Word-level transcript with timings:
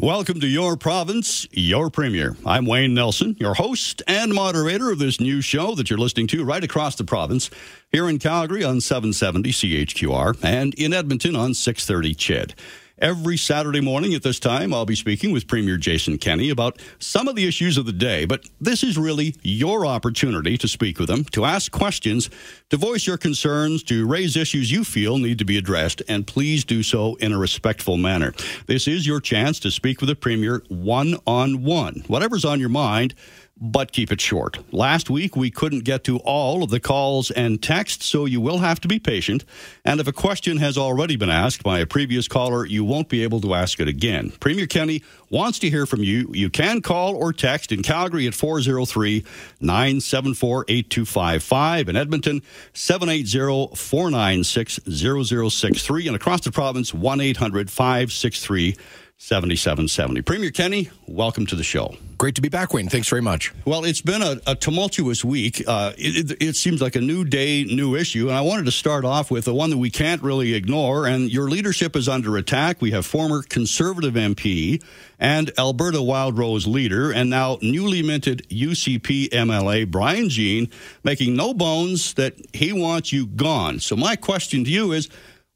Welcome 0.00 0.38
to 0.42 0.46
Your 0.46 0.76
Province, 0.76 1.48
Your 1.50 1.90
Premier. 1.90 2.36
I'm 2.46 2.66
Wayne 2.66 2.94
Nelson, 2.94 3.36
your 3.40 3.54
host 3.54 4.00
and 4.06 4.32
moderator 4.32 4.92
of 4.92 5.00
this 5.00 5.18
new 5.18 5.40
show 5.40 5.74
that 5.74 5.90
you're 5.90 5.98
listening 5.98 6.28
to 6.28 6.44
right 6.44 6.62
across 6.62 6.94
the 6.94 7.02
province, 7.02 7.50
here 7.90 8.08
in 8.08 8.20
Calgary 8.20 8.62
on 8.62 8.80
770 8.80 9.50
CHQR 9.50 10.38
and 10.40 10.72
in 10.74 10.92
Edmonton 10.92 11.34
on 11.34 11.52
630 11.52 12.14
CHED. 12.14 12.54
Every 13.00 13.36
Saturday 13.36 13.80
morning 13.80 14.12
at 14.14 14.24
this 14.24 14.40
time, 14.40 14.74
I'll 14.74 14.84
be 14.84 14.96
speaking 14.96 15.30
with 15.30 15.46
Premier 15.46 15.76
Jason 15.76 16.18
Kenney 16.18 16.50
about 16.50 16.80
some 16.98 17.28
of 17.28 17.36
the 17.36 17.46
issues 17.46 17.78
of 17.78 17.86
the 17.86 17.92
day, 17.92 18.24
but 18.24 18.44
this 18.60 18.82
is 18.82 18.98
really 18.98 19.36
your 19.42 19.86
opportunity 19.86 20.58
to 20.58 20.66
speak 20.66 20.98
with 20.98 21.08
him, 21.08 21.22
to 21.26 21.44
ask 21.44 21.70
questions, 21.70 22.28
to 22.70 22.76
voice 22.76 23.06
your 23.06 23.16
concerns, 23.16 23.84
to 23.84 24.04
raise 24.04 24.36
issues 24.36 24.72
you 24.72 24.82
feel 24.82 25.18
need 25.18 25.38
to 25.38 25.44
be 25.44 25.56
addressed, 25.56 26.02
and 26.08 26.26
please 26.26 26.64
do 26.64 26.82
so 26.82 27.14
in 27.16 27.32
a 27.32 27.38
respectful 27.38 27.96
manner. 27.96 28.34
This 28.66 28.88
is 28.88 29.06
your 29.06 29.20
chance 29.20 29.60
to 29.60 29.70
speak 29.70 30.00
with 30.00 30.08
the 30.08 30.16
Premier 30.16 30.64
one 30.68 31.14
on 31.24 31.62
one. 31.62 32.02
Whatever's 32.08 32.44
on 32.44 32.58
your 32.58 32.68
mind, 32.68 33.14
but 33.60 33.92
keep 33.92 34.12
it 34.12 34.20
short. 34.20 34.58
Last 34.72 35.10
week, 35.10 35.36
we 35.36 35.50
couldn't 35.50 35.84
get 35.84 36.04
to 36.04 36.18
all 36.18 36.62
of 36.62 36.70
the 36.70 36.80
calls 36.80 37.30
and 37.30 37.62
texts, 37.62 38.06
so 38.06 38.24
you 38.24 38.40
will 38.40 38.58
have 38.58 38.80
to 38.80 38.88
be 38.88 38.98
patient. 38.98 39.44
And 39.84 40.00
if 40.00 40.06
a 40.06 40.12
question 40.12 40.58
has 40.58 40.78
already 40.78 41.16
been 41.16 41.30
asked 41.30 41.62
by 41.62 41.80
a 41.80 41.86
previous 41.86 42.28
caller, 42.28 42.64
you 42.64 42.84
won't 42.84 43.08
be 43.08 43.22
able 43.22 43.40
to 43.40 43.54
ask 43.54 43.80
it 43.80 43.88
again. 43.88 44.32
Premier 44.40 44.66
Kenney 44.66 45.02
wants 45.30 45.58
to 45.60 45.70
hear 45.70 45.86
from 45.86 46.02
you. 46.02 46.30
You 46.32 46.50
can 46.50 46.80
call 46.80 47.16
or 47.16 47.32
text 47.32 47.72
in 47.72 47.82
Calgary 47.82 48.26
at 48.26 48.34
403 48.34 49.24
974 49.60 50.64
8255, 50.68 51.88
in 51.88 51.96
Edmonton 51.96 52.42
780 52.74 53.76
496 53.76 54.80
0063, 54.88 56.06
and 56.06 56.16
across 56.16 56.42
the 56.42 56.52
province 56.52 56.94
1 56.94 57.20
800 57.20 57.70
563 57.70 58.76
7770. 59.20 60.22
Premier 60.22 60.52
Kenney, 60.52 60.90
welcome 61.08 61.44
to 61.46 61.56
the 61.56 61.64
show. 61.64 61.96
Great 62.18 62.36
to 62.36 62.40
be 62.40 62.48
back, 62.48 62.72
Wayne. 62.72 62.88
Thanks 62.88 63.08
very 63.08 63.20
much. 63.20 63.52
Well, 63.64 63.84
it's 63.84 64.00
been 64.00 64.22
a, 64.22 64.36
a 64.46 64.54
tumultuous 64.54 65.24
week. 65.24 65.60
Uh, 65.66 65.92
it, 65.98 66.30
it, 66.30 66.40
it, 66.40 66.56
seems 66.56 66.80
like 66.80 66.94
a 66.94 67.00
new 67.00 67.24
day, 67.24 67.64
new 67.64 67.96
issue. 67.96 68.28
And 68.28 68.36
I 68.36 68.42
wanted 68.42 68.66
to 68.66 68.70
start 68.70 69.04
off 69.04 69.28
with 69.28 69.44
the 69.44 69.52
one 69.52 69.70
that 69.70 69.76
we 69.76 69.90
can't 69.90 70.22
really 70.22 70.54
ignore. 70.54 71.08
And 71.08 71.32
your 71.32 71.50
leadership 71.50 71.96
is 71.96 72.08
under 72.08 72.36
attack. 72.36 72.80
We 72.80 72.92
have 72.92 73.04
former 73.04 73.42
Conservative 73.42 74.14
MP 74.14 74.80
and 75.18 75.50
Alberta 75.58 76.00
Wildrose 76.00 76.68
leader, 76.68 77.10
and 77.10 77.28
now 77.28 77.58
newly 77.60 78.02
minted 78.02 78.48
UCP 78.50 79.30
MLA 79.30 79.90
Brian 79.90 80.28
Jean, 80.28 80.70
making 81.02 81.34
no 81.34 81.52
bones 81.52 82.14
that 82.14 82.34
he 82.54 82.72
wants 82.72 83.12
you 83.12 83.26
gone. 83.26 83.80
So, 83.80 83.96
my 83.96 84.14
question 84.14 84.62
to 84.62 84.70
you 84.70 84.92
is 84.92 85.08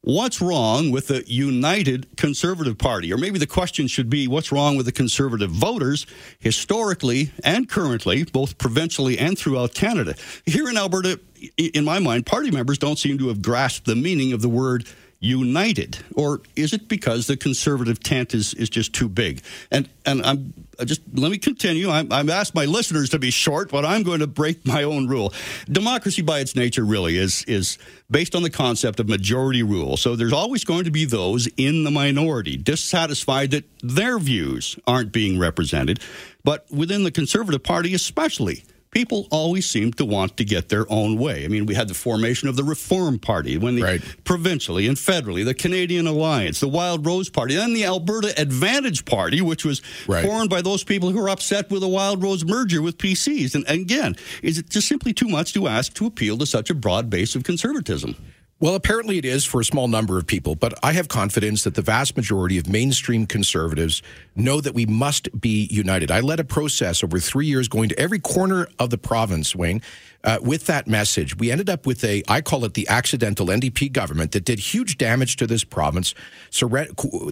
What's 0.04 0.40
wrong 0.40 0.90
with 0.90 1.06
the 1.06 1.22
United 1.28 2.16
Conservative 2.16 2.76
Party? 2.76 3.12
Or 3.12 3.16
maybe 3.16 3.38
the 3.38 3.46
question 3.46 3.86
should 3.86 4.10
be 4.10 4.26
what's 4.26 4.50
wrong 4.50 4.76
with 4.76 4.84
the 4.84 4.90
Conservative 4.90 5.48
voters 5.48 6.06
historically 6.40 7.30
and 7.44 7.68
currently, 7.68 8.24
both 8.24 8.58
provincially 8.58 9.16
and 9.16 9.38
throughout 9.38 9.74
Canada? 9.74 10.16
Here 10.44 10.68
in 10.68 10.76
Alberta, 10.76 11.20
in 11.56 11.84
my 11.84 12.00
mind, 12.00 12.26
party 12.26 12.50
members 12.50 12.78
don't 12.78 12.98
seem 12.98 13.16
to 13.18 13.28
have 13.28 13.42
grasped 13.42 13.86
the 13.86 13.94
meaning 13.94 14.32
of 14.32 14.42
the 14.42 14.48
word 14.48 14.88
united, 15.22 15.98
or 16.16 16.40
is 16.56 16.72
it 16.72 16.88
because 16.88 17.28
the 17.28 17.36
conservative 17.36 18.02
tent 18.02 18.34
is, 18.34 18.54
is 18.54 18.68
just 18.68 18.92
too 18.92 19.08
big? 19.08 19.40
And 19.70 19.88
and 20.04 20.20
I'm 20.26 20.52
just 20.84 21.00
let 21.14 21.30
me 21.30 21.38
continue. 21.38 21.88
I'm, 21.90 22.12
I'm 22.12 22.28
asked 22.28 22.56
my 22.56 22.64
listeners 22.64 23.10
to 23.10 23.18
be 23.20 23.30
short, 23.30 23.70
but 23.70 23.84
I'm 23.84 24.02
going 24.02 24.18
to 24.18 24.26
break 24.26 24.66
my 24.66 24.82
own 24.82 25.06
rule. 25.06 25.32
Democracy, 25.70 26.22
by 26.22 26.40
its 26.40 26.56
nature, 26.56 26.84
really 26.84 27.16
is 27.16 27.44
is 27.44 27.78
based 28.10 28.34
on 28.34 28.42
the 28.42 28.50
concept 28.50 28.98
of 28.98 29.08
majority 29.08 29.62
rule. 29.62 29.96
So 29.96 30.16
there's 30.16 30.32
always 30.32 30.64
going 30.64 30.84
to 30.84 30.90
be 30.90 31.04
those 31.04 31.48
in 31.56 31.84
the 31.84 31.90
minority 31.90 32.56
dissatisfied 32.56 33.52
that 33.52 33.64
their 33.80 34.18
views 34.18 34.76
aren't 34.88 35.12
being 35.12 35.38
represented. 35.38 36.00
But 36.42 36.66
within 36.70 37.04
the 37.04 37.12
Conservative 37.12 37.62
Party, 37.62 37.94
especially, 37.94 38.64
people 38.92 39.26
always 39.30 39.68
seem 39.68 39.90
to 39.94 40.04
want 40.04 40.36
to 40.36 40.44
get 40.44 40.68
their 40.68 40.90
own 40.92 41.18
way. 41.18 41.44
I 41.44 41.48
mean, 41.48 41.66
we 41.66 41.74
had 41.74 41.88
the 41.88 41.94
formation 41.94 42.48
of 42.48 42.56
the 42.56 42.62
Reform 42.62 43.18
Party 43.18 43.58
when 43.58 43.74
the 43.74 43.82
right. 43.82 44.24
provincially 44.24 44.86
and 44.86 44.96
federally, 44.96 45.44
the 45.44 45.54
Canadian 45.54 46.06
Alliance, 46.06 46.60
the 46.60 46.68
Wildrose 46.68 47.28
Party, 47.28 47.56
then 47.56 47.74
the 47.74 47.84
Alberta 47.84 48.38
Advantage 48.40 49.04
Party, 49.04 49.40
which 49.40 49.64
was 49.64 49.82
right. 50.06 50.24
formed 50.24 50.50
by 50.50 50.62
those 50.62 50.84
people 50.84 51.10
who 51.10 51.20
were 51.20 51.30
upset 51.30 51.70
with 51.70 51.80
the 51.80 51.88
Wildrose 51.88 52.44
merger 52.44 52.82
with 52.82 52.98
PCs. 52.98 53.54
And 53.54 53.68
again, 53.68 54.14
is 54.42 54.58
it 54.58 54.68
just 54.68 54.86
simply 54.86 55.12
too 55.12 55.28
much 55.28 55.54
to 55.54 55.66
ask 55.66 55.94
to 55.94 56.06
appeal 56.06 56.38
to 56.38 56.46
such 56.46 56.70
a 56.70 56.74
broad 56.74 57.10
base 57.10 57.34
of 57.34 57.42
conservatism? 57.44 58.14
Well, 58.62 58.76
apparently 58.76 59.18
it 59.18 59.24
is 59.24 59.44
for 59.44 59.60
a 59.60 59.64
small 59.64 59.88
number 59.88 60.18
of 60.18 60.28
people, 60.28 60.54
but 60.54 60.72
I 60.84 60.92
have 60.92 61.08
confidence 61.08 61.64
that 61.64 61.74
the 61.74 61.82
vast 61.82 62.16
majority 62.16 62.58
of 62.58 62.68
mainstream 62.68 63.26
conservatives 63.26 64.04
know 64.36 64.60
that 64.60 64.72
we 64.72 64.86
must 64.86 65.40
be 65.40 65.66
united. 65.68 66.12
I 66.12 66.20
led 66.20 66.38
a 66.38 66.44
process 66.44 67.02
over 67.02 67.18
three 67.18 67.46
years 67.46 67.66
going 67.66 67.88
to 67.88 67.98
every 67.98 68.20
corner 68.20 68.68
of 68.78 68.90
the 68.90 68.98
province, 68.98 69.56
Wayne, 69.56 69.82
uh, 70.24 70.38
with 70.42 70.66
that 70.66 70.86
message. 70.86 71.36
We 71.38 71.50
ended 71.50 71.68
up 71.68 71.86
with 71.86 72.04
a, 72.04 72.22
I 72.28 72.40
call 72.40 72.64
it 72.64 72.74
the 72.74 72.88
accidental 72.88 73.46
NDP 73.46 73.92
government 73.92 74.32
that 74.32 74.44
did 74.44 74.58
huge 74.58 74.98
damage 74.98 75.36
to 75.36 75.46
this 75.46 75.64
province. 75.64 76.14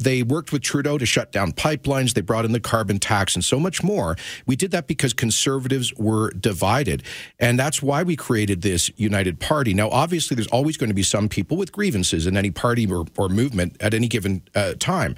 They 0.01 0.23
worked 0.23 0.53
with 0.53 0.63
Trudeau 0.63 0.99
to 0.99 1.07
shut 1.07 1.33
down 1.33 1.53
pipelines. 1.53 2.15
They 2.15 2.21
brought 2.21 2.45
in 2.45 2.53
the 2.53 2.61
carbon 2.61 2.99
tax 2.99 3.35
and 3.35 3.45
so 3.45 3.61
much 3.61 3.83
more. 3.83 4.17
We 4.47 4.57
did 4.57 4.71
that 4.73 4.87
because 4.87 5.13
conservatives 5.13 5.95
were 5.95 6.31
divided. 6.33 7.03
And 7.39 7.59
that's 7.59 7.83
why 7.83 8.03
we 8.03 8.17
created 8.17 8.63
this 8.63 8.91
united 8.97 9.41
party. 9.41 9.75
Now, 9.75 9.89
obviously, 9.91 10.35
there's 10.35 10.49
always 10.49 10.77
going 10.77 10.91
to 10.91 10.95
be 10.95 11.03
some 11.03 11.29
people 11.29 11.57
with 11.57 11.73
grievances 11.73 12.27
in 12.27 12.37
any 12.37 12.51
party 12.51 12.91
or, 12.91 13.05
or 13.17 13.29
movement 13.29 13.77
at 13.81 13.95
any 13.95 14.09
given 14.09 14.43
uh, 14.55 14.75
time. 14.79 15.17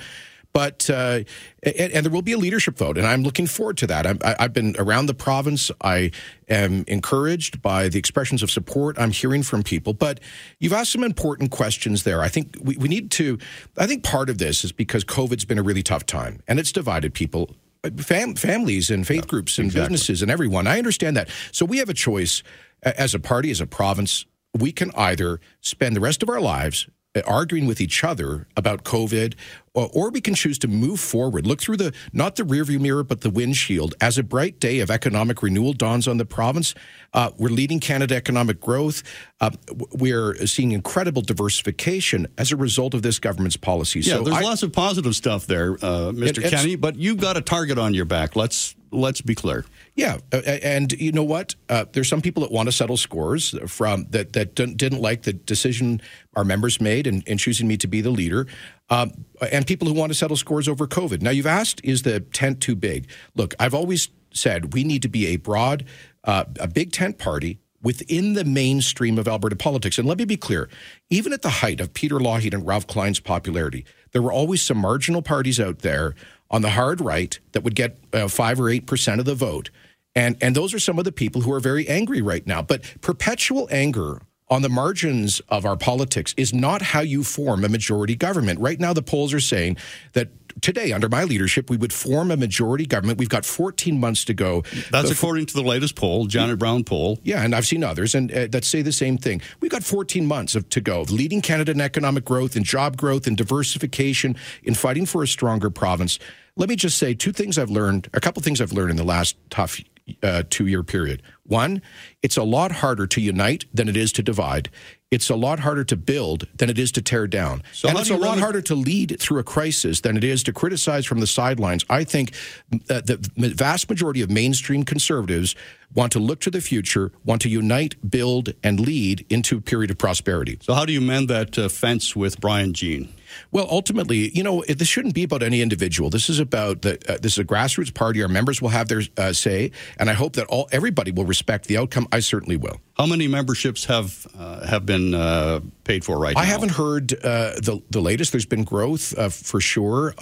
But 0.52 0.90
uh, 0.90 1.20
and, 1.62 1.92
and, 1.92 2.04
there 2.04 2.12
will 2.12 2.22
be 2.22 2.32
a 2.32 2.38
leadership 2.38 2.76
vote, 2.76 2.98
and 2.98 3.06
I'm 3.06 3.22
looking 3.22 3.46
forward 3.46 3.78
to 3.78 3.86
that. 3.86 4.06
i 4.22 4.36
have 4.38 4.52
been 4.52 4.76
around 4.78 5.06
the 5.06 5.14
province. 5.14 5.70
I 5.80 6.10
am 6.48 6.84
encouraged 6.88 7.62
by 7.62 7.88
the 7.88 7.98
expressions 7.98 8.42
of 8.42 8.50
support 8.50 8.98
I'm 8.98 9.12
hearing 9.12 9.42
from 9.42 9.62
people. 9.62 9.94
But 9.94 10.20
you've 10.58 10.74
asked 10.74 10.92
some 10.92 11.04
important 11.04 11.52
questions 11.52 12.02
there. 12.02 12.20
I 12.20 12.28
think 12.28 12.56
we, 12.60 12.76
we 12.76 12.88
need 12.88 13.10
to. 13.12 13.38
I 13.78 13.86
think 13.86 14.04
part 14.04 14.28
of 14.28 14.38
this 14.38 14.62
is 14.64 14.72
because 14.72 15.04
COVID's 15.04 15.46
been 15.46 15.58
a 15.58 15.62
really 15.62 15.82
tough 15.82 16.04
time, 16.04 16.42
and 16.46 16.58
it's 16.58 16.72
divided 16.72 17.14
people. 17.14 17.50
Fam- 17.96 18.36
families 18.36 18.91
and 18.91 19.04
faith 19.06 19.24
yeah, 19.24 19.28
groups 19.28 19.58
and 19.58 19.66
exactly. 19.66 19.94
businesses 19.94 20.22
and 20.22 20.30
everyone. 20.30 20.66
I 20.68 20.78
understand 20.78 21.16
that. 21.16 21.28
So 21.50 21.64
we 21.64 21.78
have 21.78 21.88
a 21.88 21.94
choice 21.94 22.42
as 22.82 23.14
a 23.14 23.18
party, 23.18 23.50
as 23.50 23.60
a 23.60 23.66
province. 23.66 24.26
We 24.56 24.70
can 24.70 24.92
either 24.94 25.41
spend 25.62 25.96
the 25.96 26.00
rest 26.00 26.22
of 26.22 26.28
our 26.28 26.41
lives 26.41 26.86
arguing 27.26 27.66
with 27.66 27.80
each 27.80 28.02
other 28.02 28.46
about 28.56 28.84
COVID, 28.84 29.34
or, 29.74 29.90
or, 29.92 30.10
we 30.10 30.20
can 30.20 30.34
choose 30.34 30.58
to 30.58 30.68
move 30.68 31.00
forward, 31.00 31.46
look 31.46 31.60
through 31.60 31.78
the 31.78 31.92
not 32.12 32.36
the 32.36 32.42
rearview 32.42 32.78
mirror, 32.80 33.02
but 33.02 33.22
the 33.22 33.30
windshield. 33.30 33.94
As 34.00 34.18
a 34.18 34.22
bright 34.22 34.60
day 34.60 34.80
of 34.80 34.90
economic 34.90 35.42
renewal 35.42 35.72
dawns 35.72 36.06
on 36.06 36.18
the 36.18 36.24
province, 36.24 36.74
uh, 37.14 37.30
we're 37.38 37.48
leading 37.48 37.80
Canada 37.80 38.14
economic 38.14 38.60
growth. 38.60 39.02
Uh, 39.40 39.50
we're 39.92 40.34
seeing 40.46 40.72
incredible 40.72 41.22
diversification 41.22 42.26
as 42.36 42.52
a 42.52 42.56
result 42.56 42.94
of 42.94 43.02
this 43.02 43.18
government's 43.18 43.56
policies. 43.56 44.06
Yeah, 44.06 44.16
so 44.16 44.24
there's 44.24 44.36
I, 44.36 44.42
lots 44.42 44.62
of 44.62 44.72
positive 44.72 45.14
stuff 45.14 45.46
there, 45.46 45.72
uh, 45.74 46.12
Mr. 46.12 46.48
Kenney, 46.48 46.76
but 46.76 46.96
you've 46.96 47.18
got 47.18 47.36
a 47.36 47.40
target 47.40 47.78
on 47.78 47.94
your 47.94 48.04
back. 48.04 48.36
Let's 48.36 48.74
let's 48.90 49.20
be 49.20 49.34
clear. 49.34 49.64
Yeah, 49.94 50.19
uh, 50.32 50.38
and 50.38 50.91
you 50.92 51.12
know 51.12 51.22
what? 51.22 51.54
Uh, 51.69 51.84
there's 51.92 52.08
some 52.08 52.22
people 52.22 52.42
that 52.42 52.50
want 52.50 52.66
to 52.66 52.72
settle 52.72 52.97
scores 52.97 53.54
from 53.66 54.06
that 54.10 54.32
that 54.32 54.54
didn't 54.54 55.00
like 55.00 55.22
the 55.22 55.34
decision 55.34 56.00
our 56.34 56.44
members 56.44 56.80
made 56.80 57.06
in, 57.06 57.22
in 57.26 57.36
choosing 57.36 57.69
me 57.69 57.76
to 57.76 57.86
be 57.86 58.00
the 58.00 58.10
leader, 58.10 58.47
um, 58.88 59.12
and 59.50 59.66
people 59.66 59.86
who 59.86 59.92
want 59.92 60.10
to 60.10 60.14
settle 60.19 60.36
scores 60.36 60.66
over 60.66 60.86
COVID. 60.86 61.20
Now, 61.20 61.30
you've 61.30 61.47
asked, 61.47 61.82
is 61.84 62.03
the 62.03 62.20
tent 62.20 62.62
too 62.62 62.75
big? 62.75 63.06
Look, 63.34 63.54
I've 63.60 63.75
always 63.75 64.08
said 64.32 64.72
we 64.72 64.82
need 64.82 65.03
to 65.03 65.08
be 65.08 65.26
a 65.26 65.36
broad, 65.36 65.84
uh, 66.24 66.44
a 66.59 66.69
big 66.69 66.92
tent 66.92 67.19
party 67.19 67.59
within 67.82 68.32
the 68.32 68.44
mainstream 68.44 69.19
of 69.19 69.28
Alberta 69.28 69.56
politics. 69.56 69.98
And 69.98 70.09
let 70.09 70.16
me 70.16 70.24
be 70.24 70.36
clear, 70.36 70.70
even 71.10 71.32
at 71.32 71.42
the 71.42 71.50
height 71.50 71.80
of 71.80 71.92
Peter 71.92 72.19
Lougheed 72.19 72.54
and 72.54 72.66
Ralph 72.66 72.86
Klein's 72.86 73.20
popularity, 73.20 73.84
there 74.12 74.22
were 74.22 74.32
always 74.32 74.62
some 74.62 74.78
marginal 74.78 75.20
parties 75.20 75.59
out 75.60 75.80
there 75.80 76.15
on 76.53 76.63
the 76.63 76.71
hard 76.71 77.01
right 77.01 77.41
that 77.53 77.65
would 77.65 77.75
get 77.75 77.99
uh, 78.13 78.28
five 78.28 78.60
or 78.60 78.69
eight 78.69 78.87
percent 78.87 79.19
of 79.19 79.27
the 79.27 79.34
vote. 79.34 79.71
And, 80.15 80.37
and 80.43 80.54
those 80.54 80.75
are 80.75 80.78
some 80.78 80.99
of 80.99 81.04
the 81.04 81.13
people 81.13 81.41
who 81.41 81.53
are 81.53 81.60
very 81.60 81.89
angry 81.89 82.21
right 82.21 82.47
now. 82.47 82.60
But 82.60 82.83
perpetual 83.01 83.66
anger 83.71 84.21
on 84.51 84.60
the 84.60 84.69
margins 84.69 85.41
of 85.49 85.65
our 85.65 85.77
politics 85.77 86.34
is 86.37 86.53
not 86.53 86.83
how 86.83 87.01
you 87.01 87.25
form 87.25 87.65
a 87.65 87.69
majority 87.71 88.15
government. 88.15 88.60
Right 88.60 88.78
now, 88.78 88.93
the 88.93 89.03
polls 89.03 89.33
are 89.33 89.41
saying 89.41 89.78
that 90.13 90.28
today, 90.60 90.93
under 90.93 91.09
my 91.09 91.25
leadership, 91.25 91.71
we 91.71 91.78
would 91.78 91.93
form 91.93 92.31
a 92.31 92.37
majority 92.37 92.84
government. 92.84 93.19
We've 93.19 93.31
got 93.31 93.47
14 93.47 93.99
months 93.99 94.27
to 94.27 94.34
go. 94.34 94.63
That's 94.91 95.09
the, 95.09 95.15
according 95.15 95.47
to 95.47 95.54
the 95.54 95.63
latest 95.63 95.97
poll, 95.97 96.27
Janet 96.27 96.59
Brown 96.59 96.84
poll. 96.84 97.19
Yeah, 97.22 97.43
and 97.43 97.54
I've 97.54 97.66
seen 97.66 97.83
others 97.83 98.15
and 98.15 98.31
uh, 98.31 98.47
that 98.49 98.66
say 98.66 98.83
the 98.83 98.93
same 98.93 99.16
thing. 99.16 99.41
We've 99.60 99.71
got 99.71 99.84
14 99.84 100.27
months 100.27 100.54
of, 100.54 100.69
to 100.69 100.83
go, 100.83 101.03
leading 101.09 101.41
Canada 101.41 101.72
in 101.72 101.81
economic 101.81 102.27
growth 102.27 102.54
and 102.54 102.65
job 102.65 102.99
growth 102.99 103.27
and 103.27 103.39
diversification, 103.39 104.37
in 104.63 104.75
fighting 104.75 105.07
for 105.07 105.22
a 105.22 105.27
stronger 105.27 105.71
province. 105.71 106.19
Let 106.57 106.69
me 106.69 106.77
just 106.77 106.99
say 106.99 107.15
two 107.15 107.33
things 107.33 107.59
I've 107.59 107.71
learned, 107.71 108.09
a 108.13 108.21
couple 108.21 108.43
things 108.43 108.60
I've 108.60 108.72
learned 108.72 108.91
in 108.91 108.97
the 108.97 109.04
last 109.04 109.37
tough 109.49 109.81
uh, 110.22 110.43
two 110.51 110.66
year 110.66 110.83
period. 110.83 111.22
One, 111.45 111.83
it's 112.22 112.37
a 112.37 112.43
lot 112.43 112.72
harder 112.72 113.07
to 113.07 113.21
unite 113.21 113.65
than 113.72 113.89
it 113.89 113.97
is 113.97 114.13
to 114.13 114.22
divide. 114.22 114.71
It's 115.10 115.28
a 115.28 115.37
lot 115.37 115.60
harder 115.60 115.84
to 115.84 115.97
build 115.97 116.47
than 116.57 116.71
it 116.71 116.78
is 116.78 116.91
to 116.93 117.03
tear 117.03 117.27
down. 117.27 117.63
So 117.72 117.89
and 117.89 117.99
it's 117.99 118.10
a 118.10 118.16
lot 118.16 118.39
harder 118.39 118.63
to 118.63 118.75
lead 118.75 119.19
through 119.21 119.41
a 119.41 119.45
crisis 119.45 120.01
than 120.01 120.16
it 120.16 120.25
is 120.25 120.43
to 120.45 120.53
criticize 120.53 121.04
from 121.04 121.21
the 121.21 121.27
sidelines. 121.27 121.84
I 121.91 122.04
think 122.04 122.33
the 122.71 123.19
vast 123.37 123.91
majority 123.91 124.22
of 124.22 124.31
mainstream 124.31 124.84
conservatives 124.84 125.54
want 125.94 126.12
to 126.12 126.18
look 126.18 126.41
to 126.41 126.50
the 126.50 126.60
future, 126.60 127.12
want 127.24 127.42
to 127.42 127.48
unite, 127.48 127.97
build, 128.09 128.54
and 128.62 128.80
lead 128.80 129.27
into 129.28 129.59
a 129.59 129.60
period 129.60 129.91
of 129.91 129.98
prosperity. 129.98 130.59
So, 130.60 130.74
how 130.74 130.84
do 130.84 130.92
you 130.92 131.00
mend 131.00 131.28
that 131.28 131.59
uh, 131.59 131.68
fence 131.68 132.16
with 132.16 132.41
Brian 132.41 132.72
Jean? 132.72 133.09
Well, 133.50 133.66
ultimately, 133.71 134.30
you 134.30 134.42
know, 134.42 134.62
this 134.68 134.89
shouldn't 134.89 135.15
be 135.15 135.24
about 135.24 135.42
any 135.42 135.62
individual. 135.62 136.10
This 136.10 136.28
is 136.28 136.39
about 136.39 136.83
the. 136.83 136.98
Uh, 137.09 137.18
this 137.21 137.33
is 137.33 137.39
a 137.39 137.44
grassroots 137.44 137.92
party. 137.92 138.22
Our 138.22 138.28
members 138.28 138.60
will 138.60 138.71
have 138.71 138.89
their 138.89 139.03
uh, 139.16 139.33
say, 139.33 139.71
and 139.98 140.10
I 140.10 140.12
hope 140.12 140.34
that 140.34 140.47
all 140.47 140.68
everybody 140.72 141.12
will 141.12 141.24
respect 141.24 141.66
the 141.66 141.78
outcome. 141.78 142.06
I 142.12 142.21
certainly 142.21 142.56
will. 142.56 142.80
How 142.97 143.06
many 143.06 143.28
memberships 143.28 143.86
have 143.86 144.27
uh, 144.39 144.66
have 144.66 144.86
been 144.86 145.15
uh, 145.15 145.60
paid 145.84 146.04
for 146.04 146.18
right 146.18 146.36
I 146.36 146.41
now? 146.42 146.47
I 146.47 146.50
haven't 146.50 146.72
heard 146.72 147.12
uh, 147.15 147.53
the 147.54 147.83
the 147.91 148.00
latest. 148.00 148.33
There's 148.33 148.47
been 148.47 148.65
growth 148.65 149.16
uh, 149.18 149.28
for 149.28 149.60
sure 149.60 150.15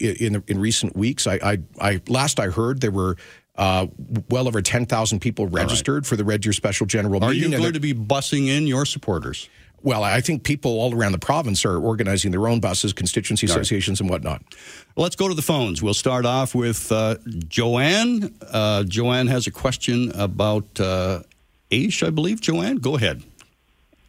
in 0.00 0.42
in 0.46 0.58
recent 0.58 0.96
weeks. 0.96 1.26
I, 1.26 1.38
I, 1.42 1.58
I 1.80 2.00
last 2.08 2.40
I 2.40 2.46
heard 2.46 2.80
there 2.80 2.90
were 2.90 3.16
uh, 3.58 3.88
well 4.30 4.46
over 4.48 4.62
10,000 4.62 5.20
people 5.20 5.46
registered 5.48 6.04
right. 6.04 6.06
for 6.06 6.16
the 6.16 6.24
Red 6.24 6.40
Deer 6.40 6.52
Special 6.52 6.86
General 6.86 7.22
Are 7.22 7.30
Meeting. 7.30 7.52
Are 7.52 7.56
you 7.56 7.62
going 7.62 7.72
to 7.74 7.80
be 7.80 7.92
bussing 7.92 8.46
in 8.48 8.66
your 8.66 8.86
supporters? 8.86 9.48
Well, 9.82 10.02
I 10.02 10.20
think 10.20 10.42
people 10.42 10.72
all 10.72 10.94
around 10.94 11.12
the 11.12 11.18
province 11.18 11.64
are 11.64 11.78
organizing 11.78 12.32
their 12.32 12.48
own 12.48 12.58
buses, 12.58 12.92
constituency 12.92 13.46
associations, 13.46 14.00
and 14.00 14.10
whatnot. 14.10 14.42
Let's 14.96 15.14
go 15.14 15.28
to 15.28 15.34
the 15.34 15.42
phones. 15.42 15.82
We'll 15.82 15.94
start 15.94 16.26
off 16.26 16.54
with 16.54 16.90
uh, 16.90 17.16
Joanne. 17.46 18.34
Uh, 18.50 18.82
Joanne 18.84 19.28
has 19.28 19.46
a 19.46 19.52
question 19.52 20.10
about 20.12 20.80
uh, 20.80 21.22
AISH, 21.70 22.02
I 22.02 22.10
believe. 22.10 22.40
Joanne, 22.40 22.76
go 22.76 22.96
ahead. 22.96 23.22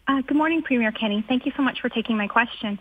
Uh, 0.09 0.23
good 0.23 0.37
morning, 0.37 0.63
Premier 0.63 0.91
Kenney. 0.91 1.23
Thank 1.27 1.45
you 1.45 1.51
so 1.55 1.61
much 1.61 1.81
for 1.81 1.87
taking 1.87 2.17
my 2.17 2.27
question. 2.27 2.79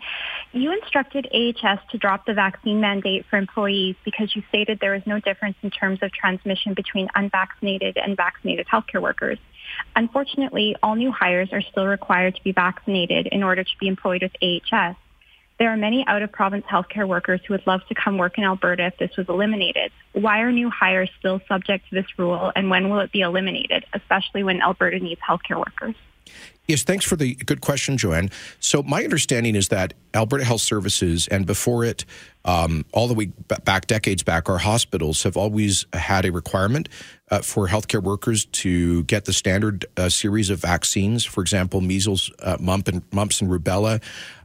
You 0.51 0.71
instructed 0.71 1.27
AHS 1.31 1.79
to 1.91 1.99
drop 1.99 2.25
the 2.25 2.33
vaccine 2.33 2.81
mandate 2.81 3.23
for 3.29 3.37
employees 3.37 3.95
because 4.03 4.35
you 4.35 4.41
stated 4.49 4.79
there 4.81 4.95
is 4.95 5.03
no 5.05 5.19
difference 5.19 5.55
in 5.61 5.69
terms 5.69 5.99
of 6.01 6.11
transmission 6.11 6.73
between 6.73 7.07
unvaccinated 7.13 7.97
and 7.97 8.17
vaccinated 8.17 8.65
healthcare 8.65 8.99
workers. 8.99 9.37
Unfortunately, 9.95 10.75
all 10.81 10.95
new 10.95 11.11
hires 11.11 11.49
are 11.51 11.61
still 11.61 11.85
required 11.85 12.35
to 12.35 12.43
be 12.43 12.51
vaccinated 12.51 13.27
in 13.27 13.43
order 13.43 13.63
to 13.63 13.77
be 13.79 13.87
employed 13.87 14.23
with 14.23 14.31
AHS. 14.41 14.95
There 15.59 15.69
are 15.69 15.77
many 15.77 16.03
out-of-province 16.07 16.65
healthcare 16.65 17.07
workers 17.07 17.41
who 17.45 17.53
would 17.53 17.67
love 17.67 17.81
to 17.89 17.93
come 17.93 18.17
work 18.17 18.39
in 18.39 18.43
Alberta 18.43 18.87
if 18.87 18.97
this 18.97 19.15
was 19.15 19.29
eliminated. 19.29 19.91
Why 20.13 20.39
are 20.39 20.51
new 20.51 20.71
hires 20.71 21.11
still 21.19 21.41
subject 21.47 21.89
to 21.89 21.95
this 21.95 22.07
rule, 22.17 22.51
and 22.55 22.71
when 22.71 22.89
will 22.89 23.01
it 23.01 23.11
be 23.11 23.21
eliminated, 23.21 23.85
especially 23.93 24.41
when 24.41 24.63
Alberta 24.63 24.97
needs 24.97 25.21
healthcare 25.21 25.57
workers? 25.57 25.93
Yes, 26.69 26.83
thanks 26.83 27.03
for 27.03 27.15
the 27.15 27.33
good 27.33 27.61
question, 27.61 27.97
Joanne. 27.97 28.29
So, 28.59 28.83
my 28.83 29.03
understanding 29.03 29.55
is 29.55 29.69
that 29.69 29.95
Alberta 30.13 30.45
Health 30.45 30.61
Services, 30.61 31.27
and 31.27 31.47
before 31.47 31.83
it, 31.83 32.05
um, 32.45 32.85
all 32.91 33.07
the 33.07 33.15
way 33.15 33.31
back 33.65 33.87
decades 33.87 34.21
back, 34.21 34.47
our 34.49 34.59
hospitals 34.59 35.23
have 35.23 35.35
always 35.35 35.87
had 35.93 36.25
a 36.25 36.31
requirement 36.31 36.87
uh, 37.31 37.39
for 37.39 37.67
healthcare 37.67 38.03
workers 38.03 38.45
to 38.45 39.03
get 39.05 39.25
the 39.25 39.33
standard 39.33 39.87
uh, 39.97 40.09
series 40.09 40.51
of 40.51 40.61
vaccines. 40.61 41.25
For 41.25 41.41
example, 41.41 41.81
measles, 41.81 42.31
uh, 42.39 42.57
mump 42.59 42.87
and, 42.87 43.01
mumps, 43.11 43.41
and 43.41 43.49
rubella, 43.49 43.99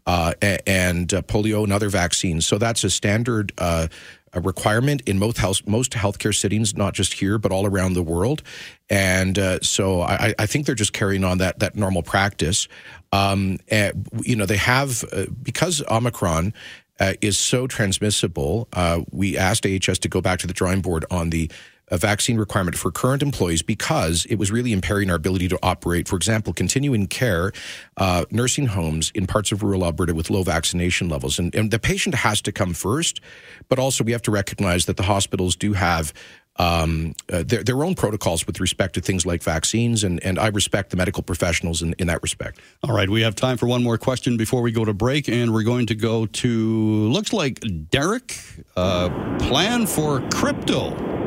uh, 0.07 0.33
and 0.67 1.13
uh, 1.13 1.21
polio, 1.21 1.63
and 1.63 1.75
other 1.75 1.91
vaccines. 1.91 2.47
So 2.47 2.57
that's 2.57 2.85
a 2.85 2.91
standard 2.91 3.53
uh, 3.59 3.89
a 4.35 4.41
requirement 4.41 5.03
in 5.07 5.19
most 5.19 5.67
most 5.67 5.93
healthcare 5.93 6.35
settings, 6.35 6.77
not 6.77 6.95
just 6.95 7.15
here 7.15 7.39
but 7.39 7.53
all 7.53 7.67
around 7.67 7.95
the 7.95 8.03
world. 8.03 8.43
And 8.91 9.39
uh, 9.39 9.61
so 9.61 10.03
I, 10.03 10.35
I, 10.39 10.47
think 10.47 10.67
they're 10.67 10.75
just 10.75 10.93
carrying 10.93 11.25
on 11.25 11.39
that 11.39 11.61
that 11.61 11.77
normal 11.77 12.03
practice. 12.03 12.69
Um, 13.13 13.59
and, 13.69 14.09
you 14.23 14.37
know, 14.37 14.47
they 14.47 14.57
have 14.57 15.05
uh, 15.13 15.27
because 15.43 15.83
Omicron. 15.91 16.55
Uh, 17.01 17.15
is 17.21 17.37
so 17.37 17.67
transmissible. 17.67 18.69
Uh, 18.73 19.01
we 19.11 19.37
asked 19.37 19.67
AHS 19.67 19.99
to 19.99 20.09
go 20.09 20.21
back 20.21 20.39
to 20.39 20.47
the 20.47 20.53
drawing 20.53 20.81
board 20.81 21.05
on 21.11 21.31
the 21.31 21.51
a 21.89 21.99
vaccine 21.99 22.39
requirement 22.39 22.77
for 22.77 22.91
current 22.91 23.23
employees 23.23 23.63
because 23.63 24.25
it 24.27 24.37
was 24.37 24.51
really 24.51 24.73
impairing 24.73 25.11
our 25.11 25.17
ability 25.17 25.49
to 25.49 25.59
operate. 25.63 26.09
For 26.09 26.17
example, 26.17 26.53
continuing 26.53 27.07
care, 27.07 27.53
uh, 27.97 28.25
nursing 28.31 28.67
homes 28.67 29.13
in 29.15 29.27
parts 29.27 29.53
of 29.53 29.63
rural 29.63 29.85
Alberta 29.85 30.15
with 30.15 30.31
low 30.31 30.43
vaccination 30.43 31.09
levels. 31.09 31.39
And, 31.39 31.55
and 31.55 31.71
the 31.71 31.79
patient 31.79 32.15
has 32.15 32.41
to 32.43 32.53
come 32.53 32.73
first, 32.73 33.21
but 33.69 33.79
also 33.79 34.05
we 34.05 34.13
have 34.13 34.23
to 34.23 34.31
recognize 34.31 34.87
that 34.87 34.97
the 34.97 35.03
hospitals 35.03 35.57
do 35.57 35.75
have 35.75 36.13
um, 36.57 37.15
uh, 37.33 37.43
their, 37.45 37.65
their 37.65 37.83
own 37.85 37.95
protocols 37.95 38.47
with 38.47 38.61
respect 38.61 38.95
to 38.95 39.01
things 39.01 39.27
like 39.27 39.43
vaccines, 39.43 40.05
and, 40.05 40.23
and 40.23 40.39
I 40.39 40.49
respect 40.49 40.91
the 40.91 40.97
medical 40.97 41.23
professionals 41.23 41.83
in, 41.83 41.95
in 41.99 42.07
that 42.07 42.23
respect. 42.23 42.61
All 42.83 42.95
right, 42.95 43.11
we 43.11 43.23
have 43.23 43.35
time 43.35 43.57
for 43.57 43.67
one 43.67 43.83
more 43.83 43.99
question 43.99 44.37
before 44.37 44.63
we 44.63 44.71
go 44.71 44.85
to 44.85 44.95
break, 44.95 45.29
and 45.29 45.53
we're 45.53 45.65
going 45.65 45.87
to 45.87 45.95
go 45.95 46.27
to 46.27 47.09
looks 47.09 47.33
like 47.33 47.61
Derek. 47.91 48.39
Uh, 48.77 49.09
plan 49.39 49.87
for 49.87 50.21
crypto. 50.31 51.24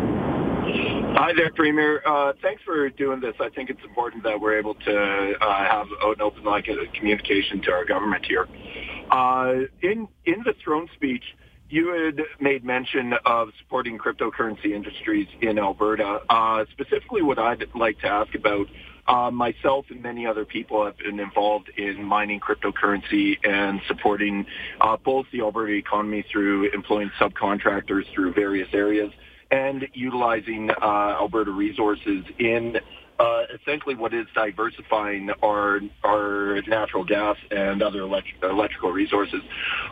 Hi 1.20 1.34
there, 1.36 1.52
Premier. 1.52 2.04
Uh, 2.06 2.34
thanks 2.44 2.62
for 2.62 2.92
doing 2.92 3.20
this. 3.20 3.34
I 3.40 3.50
think 3.50 3.72
it's 3.72 3.84
important 3.84 4.22
that 4.22 4.40
we're 4.40 4.56
able 4.60 4.76
to 4.76 5.34
uh, 5.42 5.66
have 5.66 5.88
an 6.04 6.22
open 6.22 6.44
line 6.44 6.62
communication 6.94 7.60
to 7.64 7.72
our 7.72 7.86
government 7.86 8.24
here. 8.24 8.48
Uh, 9.10 9.66
in 9.82 10.08
in 10.26 10.44
the 10.46 10.54
throne 10.64 10.88
speech, 10.94 11.24
you 11.72 11.88
had 11.88 12.24
made 12.40 12.64
mention 12.64 13.14
of 13.26 13.50
supporting 13.60 13.98
cryptocurrency 13.98 14.74
industries 14.76 15.28
in 15.42 15.58
Alberta. 15.58 16.20
Uh, 16.30 16.66
specifically, 16.72 17.24
what 17.24 17.40
I'd 17.40 17.64
like 17.74 18.00
to 18.02 18.08
ask 18.08 18.36
about. 18.36 18.68
Uh, 19.08 19.32
myself 19.32 19.86
and 19.90 20.04
many 20.04 20.28
other 20.28 20.46
people 20.46 20.86
have 20.86 20.98
been 20.98 21.20
involved 21.20 21.72
in 21.78 22.04
mining 22.04 22.42
cryptocurrency 22.42 23.38
and 23.44 23.80
supporting 23.88 24.46
uh, 24.82 24.98
both 24.98 25.26
the 25.32 25.40
Alberta 25.40 25.72
economy 25.72 26.24
through 26.30 26.70
employing 26.74 27.10
subcontractors 27.20 28.04
through 28.14 28.34
various 28.34 28.68
areas 28.74 29.10
and 29.52 29.88
utilizing 29.94 30.70
uh, 30.70 31.18
Alberta 31.20 31.52
resources 31.52 32.26
in 32.40 32.78
uh, 33.20 33.44
essentially 33.60 33.96
what 33.96 34.14
is 34.14 34.28
diversifying 34.36 35.30
our 35.44 35.80
our 36.04 36.62
natural 36.68 37.04
gas 37.04 37.36
and 37.50 37.82
other 37.82 38.02
electric, 38.02 38.36
electrical 38.44 38.92
resources. 38.92 39.42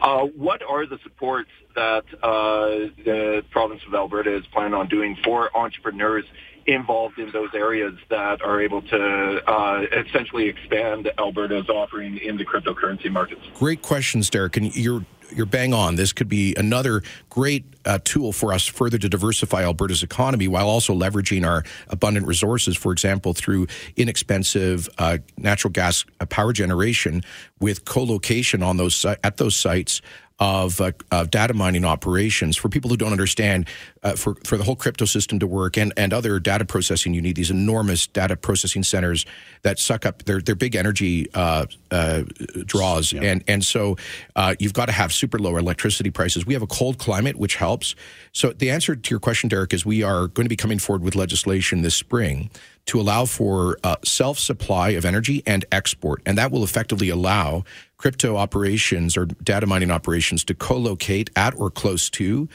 Uh, 0.02 0.26
what 0.36 0.62
are 0.64 0.86
the 0.86 1.00
supports 1.04 1.50
that 1.76 2.04
uh, 2.22 2.70
the 3.04 3.44
province 3.50 3.82
of 3.88 3.94
Alberta 3.94 4.36
is 4.36 4.46
planning 4.48 4.74
on 4.74 4.88
doing 4.88 5.18
for 5.24 5.56
entrepreneurs 5.58 6.26
involved 6.66 7.20
in 7.20 7.32
those 7.32 7.50
areas 7.54 7.94
that 8.10 8.42
are 8.42 8.62
able 8.62 8.82
to 8.82 9.42
uh, 9.48 9.84
essentially 9.92 10.48
expand 10.48 11.12
Alberta's 11.18 11.70
offering 11.70 12.18
in 12.18 12.38
the 12.38 12.46
cryptocurrency 12.46 13.12
markets? 13.12 13.42
Great 13.54 13.82
questions, 13.82 14.30
Derek. 14.30 14.58
And 14.58 14.76
you're 14.76 15.06
you're 15.34 15.46
bang 15.46 15.74
on. 15.74 15.96
This 15.96 16.14
could 16.14 16.30
be 16.30 16.54
another 16.56 17.02
great 17.30 17.66
uh, 17.86 18.00
tool 18.04 18.32
for 18.32 18.54
us 18.54 18.66
further 18.66 18.98
to 18.98 19.10
diversify 19.10 19.64
Alberta's 19.64 20.04
economy 20.04 20.48
while 20.48 20.70
also 20.70 20.94
leveraging 20.94 21.48
our 21.48 21.64
abundant 21.90 22.28
resources, 22.28 22.78
for 22.78 22.92
example, 22.92 23.34
through 23.34 23.68
inexpensive 23.96 24.88
uh, 24.98 25.18
natural 25.38 25.72
gas 25.72 26.06
uh, 26.20 26.26
power 26.26 26.54
generation 26.54 27.24
with 27.60 27.86
co-location 27.86 28.62
on 28.62 28.78
those 28.78 29.04
at 29.06 29.38
those 29.38 29.56
sites 29.56 30.02
of, 30.40 30.82
uh, 30.82 30.92
of, 31.12 31.32
data 31.32 31.54
mining 31.54 31.86
operations. 31.86 32.58
For 32.58 32.68
people 32.68 32.90
who 32.90 32.98
don't 32.98 33.14
understand, 33.14 33.70
uh, 34.04 34.14
for, 34.14 34.36
for 34.44 34.58
the 34.58 34.66
whole 34.66 34.76
crypto 34.76 35.06
system 35.06 35.40
to 35.40 35.48
work 35.48 35.78
and, 35.78 35.94
and 35.96 36.14
other 36.14 36.40
data 36.40 36.66
processing, 36.66 37.14
you 37.14 37.22
need 37.22 37.38
these 37.38 37.52
enormous 37.52 38.06
data 38.06 38.36
processing 38.36 38.84
centers 38.84 39.26
that 39.62 39.80
suck 39.80 40.06
up 40.06 40.24
their, 40.24 40.42
their 40.42 40.56
big 40.56 40.76
energy 40.76 41.28
uh, 41.34 41.66
uh 41.92 42.24
draws. 42.66 43.14
Yeah. 43.14 43.24
And, 43.24 43.44
and 43.48 43.64
so 43.64 43.96
uh, 44.36 44.56
you've 44.60 44.74
got 44.74 44.88
to 44.88 44.92
have 44.92 45.14
super 45.14 45.40
low 45.40 45.56
electricity 45.56 46.12
prices. 46.12 46.46
We 46.46 46.54
have 46.54 46.64
a 46.64 46.68
cold 46.68 46.98
climate, 46.98 47.38
which 47.38 47.56
helps. 47.56 47.96
So 48.34 48.52
the 48.52 48.72
answer 48.72 48.96
to 48.96 49.10
your 49.10 49.22
question, 49.22 49.48
Derek, 49.48 49.74
is 49.74 49.86
we 49.86 50.04
are 50.04 50.28
going 50.28 50.46
to 50.46 50.50
be 50.50 50.58
coming 50.58 50.80
forward 50.80 51.04
with 51.04 51.16
legislation 51.16 51.82
this 51.82 51.96
spring 51.96 52.50
to 52.88 53.00
allow 53.00 53.26
for 53.26 53.78
uh, 53.84 53.96
self 54.04 54.38
supply 54.40 54.90
of 54.90 55.06
energy 55.06 55.44
and 55.46 55.66
export. 55.72 56.22
And 56.26 56.38
that 56.38 56.52
will 56.52 56.64
effectively 56.64 57.10
allow 57.10 57.64
crypto 57.98 58.38
operations 58.38 59.18
or 59.18 59.26
data 59.26 59.66
mining 59.66 59.92
operations 59.92 60.44
to 60.46 60.54
co 60.54 60.78
locate 60.78 61.30
at 61.36 61.58
or 61.58 61.70
close 61.70 62.10
to 62.12 62.48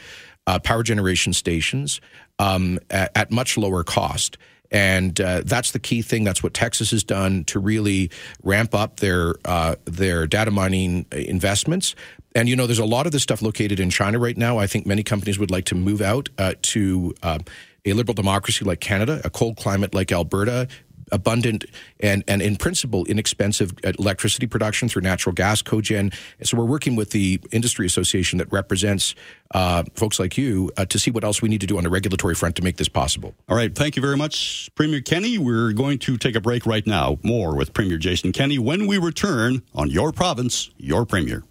uh, 0.47 0.59
power 0.59 0.83
generation 0.83 1.33
stations 1.33 2.01
um, 2.39 2.79
at, 2.89 3.11
at, 3.15 3.31
much 3.31 3.57
lower 3.57 3.83
cost. 3.83 4.37
And 4.71 5.19
uh, 5.19 5.41
that's 5.45 5.71
the 5.71 5.79
key 5.79 6.01
thing. 6.01 6.23
That's 6.23 6.41
what 6.41 6.53
Texas 6.53 6.91
has 6.91 7.03
done 7.03 7.43
to 7.45 7.59
really 7.59 8.09
ramp 8.41 8.73
up 8.73 9.01
their 9.01 9.35
uh, 9.43 9.75
their 9.83 10.27
data 10.27 10.49
mining 10.49 11.05
investments. 11.11 11.93
And 12.33 12.47
you 12.47 12.55
know, 12.55 12.67
there's 12.67 12.79
a 12.79 12.85
lot 12.85 13.05
of 13.05 13.11
this 13.11 13.21
stuff 13.23 13.41
located 13.41 13.81
in 13.81 13.89
China 13.89 14.17
right 14.17 14.37
now. 14.37 14.57
I 14.57 14.67
think 14.67 14.85
many 14.85 15.03
companies 15.03 15.37
would 15.37 15.51
like 15.51 15.65
to 15.65 15.75
move 15.75 16.01
out 16.01 16.29
uh, 16.37 16.53
to 16.61 17.13
uh, 17.21 17.39
a 17.85 17.93
liberal 17.93 18.13
democracy 18.13 18.65
like 18.65 18.79
Canada, 18.79 19.21
a 19.23 19.29
cold 19.29 19.57
climate 19.57 19.93
like 19.93 20.11
Alberta, 20.11 20.67
abundant 21.11 21.65
and, 21.99 22.23
and 22.27 22.41
in 22.41 22.55
principle 22.55 23.05
inexpensive 23.05 23.73
electricity 23.83 24.47
production 24.47 24.89
through 24.89 25.01
natural 25.01 25.33
gas 25.33 25.61
cogen. 25.61 26.13
So 26.43 26.57
we're 26.57 26.65
working 26.65 26.95
with 26.95 27.11
the 27.11 27.39
industry 27.51 27.85
association 27.85 28.39
that 28.39 28.51
represents 28.51 29.13
uh, 29.53 29.83
folks 29.95 30.19
like 30.19 30.37
you 30.37 30.71
uh, 30.77 30.85
to 30.85 30.97
see 30.97 31.11
what 31.11 31.23
else 31.23 31.41
we 31.41 31.49
need 31.49 31.61
to 31.61 31.67
do 31.67 31.77
on 31.77 31.83
the 31.83 31.89
regulatory 31.89 32.35
front 32.35 32.55
to 32.55 32.63
make 32.63 32.77
this 32.77 32.89
possible. 32.89 33.35
All 33.49 33.57
right. 33.57 33.73
Thank 33.73 33.95
you 33.95 34.01
very 34.01 34.17
much, 34.17 34.69
Premier 34.75 35.01
Kenney. 35.01 35.37
We're 35.37 35.73
going 35.73 35.99
to 35.99 36.17
take 36.17 36.35
a 36.35 36.41
break 36.41 36.65
right 36.65 36.85
now. 36.87 37.19
More 37.23 37.55
with 37.55 37.73
Premier 37.73 37.97
Jason 37.97 38.31
Kenney 38.31 38.57
when 38.57 38.87
we 38.87 38.97
return 38.97 39.61
on 39.75 39.89
Your 39.89 40.11
Province, 40.11 40.69
Your 40.77 41.05
Premier. 41.05 41.43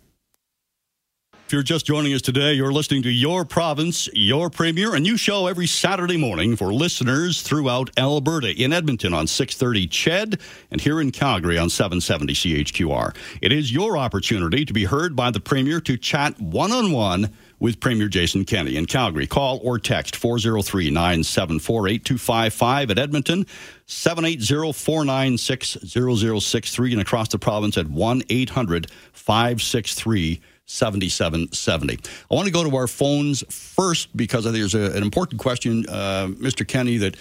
If 1.50 1.54
you're 1.54 1.64
just 1.64 1.84
joining 1.84 2.14
us 2.14 2.22
today, 2.22 2.54
you're 2.54 2.70
listening 2.70 3.02
to 3.02 3.10
Your 3.10 3.44
Province, 3.44 4.08
Your 4.12 4.50
Premier, 4.50 4.94
a 4.94 5.00
new 5.00 5.16
show 5.16 5.48
every 5.48 5.66
Saturday 5.66 6.16
morning 6.16 6.54
for 6.54 6.72
listeners 6.72 7.42
throughout 7.42 7.90
Alberta. 7.98 8.54
In 8.54 8.72
Edmonton 8.72 9.12
on 9.12 9.26
630 9.26 9.88
CHED 9.88 10.40
and 10.70 10.80
here 10.80 11.00
in 11.00 11.10
Calgary 11.10 11.58
on 11.58 11.68
770 11.68 12.34
CHQR. 12.34 13.16
It 13.42 13.50
is 13.50 13.72
your 13.72 13.98
opportunity 13.98 14.64
to 14.64 14.72
be 14.72 14.84
heard 14.84 15.16
by 15.16 15.32
the 15.32 15.40
Premier 15.40 15.80
to 15.80 15.96
chat 15.96 16.40
one-on-one 16.40 17.32
with 17.58 17.80
Premier 17.80 18.06
Jason 18.06 18.44
Kenney 18.44 18.76
in 18.76 18.86
Calgary. 18.86 19.26
Call 19.26 19.58
or 19.64 19.80
text 19.80 20.14
403 20.14 20.90
974 20.90 21.88
8255 21.88 22.90
at 22.92 22.98
Edmonton, 23.00 23.44
780 23.86 24.72
496 24.72 25.78
0063, 25.82 26.92
and 26.92 27.02
across 27.02 27.28
the 27.28 27.40
province 27.40 27.76
at 27.76 27.88
1 27.88 28.22
800 28.28 28.88
563 29.12 30.40
7770. 30.70 31.98
I 32.30 32.34
want 32.34 32.46
to 32.46 32.52
go 32.52 32.68
to 32.68 32.76
our 32.76 32.86
phones 32.86 33.42
first 33.52 34.16
because 34.16 34.46
I 34.46 34.52
think 34.52 34.60
there's 34.60 34.74
a, 34.74 34.96
an 34.96 35.02
important 35.02 35.40
question, 35.40 35.84
uh, 35.88 36.28
Mr. 36.28 36.66
Kenney, 36.66 36.98
that 36.98 37.16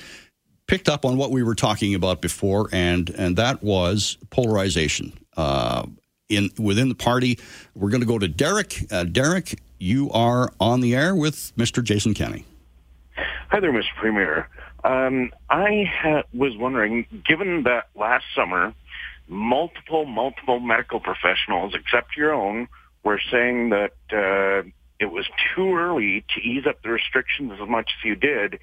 picked 0.67 0.87
up 0.87 1.03
on 1.03 1.17
what 1.17 1.31
we 1.31 1.41
were 1.41 1.55
talking 1.55 1.95
about 1.95 2.21
before, 2.21 2.69
and 2.71 3.09
and 3.09 3.35
that 3.37 3.63
was 3.63 4.17
polarization 4.29 5.13
uh, 5.35 5.85
in 6.29 6.51
within 6.59 6.89
the 6.89 6.95
party. 6.95 7.39
We're 7.75 7.89
going 7.89 8.01
to 8.01 8.07
go 8.07 8.19
to 8.19 8.27
Derek. 8.27 8.85
Uh, 8.91 9.03
Derek, 9.03 9.59
you 9.79 10.11
are 10.11 10.53
on 10.59 10.81
the 10.81 10.95
air 10.95 11.15
with 11.15 11.51
Mr. 11.57 11.83
Jason 11.83 12.13
Kenney. 12.13 12.45
Hi 13.49 13.59
there, 13.59 13.73
Mr. 13.73 13.95
Premier. 13.97 14.47
Um, 14.83 15.31
I 15.49 15.85
ha- 15.91 16.23
was 16.33 16.55
wondering, 16.55 17.05
given 17.27 17.63
that 17.63 17.87
last 17.95 18.25
summer, 18.35 18.73
multiple, 19.27 20.05
multiple 20.05 20.59
medical 20.59 20.99
professionals, 20.99 21.73
except 21.75 22.15
your 22.15 22.33
own, 22.33 22.67
were 23.03 23.19
saying 23.31 23.69
that 23.69 23.93
uh, 24.11 24.67
it 24.99 25.11
was 25.11 25.25
too 25.55 25.75
early 25.75 26.25
to 26.35 26.41
ease 26.41 26.65
up 26.67 26.81
the 26.83 26.89
restrictions 26.89 27.53
as 27.61 27.69
much 27.69 27.89
as 27.99 28.05
you 28.05 28.15
did. 28.15 28.59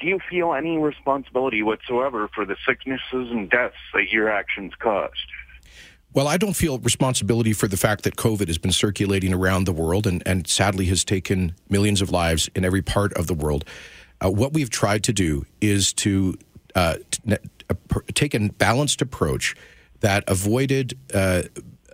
Do 0.00 0.06
you 0.06 0.18
feel 0.28 0.52
any 0.54 0.78
responsibility 0.78 1.62
whatsoever 1.62 2.28
for 2.34 2.44
the 2.44 2.56
sicknesses 2.66 3.30
and 3.30 3.48
deaths 3.48 3.76
that 3.94 4.10
your 4.10 4.28
actions 4.28 4.72
caused? 4.78 5.26
Well, 6.14 6.28
I 6.28 6.36
don't 6.36 6.54
feel 6.54 6.78
responsibility 6.78 7.54
for 7.54 7.68
the 7.68 7.78
fact 7.78 8.04
that 8.04 8.16
COVID 8.16 8.46
has 8.48 8.58
been 8.58 8.72
circulating 8.72 9.32
around 9.32 9.64
the 9.64 9.72
world 9.72 10.06
and, 10.06 10.22
and 10.26 10.46
sadly 10.46 10.84
has 10.86 11.04
taken 11.04 11.54
millions 11.70 12.02
of 12.02 12.10
lives 12.10 12.50
in 12.54 12.64
every 12.66 12.82
part 12.82 13.14
of 13.14 13.28
the 13.28 13.34
world. 13.34 13.64
Uh, 14.22 14.30
what 14.30 14.52
we've 14.52 14.68
tried 14.68 15.04
to 15.04 15.12
do 15.12 15.46
is 15.62 15.92
to 15.94 16.36
uh, 16.74 16.96
take 18.14 18.34
a 18.34 18.40
balanced 18.50 19.00
approach 19.00 19.54
that 20.00 20.24
avoided 20.26 20.98
uh, 21.14 21.42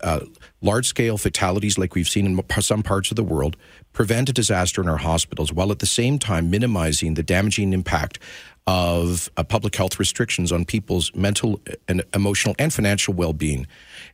uh, 0.02 0.20
large 0.60 0.86
scale 0.86 1.18
fatalities 1.18 1.78
like 1.78 1.94
we've 1.94 2.08
seen 2.08 2.26
in 2.26 2.60
some 2.60 2.82
parts 2.82 3.10
of 3.10 3.16
the 3.16 3.22
world, 3.22 3.56
prevent 3.92 4.28
a 4.28 4.32
disaster 4.32 4.80
in 4.80 4.88
our 4.88 4.98
hospitals, 4.98 5.52
while 5.52 5.70
at 5.72 5.78
the 5.78 5.86
same 5.86 6.18
time 6.18 6.50
minimizing 6.50 7.14
the 7.14 7.22
damaging 7.22 7.72
impact 7.72 8.18
of 8.66 9.30
uh, 9.36 9.42
public 9.42 9.74
health 9.74 9.98
restrictions 9.98 10.52
on 10.52 10.64
people's 10.64 11.14
mental 11.14 11.58
and 11.88 12.04
emotional 12.12 12.54
and 12.58 12.72
financial 12.72 13.14
well 13.14 13.32
being. 13.32 13.66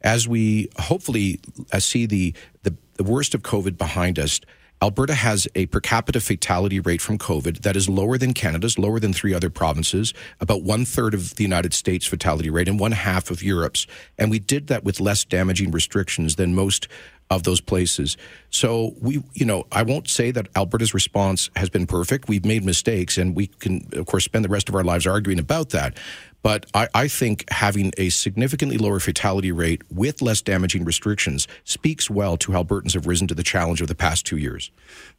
As 0.02 0.28
we 0.28 0.68
hopefully 0.78 1.40
uh, 1.72 1.80
see 1.80 2.06
the, 2.06 2.34
the, 2.62 2.74
the 2.94 3.04
worst 3.04 3.34
of 3.34 3.42
COVID 3.42 3.76
behind 3.76 4.18
us, 4.18 4.40
Alberta 4.82 5.14
has 5.14 5.48
a 5.54 5.66
per 5.66 5.80
capita 5.80 6.20
fatality 6.20 6.78
rate 6.78 7.00
from 7.00 7.16
COVID 7.16 7.62
that 7.62 7.76
is 7.76 7.88
lower 7.88 8.18
than 8.18 8.34
Canada's, 8.34 8.78
lower 8.78 9.00
than 9.00 9.12
three 9.12 9.32
other 9.32 9.48
provinces, 9.48 10.12
about 10.40 10.62
one 10.62 10.84
third 10.84 11.14
of 11.14 11.36
the 11.36 11.42
United 11.42 11.72
States 11.72 12.06
fatality 12.06 12.50
rate, 12.50 12.68
and 12.68 12.78
one 12.78 12.92
half 12.92 13.30
of 13.30 13.42
Europe's. 13.42 13.86
And 14.18 14.30
we 14.30 14.38
did 14.38 14.66
that 14.66 14.84
with 14.84 15.00
less 15.00 15.24
damaging 15.24 15.70
restrictions 15.70 16.36
than 16.36 16.54
most 16.54 16.88
of 17.30 17.44
those 17.44 17.60
places. 17.60 18.16
So 18.50 18.94
we, 19.00 19.22
you 19.32 19.46
know, 19.46 19.64
I 19.72 19.82
won't 19.82 20.08
say 20.08 20.30
that 20.32 20.48
Alberta's 20.54 20.92
response 20.92 21.48
has 21.56 21.70
been 21.70 21.86
perfect. 21.86 22.28
We've 22.28 22.44
made 22.44 22.64
mistakes, 22.64 23.16
and 23.16 23.34
we 23.34 23.46
can, 23.46 23.88
of 23.92 24.06
course, 24.06 24.24
spend 24.24 24.44
the 24.44 24.50
rest 24.50 24.68
of 24.68 24.74
our 24.74 24.84
lives 24.84 25.06
arguing 25.06 25.38
about 25.38 25.70
that. 25.70 25.96
But 26.44 26.66
I, 26.74 26.88
I, 26.94 27.08
think 27.08 27.50
having 27.50 27.90
a 27.96 28.10
significantly 28.10 28.76
lower 28.76 29.00
fatality 29.00 29.50
rate 29.50 29.80
with 29.90 30.20
less 30.20 30.42
damaging 30.42 30.84
restrictions 30.84 31.48
speaks 31.64 32.10
well 32.10 32.36
to 32.36 32.52
how 32.52 32.62
Albertans 32.62 32.92
have 32.92 33.06
risen 33.06 33.26
to 33.28 33.34
the 33.34 33.42
challenge 33.42 33.80
of 33.80 33.88
the 33.88 33.94
past 33.94 34.26
two 34.26 34.36
years. 34.36 34.70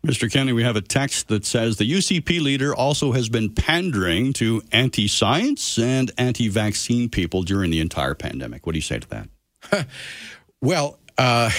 Mr. 0.06 0.32
Kenney, 0.32 0.54
we 0.54 0.62
have 0.62 0.76
a 0.76 0.82
text 0.82 1.28
that 1.30 1.44
says 1.44 1.78
the 1.78 1.92
UCP 1.92 2.40
leader 2.42 2.76
also 2.76 3.12
has 3.14 3.28
been 3.28 3.50
pandering 3.50 4.34
to 4.34 4.62
anti 4.72 5.08
science 5.08 5.80
and 5.80 6.12
anti 6.20 6.48
vaccine 6.48 7.10
people 7.10 7.42
during 7.42 7.72
the 7.72 7.80
entire 7.80 8.14
pandemic. 8.14 8.68
What 8.68 8.74
do 8.74 8.78
you 8.78 8.84
say 8.84 9.00
to 9.00 9.10
that? 9.10 9.88
well, 10.62 11.00
uh, 11.18 11.50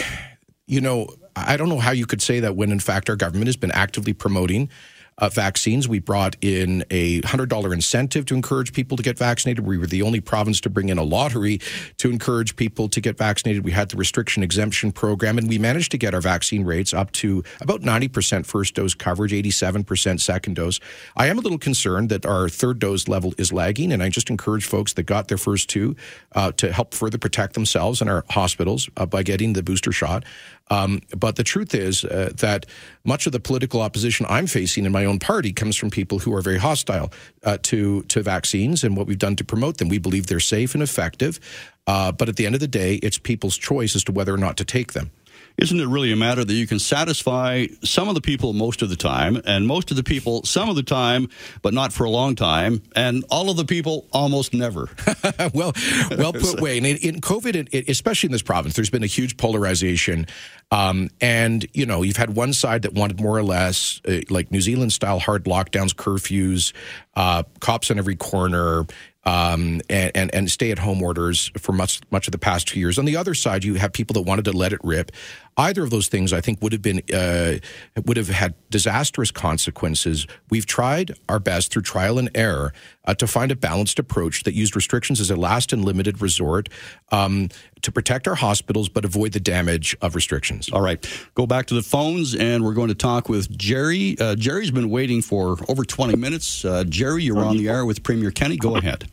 you 0.68 0.80
know, 0.80 1.08
I 1.34 1.56
don't 1.56 1.68
know 1.68 1.80
how 1.80 1.90
you 1.90 2.06
could 2.06 2.22
say 2.22 2.38
that 2.38 2.54
when, 2.54 2.70
in 2.70 2.78
fact, 2.78 3.10
our 3.10 3.16
government 3.16 3.48
has 3.48 3.56
been 3.56 3.72
actively 3.72 4.12
promoting 4.12 4.70
uh, 5.18 5.28
vaccines. 5.28 5.88
We 5.88 5.98
brought 5.98 6.36
in 6.40 6.84
a 6.90 7.20
$100 7.22 7.72
incentive 7.72 8.26
to 8.26 8.34
encourage 8.34 8.72
people 8.72 8.96
to 8.96 9.02
get 9.02 9.18
vaccinated. 9.18 9.66
We 9.66 9.78
were 9.78 9.86
the 9.86 10.02
only 10.02 10.20
province 10.20 10.60
to 10.62 10.70
bring 10.70 10.88
in 10.88 10.98
a 10.98 11.02
lottery 11.02 11.60
to 11.98 12.10
encourage 12.10 12.56
people 12.56 12.88
to 12.90 13.00
get 13.00 13.16
vaccinated. 13.16 13.64
We 13.64 13.72
had 13.72 13.90
the 13.90 13.96
restriction 13.96 14.42
exemption 14.42 14.92
program, 14.92 15.38
and 15.38 15.48
we 15.48 15.58
managed 15.58 15.90
to 15.92 15.98
get 15.98 16.14
our 16.14 16.20
vaccine 16.20 16.64
rates 16.64 16.92
up 16.92 17.12
to 17.12 17.42
about 17.60 17.80
90% 17.80 18.44
first 18.46 18.74
dose 18.74 18.94
coverage, 18.94 19.32
87% 19.32 20.20
second 20.20 20.54
dose. 20.54 20.80
I 21.16 21.28
am 21.28 21.38
a 21.38 21.40
little 21.40 21.58
concerned 21.58 22.10
that 22.10 22.26
our 22.26 22.48
third 22.48 22.78
dose 22.78 23.08
level 23.08 23.34
is 23.38 23.52
lagging, 23.52 23.92
and 23.92 24.02
I 24.02 24.08
just 24.08 24.30
encourage 24.30 24.66
folks 24.66 24.92
that 24.94 25.04
got 25.04 25.28
their 25.28 25.38
first 25.38 25.68
two 25.68 25.96
uh, 26.32 26.52
to 26.52 26.72
help 26.72 26.92
further 26.92 27.18
protect 27.18 27.54
themselves 27.54 28.00
and 28.00 28.10
our 28.10 28.24
hospitals 28.30 28.90
uh, 28.96 29.06
by 29.06 29.22
getting 29.22 29.54
the 29.54 29.62
booster 29.62 29.92
shot. 29.92 30.24
Um, 30.68 31.00
but 31.16 31.36
the 31.36 31.44
truth 31.44 31.74
is 31.74 32.04
uh, 32.04 32.32
that 32.36 32.66
much 33.04 33.26
of 33.26 33.32
the 33.32 33.40
political 33.40 33.80
opposition 33.80 34.26
I'm 34.28 34.46
facing 34.46 34.84
in 34.84 34.92
my 34.92 35.04
own 35.04 35.18
party 35.18 35.52
comes 35.52 35.76
from 35.76 35.90
people 35.90 36.18
who 36.18 36.34
are 36.34 36.40
very 36.40 36.58
hostile 36.58 37.12
uh, 37.44 37.58
to 37.62 38.02
to 38.04 38.22
vaccines 38.22 38.82
and 38.82 38.96
what 38.96 39.06
we've 39.06 39.18
done 39.18 39.36
to 39.36 39.44
promote 39.44 39.78
them. 39.78 39.88
We 39.88 39.98
believe 39.98 40.26
they're 40.26 40.40
safe 40.40 40.74
and 40.74 40.82
effective, 40.82 41.38
uh, 41.86 42.12
but 42.12 42.28
at 42.28 42.36
the 42.36 42.46
end 42.46 42.54
of 42.54 42.60
the 42.60 42.68
day, 42.68 42.96
it's 42.96 43.18
people's 43.18 43.56
choice 43.56 43.94
as 43.94 44.04
to 44.04 44.12
whether 44.12 44.34
or 44.34 44.38
not 44.38 44.56
to 44.56 44.64
take 44.64 44.92
them 44.92 45.10
isn't 45.58 45.80
it 45.80 45.86
really 45.86 46.12
a 46.12 46.16
matter 46.16 46.44
that 46.44 46.52
you 46.52 46.66
can 46.66 46.78
satisfy 46.78 47.66
some 47.82 48.08
of 48.08 48.14
the 48.14 48.20
people 48.20 48.52
most 48.52 48.82
of 48.82 48.88
the 48.88 48.96
time, 48.96 49.40
and 49.44 49.66
most 49.66 49.90
of 49.90 49.96
the 49.96 50.02
people 50.02 50.42
some 50.44 50.68
of 50.68 50.76
the 50.76 50.82
time, 50.82 51.28
but 51.62 51.72
not 51.72 51.92
for 51.92 52.04
a 52.04 52.10
long 52.10 52.34
time, 52.34 52.82
and 52.94 53.24
all 53.30 53.50
of 53.50 53.56
the 53.56 53.64
people 53.64 54.06
almost 54.12 54.52
never? 54.52 54.88
well, 55.54 55.72
well 56.16 56.32
put, 56.32 56.60
Wayne. 56.60 56.84
In, 56.84 56.96
in 56.98 57.20
COVID, 57.20 57.88
especially 57.88 58.28
in 58.28 58.32
this 58.32 58.42
province, 58.42 58.74
there's 58.74 58.90
been 58.90 59.04
a 59.04 59.08
huge 59.08 59.36
polarization. 59.36 60.26
Um, 60.70 61.10
and, 61.20 61.64
you 61.72 61.86
know, 61.86 62.02
you've 62.02 62.16
had 62.16 62.34
one 62.34 62.52
side 62.52 62.82
that 62.82 62.92
wanted 62.92 63.20
more 63.20 63.36
or 63.36 63.44
less 63.44 64.00
uh, 64.06 64.20
like 64.30 64.50
New 64.50 64.60
Zealand 64.60 64.92
style 64.92 65.20
hard 65.20 65.44
lockdowns, 65.44 65.94
curfews, 65.94 66.72
uh, 67.14 67.44
cops 67.60 67.90
on 67.90 67.98
every 67.98 68.16
corner, 68.16 68.84
um, 69.26 69.80
and, 69.90 70.12
and, 70.14 70.34
and 70.34 70.50
stay 70.50 70.70
at 70.70 70.78
home 70.78 71.02
orders 71.02 71.50
for 71.58 71.72
much 71.72 72.00
much 72.10 72.28
of 72.28 72.32
the 72.32 72.38
past 72.38 72.68
two 72.68 72.78
years. 72.78 72.98
On 72.98 73.04
the 73.04 73.16
other 73.16 73.34
side, 73.34 73.64
you 73.64 73.74
have 73.74 73.92
people 73.92 74.14
that 74.14 74.22
wanted 74.22 74.44
to 74.46 74.52
let 74.52 74.72
it 74.72 74.80
rip. 74.84 75.10
Either 75.58 75.82
of 75.82 75.90
those 75.90 76.06
things, 76.06 76.32
I 76.32 76.40
think, 76.40 76.62
would 76.62 76.72
have 76.72 76.82
been 76.82 77.02
uh, 77.12 77.58
would 78.04 78.16
have 78.16 78.28
had 78.28 78.54
disastrous 78.70 79.32
consequences. 79.32 80.26
We've 80.48 80.66
tried 80.66 81.16
our 81.28 81.40
best 81.40 81.72
through 81.72 81.82
trial 81.82 82.18
and 82.18 82.30
error 82.36 82.72
uh, 83.04 83.14
to 83.14 83.26
find 83.26 83.50
a 83.50 83.56
balanced 83.56 83.98
approach 83.98 84.44
that 84.44 84.54
used 84.54 84.76
restrictions 84.76 85.20
as 85.20 85.30
a 85.30 85.36
last 85.36 85.72
and 85.72 85.84
limited 85.84 86.22
resort 86.22 86.68
um, 87.10 87.48
to 87.82 87.90
protect 87.90 88.28
our 88.28 88.34
hospitals, 88.36 88.88
but 88.88 89.04
avoid 89.04 89.32
the 89.32 89.40
damage 89.40 89.96
of 90.02 90.14
restrictions. 90.14 90.70
All 90.72 90.82
right, 90.82 91.04
go 91.34 91.46
back 91.46 91.66
to 91.66 91.74
the 91.74 91.82
phones, 91.82 92.36
and 92.36 92.62
we're 92.64 92.74
going 92.74 92.88
to 92.88 92.94
talk 92.94 93.28
with 93.28 93.50
Jerry. 93.58 94.16
Uh, 94.20 94.36
Jerry's 94.36 94.70
been 94.70 94.90
waiting 94.90 95.20
for 95.20 95.56
over 95.68 95.84
20 95.84 96.14
minutes. 96.16 96.64
Uh, 96.64 96.84
Jerry, 96.84 97.24
you're 97.24 97.44
on 97.44 97.56
the 97.56 97.68
air 97.68 97.84
with 97.84 98.04
Premier 98.04 98.30
Kenney. 98.30 98.56
Go 98.56 98.76
ahead. 98.76 99.10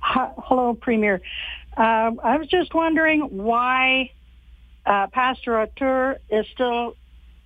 Hello, 0.00 0.74
Premier. 0.74 1.20
Uh, 1.76 2.12
I 2.22 2.36
was 2.36 2.48
just 2.48 2.74
wondering 2.74 3.20
why 3.20 4.10
uh, 4.86 5.06
Pastor 5.08 5.56
Artur 5.56 6.18
is 6.30 6.46
still 6.52 6.96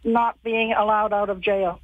not 0.03 0.43
being 0.43 0.73
allowed 0.73 1.13
out 1.13 1.31
of 1.31 1.41
jail. 1.41 1.81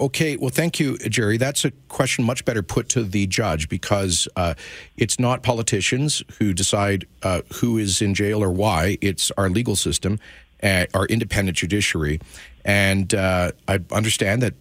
Okay, 0.00 0.36
well, 0.36 0.50
thank 0.50 0.80
you, 0.80 0.98
Jerry. 0.98 1.36
That's 1.36 1.64
a 1.64 1.70
question 1.88 2.24
much 2.24 2.44
better 2.44 2.62
put 2.62 2.88
to 2.90 3.04
the 3.04 3.28
judge 3.28 3.68
because 3.68 4.26
uh, 4.34 4.54
it's 4.96 5.20
not 5.20 5.44
politicians 5.44 6.22
who 6.38 6.52
decide 6.52 7.06
uh, 7.22 7.42
who 7.54 7.78
is 7.78 8.02
in 8.02 8.12
jail 8.12 8.42
or 8.42 8.50
why. 8.50 8.98
It's 9.00 9.30
our 9.32 9.48
legal 9.48 9.76
system, 9.76 10.18
uh, 10.64 10.86
our 10.94 11.06
independent 11.06 11.56
judiciary. 11.58 12.20
And 12.64 13.14
uh, 13.14 13.52
I 13.68 13.80
understand 13.92 14.42
that 14.42 14.54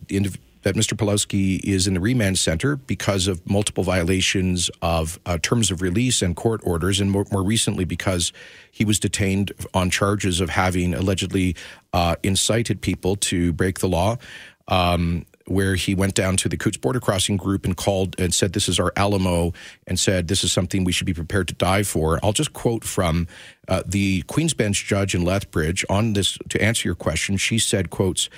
that 0.64 0.76
Mr. 0.76 0.98
Pawlowski 0.98 1.60
is 1.64 1.88
in 1.88 1.94
the 1.94 2.00
remand 2.00 2.40
center 2.40 2.76
because 2.76 3.28
of 3.28 3.48
multiple 3.50 3.84
violations 3.84 4.70
of 4.82 5.20
uh, 5.26 5.38
terms 5.42 5.72
of 5.72 5.82
release 5.82 6.22
and 6.22 6.36
court 6.36 6.62
orders, 6.64 7.00
and 7.00 7.12
more, 7.12 7.26
more, 7.32 7.44
recently 7.44 7.86
because 7.86 8.34
he 8.72 8.84
was 8.84 9.00
detained 9.00 9.52
on 9.74 9.90
charges 9.90 10.42
of 10.42 10.50
having 10.50 10.94
allegedly 10.94 11.56
uh, 11.94 12.16
incited 12.24 12.82
people 12.82 13.16
to 13.18 13.54
break 13.54 13.80
the 13.80 13.88
law. 13.88 14.18
Um, 14.68 15.26
where 15.46 15.76
he 15.76 15.94
went 15.94 16.14
down 16.14 16.38
to 16.38 16.48
the 16.48 16.56
Coutts 16.56 16.78
border 16.78 17.02
crossing 17.02 17.36
group 17.36 17.66
and 17.66 17.76
called 17.76 18.18
and 18.18 18.34
said, 18.34 18.54
This 18.54 18.70
is 18.70 18.80
our 18.80 18.94
Alamo, 18.96 19.52
and 19.88 20.00
said, 20.00 20.30
This 20.30 20.44
is 20.44 20.54
something 20.54 20.86
we 20.86 20.94
should 20.94 21.06
be 21.06 21.14
prepared 21.14 21.50
to 21.50 21.54
die 21.54 21.84
for. 21.84 22.18
I'll 22.24 22.32
just 22.32 22.54
quote 22.54 22.86
from 22.86 23.28
uh, 23.68 23.84
the 23.86 24.22
Queen's 24.24 24.54
Bench 24.54 24.86
judge 24.86 25.14
in 25.14 25.26
Lethbridge 25.26 25.86
on 25.90 26.14
this 26.14 26.38
to 26.48 26.62
answer 26.62 26.88
your 26.88 26.96
question. 26.96 27.36
She 27.36 27.60
said, 27.60 27.90
quotes, 27.90 28.30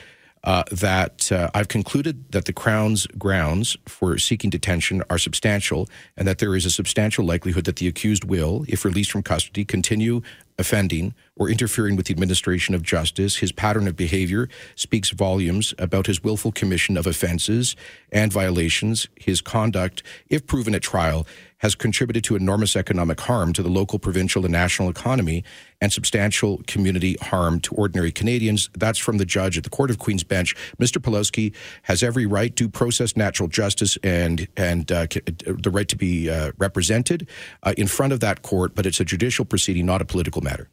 uh, 0.46 0.64
that 0.72 1.32
uh, 1.32 1.50
I've 1.54 1.68
concluded 1.68 2.32
that 2.32 2.46
the 2.46 2.54
Crown's 2.54 3.08
grounds 3.18 3.76
for 3.88 4.18
seeking 4.18 4.50
detention 4.50 5.04
are 5.10 5.18
substantial 5.18 5.90
and 6.16 6.28
that 6.28 6.38
there 6.38 6.56
is 6.56 6.66
a 6.66 6.72
substantial 6.72 7.26
likelihood 7.26 7.66
that 7.66 7.78
the 7.78 7.88
accused 7.88 8.24
will, 8.24 8.64
if 8.68 8.86
released 8.86 9.12
from 9.12 9.24
custody, 9.24 9.66
continue 9.66 10.22
offending 10.58 11.14
or 11.38 11.50
interfering 11.50 11.96
with 11.96 12.08
the 12.08 12.14
administration 12.14 12.74
of 12.74 12.82
justice. 12.82 13.38
His 13.38 13.52
pattern 13.52 13.88
of 13.88 13.96
behavior 13.96 14.48
speaks 14.76 15.10
volumes 15.10 15.74
about 15.78 16.08
his 16.08 16.24
willful 16.24 16.52
commission 16.52 16.98
of 16.98 17.06
offenses 17.06 17.76
and 18.12 18.32
violations. 18.32 19.08
His 19.16 19.42
conduct, 19.42 20.02
if 20.30 20.48
proven 20.48 20.74
at 20.76 20.82
trial, 20.82 21.28
has 21.60 21.74
contributed 21.74 22.24
to 22.24 22.36
enormous 22.36 22.76
economic 22.76 23.20
harm 23.22 23.52
to 23.54 23.64
the 23.64 23.70
local, 23.70 23.98
provincial, 23.98 24.46
and 24.46 24.52
national 24.52 24.90
economy 24.90 25.44
and 25.82 25.92
substantial 25.92 26.62
community 26.68 27.18
harm 27.22 27.60
to 27.60 27.74
ordinary 27.76 28.12
Canadians. 28.12 28.70
That's 28.78 29.00
from 29.00 29.18
the 29.18 29.26
judge 29.26 29.58
at 29.58 29.64
the 29.64 29.70
Court 29.70 29.90
of 29.90 29.98
Queen's 29.98 30.24
Bench. 30.24 30.56
Mr. 30.80 30.98
Pawlowski 31.02 31.54
has 31.84 32.04
every 32.04 32.26
right, 32.26 32.54
due 32.54 32.70
process, 32.70 33.16
natural 33.18 33.50
justice, 33.50 33.98
and 34.04 34.48
and 34.56 34.92
uh, 34.92 35.08
the 35.08 35.72
right 35.72 35.88
to 35.88 35.96
be 35.96 36.30
uh, 36.30 36.52
represented 36.58 37.28
uh, 37.64 37.74
in 37.78 37.88
front 37.88 38.14
of 38.14 38.20
that 38.20 38.42
court. 38.42 38.76
But 38.76 38.86
it's 38.86 39.00
a 39.00 39.06
judicial 39.06 39.46
proceeding, 39.46 39.86
not 39.86 40.02
a 40.02 40.06
political 40.06 40.42
matter. 40.42 40.70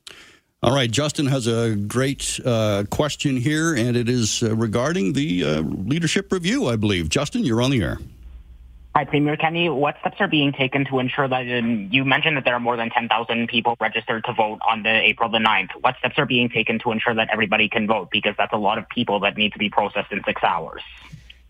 All 0.65 0.73
right, 0.73 0.89
Justin 0.89 1.27
has 1.27 1.49
a 1.49 1.75
great 1.75 2.39
uh, 2.45 2.85
question 2.89 3.37
here, 3.37 3.75
and 3.75 3.97
it 3.97 4.09
is 4.09 4.45
uh, 4.45 4.55
regarding 4.55 5.13
the 5.13 5.43
uh, 5.43 5.61
leadership 5.63 6.31
review, 6.31 6.69
I 6.69 6.77
believe. 6.77 7.09
Justin, 7.09 7.43
you're 7.43 7.61
on 7.61 7.73
the 7.73 7.83
air. 7.83 7.99
Hi, 8.95 9.05
Premier 9.05 9.37
Kenney. 9.37 9.69
What 9.69 9.97
steps 9.99 10.21
are 10.21 10.29
being 10.29 10.53
taken 10.53 10.85
to 10.85 11.01
ensure 11.01 11.27
that 11.27 11.51
um, 11.59 11.89
you 11.91 12.05
mentioned 12.05 12.37
that 12.37 12.45
there 12.45 12.55
are 12.55 12.61
more 12.61 12.77
than 12.77 12.91
10,000 12.91 13.49
people 13.49 13.77
registered 13.81 14.23
to 14.27 14.35
vote 14.35 14.61
on 14.65 14.85
the 14.85 14.89
April 14.89 15.29
the 15.29 15.39
9th? 15.39 15.71
What 15.81 15.97
steps 15.99 16.17
are 16.17 16.27
being 16.27 16.49
taken 16.49 16.79
to 16.81 16.93
ensure 16.93 17.15
that 17.15 17.31
everybody 17.33 17.69
can 17.69 17.89
vote? 17.89 18.11
Because 18.13 18.37
that's 18.39 18.53
a 18.53 18.57
lot 18.59 18.79
of 18.79 18.89
people 18.89 19.19
that 19.21 19.37
need 19.37 19.55
to 19.55 19.59
be 19.59 19.69
processed 19.69 20.13
in 20.13 20.23
six 20.23 20.45
hours. 20.45 20.83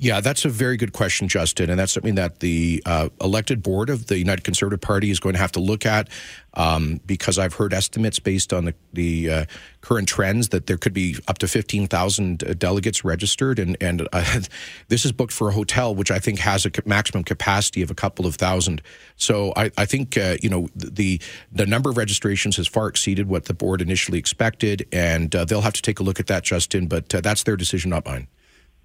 Yeah, 0.02 0.20
that's 0.20 0.44
a 0.44 0.48
very 0.48 0.76
good 0.78 0.92
question, 0.92 1.28
Justin, 1.28 1.70
and 1.70 1.78
that's 1.78 1.92
something 1.92 2.16
that 2.16 2.40
the 2.40 2.82
uh, 2.84 3.10
elected 3.20 3.62
board 3.62 3.88
of 3.88 4.08
the 4.08 4.18
United 4.18 4.42
Conservative 4.42 4.80
Party 4.80 5.12
is 5.12 5.20
going 5.20 5.34
to 5.34 5.38
have 5.38 5.52
to 5.52 5.60
look 5.60 5.86
at 5.86 6.08
um, 6.54 7.00
because 7.06 7.38
I've 7.38 7.54
heard 7.54 7.72
estimates 7.72 8.18
based 8.18 8.52
on 8.52 8.64
the, 8.64 8.74
the 8.92 9.30
uh, 9.30 9.44
current 9.80 10.08
trends 10.08 10.48
that 10.48 10.66
there 10.66 10.76
could 10.76 10.92
be 10.92 11.18
up 11.28 11.38
to 11.38 11.46
15,000 11.46 12.42
uh, 12.42 12.54
delegates 12.54 13.04
registered, 13.04 13.60
and, 13.60 13.76
and 13.80 14.08
uh, 14.12 14.40
this 14.88 15.04
is 15.04 15.12
booked 15.12 15.32
for 15.32 15.50
a 15.50 15.52
hotel, 15.52 15.94
which 15.94 16.10
I 16.10 16.18
think 16.18 16.40
has 16.40 16.66
a 16.66 16.72
maximum 16.84 17.22
capacity 17.22 17.80
of 17.80 17.88
a 17.88 17.94
couple 17.94 18.26
of 18.26 18.34
thousand. 18.34 18.82
So 19.14 19.52
I, 19.54 19.70
I 19.78 19.84
think 19.84 20.18
uh, 20.18 20.36
you 20.42 20.48
know 20.48 20.66
the 20.74 21.20
the 21.52 21.64
number 21.64 21.90
of 21.90 21.96
registrations 21.96 22.56
has 22.56 22.66
far 22.66 22.88
exceeded 22.88 23.28
what 23.28 23.44
the 23.44 23.54
board 23.54 23.80
initially 23.80 24.18
expected, 24.18 24.84
and 24.90 25.32
uh, 25.36 25.44
they'll 25.44 25.60
have 25.60 25.74
to 25.74 25.82
take 25.82 26.00
a 26.00 26.02
look 26.02 26.18
at 26.18 26.26
that, 26.26 26.42
Justin. 26.42 26.88
But 26.88 27.08
that's 27.08 27.44
their 27.44 27.56
decision, 27.56 27.90
not 27.90 28.04
mine. 28.04 28.26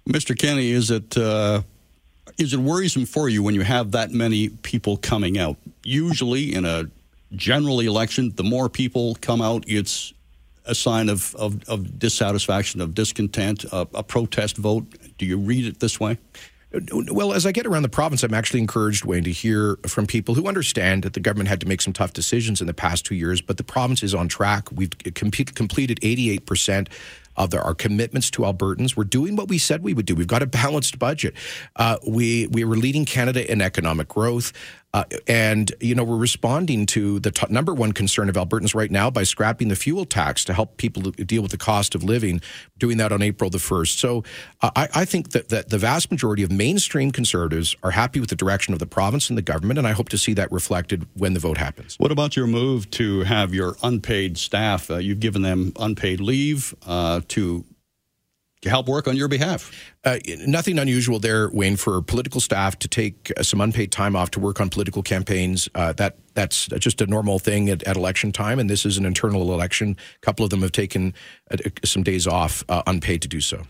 Mr. 0.08 0.36
Kenney, 0.36 0.70
is 0.70 0.90
it 0.90 1.18
uh, 1.18 1.60
is 2.38 2.54
it 2.54 2.60
worrisome 2.60 3.04
for 3.04 3.28
you 3.28 3.42
when 3.42 3.54
you 3.54 3.60
have 3.60 3.92
that 3.92 4.10
many 4.10 4.48
people 4.48 4.96
coming 4.96 5.38
out? 5.38 5.56
Usually, 5.84 6.54
in 6.54 6.64
a 6.64 6.84
general 7.32 7.80
election, 7.80 8.32
the 8.34 8.42
more 8.42 8.70
people 8.70 9.16
come 9.20 9.42
out, 9.42 9.64
it's 9.66 10.14
a 10.64 10.74
sign 10.74 11.10
of, 11.10 11.34
of, 11.34 11.62
of 11.68 11.98
dissatisfaction, 11.98 12.80
of 12.80 12.94
discontent, 12.94 13.64
a, 13.64 13.86
a 13.94 14.02
protest 14.02 14.56
vote. 14.56 14.86
Do 15.18 15.26
you 15.26 15.36
read 15.36 15.66
it 15.66 15.80
this 15.80 16.00
way? 16.00 16.18
Well, 16.92 17.32
as 17.32 17.46
I 17.46 17.52
get 17.52 17.66
around 17.66 17.82
the 17.82 17.88
province, 17.88 18.22
I'm 18.22 18.34
actually 18.34 18.60
encouraged, 18.60 19.06
Wayne, 19.06 19.24
to 19.24 19.32
hear 19.32 19.76
from 19.86 20.06
people 20.06 20.34
who 20.34 20.46
understand 20.46 21.02
that 21.02 21.14
the 21.14 21.20
government 21.20 21.48
had 21.48 21.60
to 21.60 21.68
make 21.68 21.80
some 21.80 21.94
tough 21.94 22.12
decisions 22.12 22.60
in 22.60 22.66
the 22.66 22.74
past 22.74 23.06
two 23.06 23.14
years, 23.14 23.40
but 23.40 23.56
the 23.56 23.64
province 23.64 24.02
is 24.02 24.14
on 24.14 24.28
track. 24.28 24.70
We've 24.70 24.90
completed 24.90 25.98
88% 26.02 26.88
of 27.38 27.50
the, 27.50 27.62
our 27.62 27.74
commitments 27.74 28.30
to 28.32 28.42
Albertans. 28.42 28.96
We're 28.96 29.04
doing 29.04 29.36
what 29.36 29.48
we 29.48 29.56
said 29.58 29.82
we 29.82 29.94
would 29.94 30.04
do. 30.04 30.14
We've 30.14 30.26
got 30.26 30.42
a 30.42 30.46
balanced 30.46 30.98
budget. 30.98 31.34
Uh, 31.76 31.96
we 32.06 32.48
we 32.48 32.64
were 32.64 32.76
leading 32.76 33.04
Canada 33.06 33.50
in 33.50 33.62
economic 33.62 34.08
growth. 34.08 34.52
Uh, 34.94 35.04
and, 35.26 35.72
you 35.80 35.94
know, 35.94 36.02
we're 36.02 36.16
responding 36.16 36.86
to 36.86 37.20
the 37.20 37.30
t- 37.30 37.46
number 37.50 37.74
one 37.74 37.92
concern 37.92 38.30
of 38.30 38.36
Albertans 38.36 38.74
right 38.74 38.90
now 38.90 39.10
by 39.10 39.22
scrapping 39.22 39.68
the 39.68 39.76
fuel 39.76 40.06
tax 40.06 40.44
to 40.46 40.54
help 40.54 40.78
people 40.78 41.02
deal 41.10 41.42
with 41.42 41.50
the 41.50 41.58
cost 41.58 41.94
of 41.94 42.02
living, 42.02 42.40
doing 42.78 42.96
that 42.96 43.12
on 43.12 43.20
April 43.20 43.50
the 43.50 43.58
1st. 43.58 43.98
So 43.98 44.24
uh, 44.62 44.70
I, 44.74 44.88
I, 44.94 45.04
think 45.04 45.32
that, 45.32 45.50
that 45.50 45.68
the 45.68 45.76
vast 45.76 46.10
majority 46.10 46.42
of 46.42 46.50
mainstream 46.50 47.10
conservatives 47.10 47.76
are 47.82 47.90
happy 47.90 48.18
with 48.18 48.30
the 48.30 48.36
direction 48.36 48.72
of 48.72 48.78
the 48.78 48.86
province 48.86 49.28
and 49.28 49.36
the 49.36 49.42
government, 49.42 49.76
and 49.76 49.86
I 49.86 49.92
hope 49.92 50.08
to 50.08 50.18
see 50.18 50.32
that 50.34 50.50
reflected 50.50 51.06
when 51.14 51.34
the 51.34 51.40
vote 51.40 51.58
happens. 51.58 51.96
What 51.98 52.10
about 52.10 52.34
your 52.34 52.46
move 52.46 52.90
to 52.92 53.24
have 53.24 53.52
your 53.52 53.76
unpaid 53.82 54.38
staff? 54.38 54.90
Uh, 54.90 54.96
you've 54.96 55.20
given 55.20 55.42
them 55.42 55.72
unpaid 55.78 56.20
leave 56.20 56.74
uh, 56.86 57.20
to 57.28 57.64
to 58.62 58.70
help 58.70 58.88
work 58.88 59.06
on 59.06 59.16
your 59.16 59.28
behalf. 59.28 59.70
Uh, 60.04 60.18
nothing 60.46 60.78
unusual 60.78 61.18
there, 61.18 61.48
Wayne, 61.50 61.76
for 61.76 62.02
political 62.02 62.40
staff 62.40 62.78
to 62.80 62.88
take 62.88 63.32
uh, 63.36 63.42
some 63.42 63.60
unpaid 63.60 63.92
time 63.92 64.16
off 64.16 64.30
to 64.32 64.40
work 64.40 64.60
on 64.60 64.68
political 64.68 65.02
campaigns. 65.02 65.68
Uh, 65.74 65.92
that 65.94 66.16
that's 66.34 66.66
just 66.66 67.00
a 67.00 67.06
normal 67.06 67.38
thing 67.38 67.68
at, 67.68 67.82
at, 67.82 67.96
election 67.96 68.30
time, 68.30 68.58
and 68.58 68.70
this 68.70 68.86
is 68.86 68.96
an 68.96 69.04
internal 69.04 69.52
election. 69.52 69.96
A 70.16 70.20
couple 70.24 70.44
of 70.44 70.50
them 70.50 70.62
have 70.62 70.72
taken 70.72 71.14
uh, 71.50 71.56
some 71.84 72.02
days 72.02 72.26
off 72.26 72.64
uh, 72.68 72.82
unpaid 72.86 73.22
to 73.22 73.28
do 73.28 73.40
so 73.40 73.64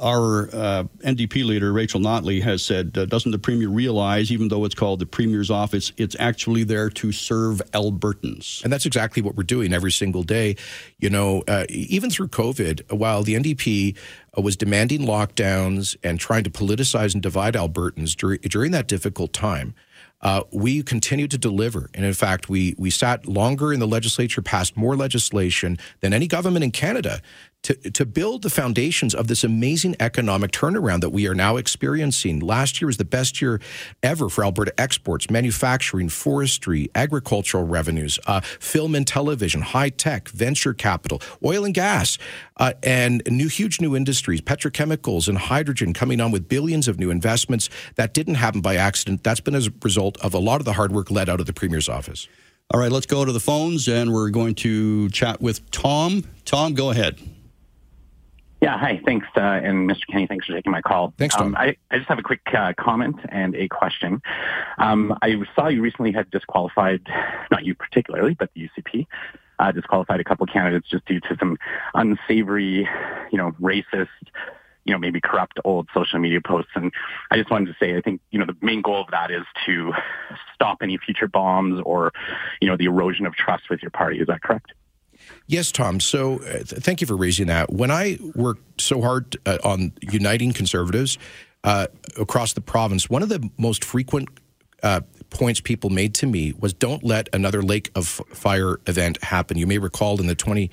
our 0.00 0.48
uh, 0.52 0.84
NDP 1.04 1.44
leader, 1.44 1.72
Rachel 1.72 2.00
Notley, 2.00 2.42
has 2.42 2.62
said, 2.62 2.96
uh, 2.98 3.04
doesn't 3.04 3.30
the 3.30 3.38
Premier 3.38 3.68
realize, 3.68 4.32
even 4.32 4.48
though 4.48 4.64
it's 4.64 4.74
called 4.74 4.98
the 4.98 5.06
Premier's 5.06 5.50
office, 5.50 5.92
it's 5.96 6.16
actually 6.18 6.64
there 6.64 6.90
to 6.90 7.12
serve 7.12 7.62
Albertans? 7.72 8.62
And 8.64 8.72
that's 8.72 8.86
exactly 8.86 9.22
what 9.22 9.36
we're 9.36 9.44
doing 9.44 9.72
every 9.72 9.92
single 9.92 10.24
day. 10.24 10.56
You 10.98 11.10
know, 11.10 11.44
uh, 11.46 11.66
even 11.68 12.10
through 12.10 12.28
COVID, 12.28 12.92
while 12.92 13.22
the 13.22 13.34
NDP 13.34 13.96
uh, 14.36 14.42
was 14.42 14.56
demanding 14.56 15.02
lockdowns 15.02 15.96
and 16.02 16.18
trying 16.18 16.44
to 16.44 16.50
politicize 16.50 17.14
and 17.14 17.22
divide 17.22 17.54
Albertans 17.54 18.16
dur- 18.16 18.38
during 18.38 18.72
that 18.72 18.88
difficult 18.88 19.32
time, 19.32 19.74
uh, 20.22 20.42
we 20.50 20.82
continue 20.82 21.28
to 21.28 21.36
deliver. 21.38 21.90
And 21.94 22.04
in 22.04 22.14
fact, 22.14 22.48
we, 22.48 22.74
we 22.78 22.90
sat 22.90 23.26
longer 23.26 23.72
in 23.72 23.78
the 23.78 23.86
legislature, 23.86 24.40
passed 24.40 24.76
more 24.76 24.96
legislation 24.96 25.78
than 26.00 26.12
any 26.14 26.26
government 26.26 26.64
in 26.64 26.70
Canada 26.70 27.20
to, 27.64 27.74
to 27.90 28.06
build 28.06 28.42
the 28.42 28.50
foundations 28.50 29.14
of 29.14 29.26
this 29.26 29.42
amazing 29.42 29.96
economic 29.98 30.52
turnaround 30.52 31.00
that 31.00 31.10
we 31.10 31.26
are 31.26 31.34
now 31.34 31.56
experiencing. 31.56 32.40
Last 32.40 32.80
year 32.80 32.86
was 32.86 32.98
the 32.98 33.04
best 33.04 33.40
year 33.42 33.60
ever 34.02 34.28
for 34.28 34.44
Alberta 34.44 34.78
exports, 34.78 35.30
manufacturing, 35.30 36.10
forestry, 36.10 36.90
agricultural 36.94 37.64
revenues, 37.64 38.18
uh, 38.26 38.40
film 38.40 38.94
and 38.94 39.06
television, 39.06 39.62
high 39.62 39.88
tech, 39.88 40.28
venture 40.28 40.74
capital, 40.74 41.20
oil 41.44 41.64
and 41.64 41.74
gas, 41.74 42.18
uh, 42.58 42.74
and 42.82 43.22
new 43.28 43.48
huge 43.48 43.80
new 43.80 43.96
industries, 43.96 44.42
petrochemicals 44.42 45.26
and 45.26 45.38
hydrogen 45.38 45.94
coming 45.94 46.20
on 46.20 46.30
with 46.30 46.48
billions 46.48 46.86
of 46.86 46.98
new 46.98 47.10
investments. 47.10 47.70
That 47.96 48.12
didn't 48.12 48.36
happen 48.36 48.60
by 48.60 48.76
accident. 48.76 49.24
That's 49.24 49.40
been 49.40 49.54
as 49.54 49.68
a 49.68 49.72
result 49.82 50.18
of 50.20 50.34
a 50.34 50.38
lot 50.38 50.60
of 50.60 50.66
the 50.66 50.74
hard 50.74 50.92
work 50.92 51.10
led 51.10 51.30
out 51.30 51.40
of 51.40 51.46
the 51.46 51.54
Premier's 51.54 51.88
office. 51.88 52.28
All 52.72 52.80
right, 52.80 52.92
let's 52.92 53.06
go 53.06 53.24
to 53.24 53.32
the 53.32 53.40
phones 53.40 53.88
and 53.88 54.12
we're 54.12 54.30
going 54.30 54.54
to 54.56 55.08
chat 55.10 55.40
with 55.40 55.70
Tom. 55.70 56.24
Tom, 56.44 56.74
go 56.74 56.90
ahead. 56.90 57.18
Yeah, 58.60 58.78
hi. 58.78 59.00
Thanks, 59.04 59.26
uh, 59.36 59.40
and 59.40 59.90
Mr. 59.90 60.06
Kenney, 60.10 60.26
thanks 60.26 60.46
for 60.46 60.54
taking 60.54 60.72
my 60.72 60.80
call. 60.80 61.12
Thanks, 61.18 61.34
Tom. 61.34 61.48
Um, 61.48 61.56
I, 61.56 61.76
I, 61.90 61.98
just 61.98 62.08
have 62.08 62.18
a 62.18 62.22
quick 62.22 62.40
uh, 62.56 62.72
comment 62.78 63.16
and 63.28 63.54
a 63.56 63.68
question. 63.68 64.22
Um, 64.78 65.16
I 65.20 65.34
saw 65.54 65.68
you 65.68 65.82
recently 65.82 66.12
had 66.12 66.30
disqualified, 66.30 67.02
not 67.50 67.64
you 67.64 67.74
particularly, 67.74 68.34
but 68.34 68.50
the 68.54 68.68
UCP, 68.68 69.06
uh, 69.58 69.72
disqualified 69.72 70.20
a 70.20 70.24
couple 70.24 70.44
of 70.44 70.50
candidates 70.50 70.88
just 70.88 71.04
due 71.04 71.20
to 71.20 71.36
some 71.38 71.58
unsavory, 71.94 72.88
you 73.30 73.38
know, 73.38 73.52
racist, 73.60 74.08
you 74.84 74.92
know, 74.92 74.98
maybe 74.98 75.20
corrupt 75.20 75.58
old 75.64 75.88
social 75.94 76.18
media 76.18 76.40
posts. 76.40 76.72
And 76.74 76.92
I 77.30 77.36
just 77.36 77.50
wanted 77.50 77.66
to 77.66 77.76
say, 77.78 77.96
I 77.96 78.00
think, 78.00 78.20
you 78.30 78.38
know, 78.38 78.46
the 78.46 78.56
main 78.60 78.82
goal 78.82 79.02
of 79.02 79.10
that 79.10 79.30
is 79.30 79.44
to 79.66 79.92
stop 80.54 80.78
any 80.82 80.98
future 80.98 81.28
bombs 81.28 81.82
or, 81.84 82.12
you 82.60 82.68
know, 82.68 82.76
the 82.76 82.84
erosion 82.84 83.26
of 83.26 83.34
trust 83.34 83.64
with 83.70 83.82
your 83.82 83.90
party. 83.90 84.20
Is 84.20 84.26
that 84.28 84.42
correct? 84.42 84.72
Yes, 85.46 85.70
Tom. 85.70 86.00
So 86.00 86.36
uh, 86.36 86.52
th- 86.52 86.66
thank 86.82 87.00
you 87.00 87.06
for 87.06 87.16
raising 87.16 87.48
that. 87.48 87.70
When 87.70 87.90
I 87.90 88.18
worked 88.34 88.80
so 88.80 89.00
hard 89.02 89.36
uh, 89.44 89.58
on 89.62 89.92
uniting 90.00 90.52
conservatives 90.52 91.18
uh, 91.64 91.88
across 92.18 92.54
the 92.54 92.60
province, 92.60 93.10
one 93.10 93.22
of 93.22 93.28
the 93.28 93.50
most 93.58 93.84
frequent 93.84 94.28
uh, 94.82 95.00
points 95.30 95.60
people 95.60 95.90
made 95.90 96.14
to 96.14 96.26
me 96.26 96.54
was 96.58 96.72
don't 96.72 97.04
let 97.04 97.28
another 97.34 97.62
lake 97.62 97.90
of 97.94 98.06
fire 98.06 98.78
event 98.86 99.22
happen. 99.22 99.58
You 99.58 99.66
may 99.66 99.78
recall 99.78 100.18
in 100.20 100.26
the 100.26 100.34
20, 100.34 100.70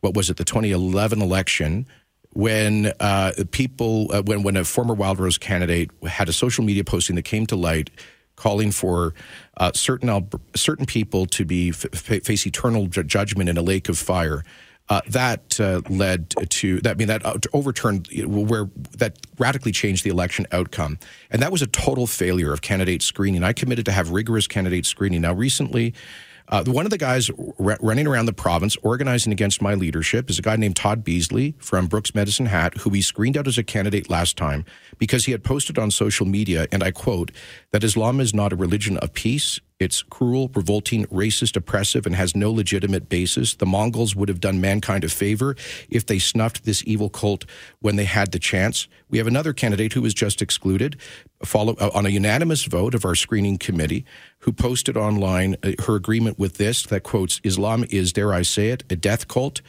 what 0.00 0.14
was 0.14 0.30
it, 0.30 0.36
the 0.36 0.44
2011 0.44 1.20
election, 1.20 1.86
when 2.32 2.92
uh, 3.00 3.32
people, 3.50 4.12
uh, 4.12 4.22
when 4.22 4.42
when 4.42 4.56
a 4.56 4.64
former 4.64 4.92
Wild 4.92 5.18
Rose 5.18 5.38
candidate 5.38 5.90
had 6.06 6.28
a 6.28 6.34
social 6.34 6.64
media 6.64 6.84
posting 6.84 7.16
that 7.16 7.22
came 7.22 7.46
to 7.46 7.56
light 7.56 7.88
calling 8.36 8.70
for 8.70 9.14
uh, 9.56 9.72
certain 9.74 10.28
certain 10.54 10.86
people 10.86 11.26
to 11.26 11.44
be 11.44 11.70
f- 11.70 11.86
face 11.92 12.46
eternal 12.46 12.86
ju- 12.86 13.02
judgment 13.02 13.48
in 13.48 13.56
a 13.56 13.62
lake 13.62 13.88
of 13.88 13.98
fire. 13.98 14.44
Uh, 14.88 15.00
that 15.08 15.58
uh, 15.58 15.80
led 15.88 16.30
to 16.48 16.80
that. 16.82 16.92
I 16.92 16.94
mean, 16.94 17.08
that 17.08 17.26
uh, 17.26 17.38
overturned 17.52 18.08
where 18.24 18.70
that 18.98 19.18
radically 19.36 19.72
changed 19.72 20.04
the 20.04 20.10
election 20.10 20.46
outcome, 20.52 20.98
and 21.28 21.42
that 21.42 21.50
was 21.50 21.60
a 21.60 21.66
total 21.66 22.06
failure 22.06 22.52
of 22.52 22.62
candidate 22.62 23.02
screening. 23.02 23.42
I 23.42 23.52
committed 23.52 23.84
to 23.86 23.92
have 23.92 24.12
rigorous 24.12 24.46
candidate 24.46 24.86
screening. 24.86 25.22
Now, 25.22 25.32
recently, 25.32 25.92
uh, 26.48 26.64
one 26.66 26.86
of 26.86 26.90
the 26.90 26.98
guys 26.98 27.30
r- 27.58 27.78
running 27.80 28.06
around 28.06 28.26
the 28.26 28.32
province 28.32 28.76
organizing 28.82 29.32
against 29.32 29.60
my 29.60 29.74
leadership 29.74 30.30
is 30.30 30.38
a 30.38 30.42
guy 30.42 30.56
named 30.56 30.76
Todd 30.76 31.02
Beasley 31.02 31.54
from 31.58 31.86
Brooks 31.86 32.14
Medicine 32.14 32.46
Hat, 32.46 32.78
who 32.78 32.90
we 32.90 33.00
screened 33.00 33.36
out 33.36 33.48
as 33.48 33.58
a 33.58 33.62
candidate 33.62 34.08
last 34.08 34.36
time 34.36 34.64
because 34.98 35.24
he 35.24 35.32
had 35.32 35.44
posted 35.44 35.78
on 35.78 35.90
social 35.90 36.26
media, 36.26 36.66
and 36.70 36.82
I 36.82 36.90
quote, 36.90 37.32
that 37.72 37.84
Islam 37.84 38.20
is 38.20 38.32
not 38.34 38.52
a 38.52 38.56
religion 38.56 38.96
of 38.98 39.12
peace. 39.12 39.60
It's 39.78 40.02
cruel, 40.02 40.50
revolting, 40.54 41.04
racist, 41.06 41.54
oppressive, 41.54 42.06
and 42.06 42.14
has 42.14 42.34
no 42.34 42.50
legitimate 42.50 43.10
basis. 43.10 43.54
The 43.54 43.66
Mongols 43.66 44.16
would 44.16 44.30
have 44.30 44.40
done 44.40 44.58
mankind 44.58 45.04
a 45.04 45.08
favor 45.10 45.54
if 45.90 46.06
they 46.06 46.18
snuffed 46.18 46.64
this 46.64 46.82
evil 46.86 47.10
cult 47.10 47.44
when 47.80 47.96
they 47.96 48.04
had 48.04 48.32
the 48.32 48.38
chance. 48.38 48.88
We 49.10 49.18
have 49.18 49.26
another 49.26 49.52
candidate 49.52 49.92
who 49.92 50.00
was 50.00 50.14
just 50.14 50.40
excluded 50.40 50.96
follow, 51.44 51.74
uh, 51.74 51.90
on 51.92 52.06
a 52.06 52.10
unanimous 52.10 52.64
vote 52.64 52.94
of 52.94 53.04
our 53.04 53.14
screening 53.14 53.58
committee 53.58 54.04
who 54.46 54.52
posted 54.52 54.96
online 54.96 55.56
uh, 55.62 55.72
her 55.86 55.96
agreement 55.96 56.38
with 56.38 56.56
this 56.56 56.84
that 56.84 57.02
quotes 57.02 57.40
Islam 57.42 57.84
is, 57.90 58.12
dare 58.12 58.32
I 58.32 58.42
say 58.42 58.68
it, 58.68 58.84
a 58.88 58.96
death 58.96 59.28
cult. 59.28 59.60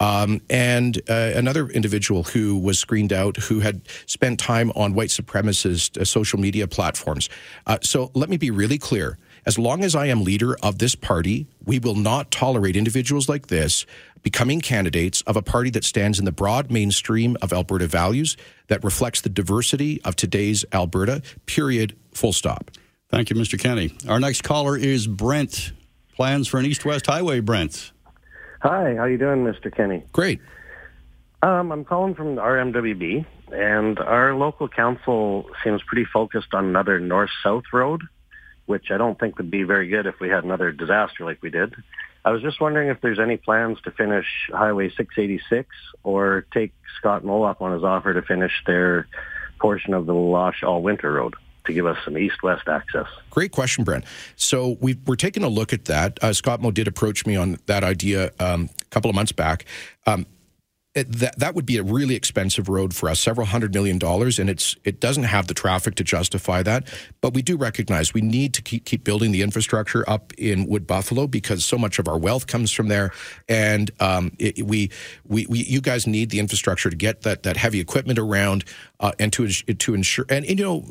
Um, 0.00 0.42
and 0.48 0.96
uh, 1.08 1.32
another 1.34 1.66
individual 1.68 2.22
who 2.22 2.56
was 2.56 2.78
screened 2.78 3.12
out 3.12 3.36
who 3.36 3.60
had 3.60 3.80
spent 4.06 4.38
time 4.38 4.70
on 4.76 4.94
white 4.94 5.08
supremacist 5.08 5.98
uh, 5.98 6.04
social 6.04 6.38
media 6.38 6.68
platforms. 6.68 7.28
Uh, 7.66 7.78
so 7.82 8.12
let 8.14 8.28
me 8.28 8.36
be 8.36 8.52
really 8.52 8.78
clear. 8.78 9.18
As 9.44 9.58
long 9.58 9.82
as 9.82 9.96
I 9.96 10.06
am 10.06 10.22
leader 10.22 10.56
of 10.62 10.78
this 10.78 10.94
party, 10.94 11.46
we 11.64 11.78
will 11.78 11.94
not 11.96 12.30
tolerate 12.30 12.76
individuals 12.76 13.28
like 13.28 13.46
this 13.46 13.86
becoming 14.22 14.60
candidates 14.60 15.22
of 15.22 15.36
a 15.36 15.42
party 15.42 15.70
that 15.70 15.84
stands 15.84 16.18
in 16.18 16.24
the 16.24 16.32
broad 16.32 16.70
mainstream 16.70 17.36
of 17.40 17.52
Alberta 17.52 17.86
values, 17.86 18.36
that 18.66 18.82
reflects 18.84 19.20
the 19.22 19.28
diversity 19.28 20.02
of 20.02 20.16
today's 20.16 20.64
Alberta, 20.72 21.22
period, 21.46 21.96
full 22.12 22.32
stop. 22.32 22.70
Thank 23.10 23.30
you, 23.30 23.36
Mr. 23.36 23.58
Kenney. 23.58 23.94
Our 24.06 24.20
next 24.20 24.42
caller 24.42 24.76
is 24.76 25.06
Brent. 25.06 25.72
Plans 26.14 26.46
for 26.46 26.60
an 26.60 26.66
east-west 26.66 27.06
highway, 27.06 27.40
Brent. 27.40 27.92
Hi, 28.60 28.96
how 28.96 29.04
you 29.04 29.16
doing, 29.16 29.44
Mr. 29.44 29.74
Kenney? 29.74 30.04
Great. 30.12 30.40
Um, 31.42 31.72
I'm 31.72 31.84
calling 31.84 32.14
from 32.14 32.34
the 32.34 32.42
RMWB, 32.42 33.24
and 33.52 33.98
our 33.98 34.34
local 34.34 34.68
council 34.68 35.48
seems 35.64 35.80
pretty 35.86 36.04
focused 36.04 36.52
on 36.52 36.66
another 36.66 37.00
north-south 37.00 37.64
road, 37.72 38.02
which 38.66 38.90
I 38.90 38.98
don't 38.98 39.18
think 39.18 39.38
would 39.38 39.50
be 39.50 39.62
very 39.62 39.88
good 39.88 40.06
if 40.06 40.20
we 40.20 40.28
had 40.28 40.44
another 40.44 40.70
disaster 40.70 41.24
like 41.24 41.40
we 41.40 41.48
did. 41.48 41.74
I 42.26 42.30
was 42.30 42.42
just 42.42 42.60
wondering 42.60 42.88
if 42.88 43.00
there's 43.00 43.20
any 43.20 43.38
plans 43.38 43.78
to 43.84 43.90
finish 43.90 44.26
Highway 44.52 44.90
686 44.90 45.68
or 46.02 46.44
take 46.52 46.74
Scott 46.98 47.24
Moe 47.24 47.42
on 47.44 47.72
his 47.72 47.84
offer 47.84 48.12
to 48.12 48.22
finish 48.22 48.52
their 48.66 49.06
portion 49.60 49.94
of 49.94 50.04
the 50.04 50.14
Losh 50.14 50.62
All 50.62 50.82
Winter 50.82 51.12
Road 51.12 51.36
to 51.68 51.72
give 51.72 51.86
us 51.86 51.96
some 52.04 52.18
east-west 52.18 52.66
access. 52.66 53.06
Great 53.30 53.52
question, 53.52 53.84
Brent. 53.84 54.04
So 54.34 54.76
we 54.80 54.98
are 55.08 55.16
taking 55.16 55.44
a 55.44 55.48
look 55.48 55.72
at 55.72 55.84
that. 55.84 56.18
Uh, 56.20 56.32
Scott 56.32 56.60
Moe 56.60 56.72
did 56.72 56.88
approach 56.88 57.24
me 57.24 57.36
on 57.36 57.58
that 57.66 57.84
idea 57.84 58.32
um, 58.40 58.68
a 58.82 58.84
couple 58.86 59.08
of 59.08 59.14
months 59.14 59.30
back. 59.30 59.64
Um, 60.06 60.26
that 61.04 61.38
that 61.38 61.54
would 61.54 61.66
be 61.66 61.76
a 61.76 61.82
really 61.82 62.14
expensive 62.14 62.68
road 62.68 62.94
for 62.94 63.08
us, 63.08 63.20
several 63.20 63.46
hundred 63.46 63.74
million 63.74 63.98
dollars, 63.98 64.38
and 64.38 64.50
it's 64.50 64.76
it 64.84 65.00
doesn't 65.00 65.24
have 65.24 65.46
the 65.46 65.54
traffic 65.54 65.94
to 65.96 66.04
justify 66.04 66.62
that. 66.62 66.86
But 67.20 67.34
we 67.34 67.42
do 67.42 67.56
recognize 67.56 68.14
we 68.14 68.20
need 68.20 68.54
to 68.54 68.62
keep 68.62 68.84
keep 68.84 69.04
building 69.04 69.32
the 69.32 69.42
infrastructure 69.42 70.08
up 70.08 70.32
in 70.38 70.66
Wood 70.66 70.86
Buffalo 70.86 71.26
because 71.26 71.64
so 71.64 71.78
much 71.78 71.98
of 71.98 72.08
our 72.08 72.18
wealth 72.18 72.46
comes 72.46 72.70
from 72.70 72.88
there, 72.88 73.12
and 73.48 73.90
um, 74.00 74.32
it, 74.38 74.66
we, 74.66 74.90
we 75.26 75.46
we 75.46 75.60
you 75.60 75.80
guys 75.80 76.06
need 76.06 76.30
the 76.30 76.38
infrastructure 76.38 76.90
to 76.90 76.96
get 76.96 77.22
that 77.22 77.42
that 77.42 77.56
heavy 77.56 77.80
equipment 77.80 78.18
around 78.18 78.64
uh, 79.00 79.12
and 79.18 79.32
to 79.34 79.48
to 79.48 79.94
ensure. 79.94 80.26
And, 80.28 80.44
and 80.44 80.58
you 80.58 80.64
know 80.64 80.84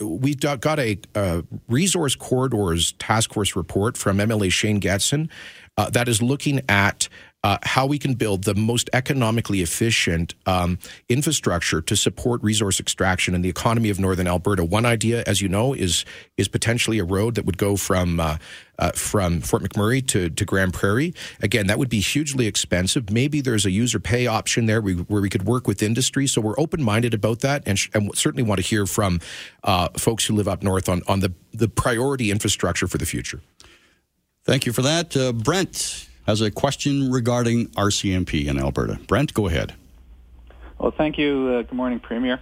we 0.00 0.36
have 0.42 0.60
got 0.60 0.78
a 0.78 0.98
uh, 1.14 1.42
resource 1.68 2.14
corridors 2.14 2.92
task 2.92 3.32
force 3.32 3.56
report 3.56 3.96
from 3.96 4.18
MLA 4.18 4.52
Shane 4.52 4.80
Getson 4.80 5.28
uh, 5.76 5.88
that 5.90 6.08
is 6.08 6.20
looking 6.20 6.60
at 6.68 7.08
uh, 7.42 7.56
how 7.62 7.86
we 7.86 7.98
can 7.98 8.14
build 8.14 8.44
the 8.44 8.54
most 8.54 8.90
economically 8.92 9.62
efficient 9.62 10.34
um, 10.46 10.78
infrastructure 11.08 11.80
to 11.80 11.96
support 11.96 12.42
resource 12.42 12.78
extraction 12.78 13.34
in 13.34 13.40
the 13.40 13.48
economy 13.48 13.88
of 13.88 13.98
northern 13.98 14.26
Alberta. 14.26 14.62
One 14.64 14.84
idea, 14.84 15.24
as 15.26 15.40
you 15.40 15.48
know, 15.48 15.72
is 15.72 16.04
is 16.36 16.48
potentially 16.48 16.98
a 16.98 17.04
road 17.04 17.36
that 17.36 17.46
would 17.46 17.56
go 17.56 17.76
from 17.76 18.20
uh, 18.20 18.36
uh, 18.78 18.92
from 18.92 19.40
Fort 19.40 19.62
McMurray 19.62 20.06
to, 20.08 20.28
to 20.30 20.44
Grande 20.44 20.72
Prairie. 20.72 21.14
Again, 21.42 21.66
that 21.66 21.78
would 21.78 21.88
be 21.88 22.00
hugely 22.00 22.46
expensive. 22.46 23.10
Maybe 23.10 23.40
there's 23.40 23.66
a 23.66 23.70
user 23.70 24.00
pay 24.00 24.26
option 24.26 24.66
there 24.66 24.80
where 24.80 25.20
we 25.20 25.28
could 25.28 25.44
work 25.44 25.66
with 25.66 25.82
industry. 25.82 26.26
So 26.26 26.40
we're 26.40 26.58
open 26.58 26.82
minded 26.82 27.14
about 27.14 27.40
that, 27.40 27.62
and, 27.66 27.78
sh- 27.78 27.90
and, 27.94 28.14
certainly 28.16 28.42
want 28.42 28.58
to 28.58 28.66
hear 28.66 28.86
from 28.86 29.20
uh, 29.64 29.88
folks 29.96 30.26
who 30.26 30.34
live 30.34 30.48
up 30.48 30.62
north 30.62 30.88
on 30.88 31.02
on 31.08 31.20
the 31.20 31.32
the 31.52 31.68
priority 31.68 32.30
infrastructure 32.30 32.86
for 32.86 32.98
the 32.98 33.06
future. 33.06 33.40
Thank 34.44 34.66
you 34.66 34.72
for 34.72 34.82
that, 34.82 35.16
uh, 35.16 35.32
Brent 35.32 36.09
has 36.30 36.40
a 36.40 36.50
question 36.50 37.10
regarding 37.10 37.66
RCMP 37.70 38.46
in 38.46 38.56
Alberta. 38.56 39.00
Brent, 39.08 39.34
go 39.34 39.48
ahead. 39.48 39.74
Well, 40.78 40.92
thank 40.96 41.18
you. 41.18 41.56
Uh, 41.58 41.62
good 41.62 41.72
morning, 41.72 41.98
Premier. 41.98 42.40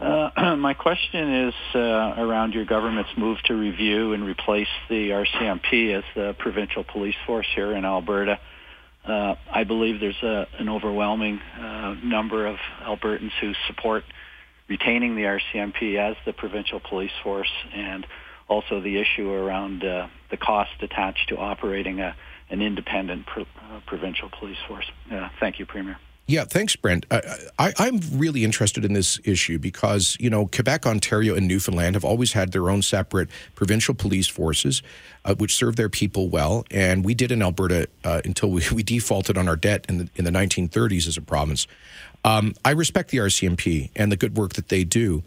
Uh, 0.00 0.54
my 0.56 0.72
question 0.74 1.48
is 1.48 1.54
uh, 1.74 1.78
around 2.16 2.54
your 2.54 2.64
government's 2.64 3.10
move 3.16 3.38
to 3.46 3.54
review 3.54 4.12
and 4.12 4.24
replace 4.24 4.68
the 4.88 5.10
RCMP 5.10 5.98
as 5.98 6.04
the 6.14 6.36
provincial 6.38 6.84
police 6.84 7.16
force 7.26 7.48
here 7.56 7.72
in 7.72 7.84
Alberta. 7.84 8.38
Uh, 9.04 9.34
I 9.52 9.64
believe 9.64 9.98
there's 9.98 10.22
a, 10.22 10.46
an 10.60 10.68
overwhelming 10.68 11.40
uh, 11.60 11.96
number 12.04 12.46
of 12.46 12.58
Albertans 12.82 13.32
who 13.40 13.52
support 13.66 14.04
retaining 14.68 15.16
the 15.16 15.22
RCMP 15.22 15.98
as 15.98 16.16
the 16.24 16.32
provincial 16.32 16.78
police 16.78 17.10
force 17.24 17.50
and 17.74 18.06
also 18.46 18.80
the 18.80 18.98
issue 19.00 19.28
around 19.28 19.84
uh, 19.84 20.06
the 20.30 20.36
cost 20.36 20.70
attached 20.82 21.30
to 21.30 21.36
operating 21.36 21.98
a 21.98 22.14
an 22.50 22.62
independent 22.62 23.26
pro- 23.26 23.42
uh, 23.42 23.80
provincial 23.86 24.30
police 24.30 24.58
force. 24.66 24.90
Uh, 25.10 25.28
thank 25.40 25.58
you, 25.58 25.66
Premier. 25.66 25.98
Yeah, 26.26 26.44
thanks, 26.44 26.74
Brent. 26.74 27.04
I, 27.58 27.74
am 27.78 28.00
really 28.12 28.44
interested 28.44 28.82
in 28.82 28.94
this 28.94 29.20
issue 29.24 29.58
because, 29.58 30.16
you 30.18 30.30
know, 30.30 30.46
Quebec, 30.46 30.86
Ontario, 30.86 31.34
and 31.34 31.46
Newfoundland 31.46 31.96
have 31.96 32.04
always 32.04 32.32
had 32.32 32.52
their 32.52 32.70
own 32.70 32.80
separate 32.80 33.28
provincial 33.54 33.94
police 33.94 34.26
forces, 34.26 34.82
uh, 35.26 35.34
which 35.34 35.54
serve 35.54 35.76
their 35.76 35.90
people 35.90 36.30
well. 36.30 36.64
And 36.70 37.04
we 37.04 37.12
did 37.12 37.30
in 37.30 37.42
Alberta 37.42 37.88
uh, 38.04 38.22
until 38.24 38.50
we, 38.50 38.62
we, 38.72 38.82
defaulted 38.82 39.36
on 39.36 39.48
our 39.48 39.56
debt 39.56 39.84
in 39.86 39.98
the, 39.98 40.08
in 40.16 40.24
the 40.24 40.30
1930s 40.30 41.06
as 41.06 41.18
a 41.18 41.22
province. 41.22 41.66
Um, 42.24 42.54
I 42.64 42.70
respect 42.70 43.10
the 43.10 43.18
RCMP 43.18 43.90
and 43.94 44.10
the 44.10 44.16
good 44.16 44.34
work 44.34 44.54
that 44.54 44.70
they 44.70 44.82
do, 44.82 45.22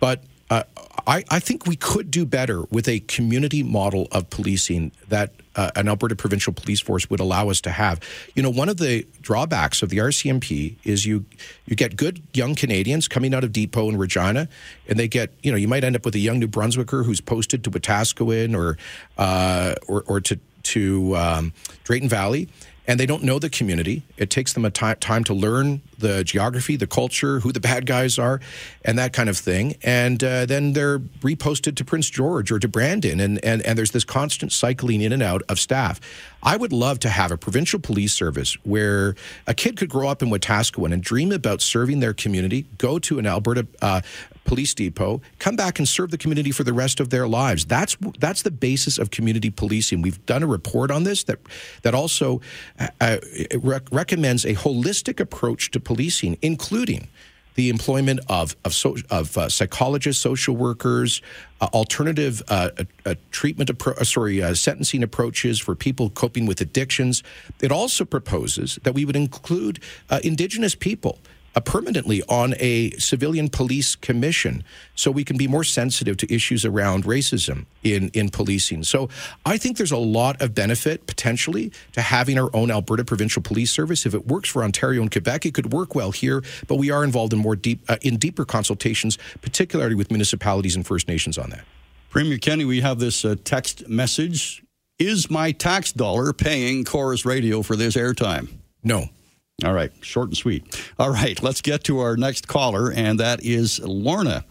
but 0.00 0.22
uh, 0.50 0.64
I, 1.06 1.24
I, 1.30 1.38
think 1.40 1.66
we 1.66 1.76
could 1.76 2.10
do 2.10 2.26
better 2.26 2.64
with 2.64 2.86
a 2.88 3.00
community 3.00 3.62
model 3.62 4.06
of 4.12 4.28
policing 4.28 4.92
that 5.08 5.32
uh, 5.56 5.70
an 5.76 5.88
Alberta 5.88 6.16
provincial 6.16 6.52
police 6.52 6.80
force 6.80 7.08
would 7.10 7.20
allow 7.20 7.48
us 7.48 7.60
to 7.62 7.70
have. 7.70 8.00
You 8.34 8.42
know, 8.42 8.50
one 8.50 8.68
of 8.68 8.78
the 8.78 9.06
drawbacks 9.20 9.82
of 9.82 9.88
the 9.88 9.98
RCMP 9.98 10.76
is 10.84 11.06
you 11.06 11.24
you 11.66 11.76
get 11.76 11.96
good 11.96 12.22
young 12.34 12.54
Canadians 12.54 13.08
coming 13.08 13.34
out 13.34 13.44
of 13.44 13.52
Depot 13.52 13.88
and 13.88 13.98
Regina, 13.98 14.48
and 14.88 14.98
they 14.98 15.08
get 15.08 15.32
you 15.42 15.50
know 15.50 15.56
you 15.56 15.68
might 15.68 15.84
end 15.84 15.96
up 15.96 16.04
with 16.04 16.14
a 16.14 16.20
young 16.20 16.38
New 16.38 16.48
Brunswicker 16.48 17.04
who's 17.04 17.20
posted 17.20 17.64
to 17.64 17.70
Wetaskiwin 17.70 18.56
or 18.56 18.78
uh, 19.18 19.74
or, 19.88 20.04
or 20.06 20.20
to 20.20 20.38
to 20.62 21.16
um, 21.16 21.52
Drayton 21.84 22.08
Valley 22.08 22.48
and 22.86 22.98
they 22.98 23.06
don't 23.06 23.22
know 23.22 23.38
the 23.38 23.50
community. 23.50 24.02
It 24.16 24.30
takes 24.30 24.52
them 24.52 24.64
a 24.64 24.70
t- 24.70 24.94
time 25.00 25.24
to 25.24 25.34
learn 25.34 25.82
the 25.98 26.24
geography, 26.24 26.76
the 26.76 26.86
culture, 26.86 27.40
who 27.40 27.52
the 27.52 27.60
bad 27.60 27.86
guys 27.86 28.18
are, 28.18 28.40
and 28.84 28.98
that 28.98 29.12
kind 29.12 29.28
of 29.28 29.38
thing. 29.38 29.76
And 29.82 30.22
uh, 30.22 30.46
then 30.46 30.72
they're 30.72 30.98
reposted 30.98 31.76
to 31.76 31.84
Prince 31.84 32.10
George 32.10 32.50
or 32.50 32.58
to 32.58 32.68
Brandon, 32.68 33.20
and, 33.20 33.42
and, 33.44 33.62
and 33.62 33.78
there's 33.78 33.92
this 33.92 34.04
constant 34.04 34.52
cycling 34.52 35.00
in 35.00 35.12
and 35.12 35.22
out 35.22 35.42
of 35.48 35.60
staff. 35.60 36.00
I 36.42 36.56
would 36.56 36.72
love 36.72 36.98
to 37.00 37.08
have 37.08 37.30
a 37.30 37.36
provincial 37.36 37.78
police 37.78 38.12
service 38.12 38.54
where 38.64 39.14
a 39.46 39.54
kid 39.54 39.76
could 39.76 39.88
grow 39.88 40.08
up 40.08 40.22
in 40.22 40.28
Wetaskiwin 40.28 40.92
and 40.92 41.02
dream 41.02 41.30
about 41.30 41.60
serving 41.60 42.00
their 42.00 42.14
community, 42.14 42.66
go 42.78 42.98
to 42.98 43.20
an 43.20 43.26
Alberta 43.26 43.66
uh, 43.80 44.00
police 44.44 44.74
depot, 44.74 45.20
come 45.38 45.56
back 45.56 45.78
and 45.78 45.88
serve 45.88 46.10
the 46.10 46.18
community 46.18 46.50
for 46.50 46.64
the 46.64 46.72
rest 46.72 47.00
of 47.00 47.10
their 47.10 47.26
lives. 47.26 47.64
That's 47.64 47.96
that's 48.18 48.42
the 48.42 48.50
basis 48.50 48.98
of 48.98 49.10
community 49.10 49.50
policing. 49.50 50.02
We've 50.02 50.24
done 50.26 50.42
a 50.42 50.46
report 50.46 50.90
on 50.90 51.04
this 51.04 51.24
that 51.24 51.38
that 51.82 51.94
also 51.94 52.40
uh, 52.78 52.88
uh 53.00 53.18
rec- 53.60 53.88
recommends 53.90 54.44
a 54.44 54.54
holistic 54.54 55.20
approach 55.20 55.70
to 55.72 55.80
policing, 55.80 56.38
including 56.42 57.08
the 57.54 57.68
employment 57.68 58.20
of 58.28 58.56
of, 58.64 58.74
so, 58.74 58.96
of 59.10 59.36
uh, 59.36 59.48
psychologists, 59.48 60.22
social 60.22 60.56
workers, 60.56 61.20
uh, 61.60 61.68
alternative 61.74 62.42
uh, 62.48 62.70
treatment, 63.30 63.70
appro- 63.70 63.96
uh, 63.98 64.04
sorry, 64.04 64.42
uh, 64.42 64.54
sentencing 64.54 65.02
approaches 65.02 65.60
for 65.60 65.74
people 65.74 66.10
coping 66.10 66.46
with 66.46 66.60
addictions. 66.60 67.22
It 67.60 67.72
also 67.72 68.04
proposes 68.04 68.78
that 68.82 68.94
we 68.94 69.04
would 69.04 69.16
include 69.16 69.80
Indigenous 70.22 70.74
people 70.74 71.18
permanently 71.60 72.22
on 72.28 72.54
a 72.58 72.90
civilian 72.92 73.48
police 73.48 73.94
commission 73.94 74.64
so 74.94 75.10
we 75.10 75.24
can 75.24 75.36
be 75.36 75.46
more 75.46 75.64
sensitive 75.64 76.16
to 76.16 76.32
issues 76.32 76.64
around 76.64 77.04
racism 77.04 77.66
in, 77.82 78.08
in 78.14 78.30
policing. 78.30 78.84
So 78.84 79.08
I 79.44 79.58
think 79.58 79.76
there's 79.76 79.92
a 79.92 79.96
lot 79.96 80.40
of 80.40 80.54
benefit 80.54 81.06
potentially 81.06 81.72
to 81.92 82.00
having 82.00 82.38
our 82.38 82.50
own 82.54 82.70
Alberta 82.70 83.04
Provincial 83.04 83.42
Police 83.42 83.70
Service. 83.70 84.06
If 84.06 84.14
it 84.14 84.26
works 84.26 84.48
for 84.48 84.64
Ontario 84.64 85.02
and 85.02 85.10
Quebec, 85.10 85.46
it 85.46 85.54
could 85.54 85.72
work 85.72 85.94
well 85.94 86.12
here, 86.12 86.42
but 86.68 86.76
we 86.76 86.90
are 86.90 87.04
involved 87.04 87.32
in 87.32 87.38
more 87.38 87.56
deep, 87.56 87.84
uh, 87.88 87.96
in 88.02 88.16
deeper 88.16 88.44
consultations, 88.44 89.18
particularly 89.40 89.94
with 89.94 90.10
municipalities 90.10 90.76
and 90.76 90.86
First 90.86 91.08
Nations 91.08 91.36
on 91.36 91.50
that. 91.50 91.64
Premier 92.08 92.38
Kenney, 92.38 92.64
we 92.64 92.80
have 92.82 92.98
this 92.98 93.24
uh, 93.24 93.36
text 93.42 93.88
message. 93.88 94.62
Is 94.98 95.30
my 95.30 95.52
tax 95.52 95.92
dollar 95.92 96.32
paying 96.32 96.84
Corus 96.84 97.24
Radio 97.24 97.62
for 97.62 97.74
this 97.74 97.96
airtime? 97.96 98.48
No. 98.84 99.08
All 99.64 99.72
right, 99.72 99.92
short 100.00 100.28
and 100.28 100.36
sweet. 100.36 100.92
All 100.98 101.10
right, 101.10 101.40
let's 101.42 101.60
get 101.60 101.84
to 101.84 102.00
our 102.00 102.16
next 102.16 102.48
caller, 102.48 102.92
and 102.92 103.20
that 103.20 103.42
is 103.44 103.78
Lorna. 103.80 104.44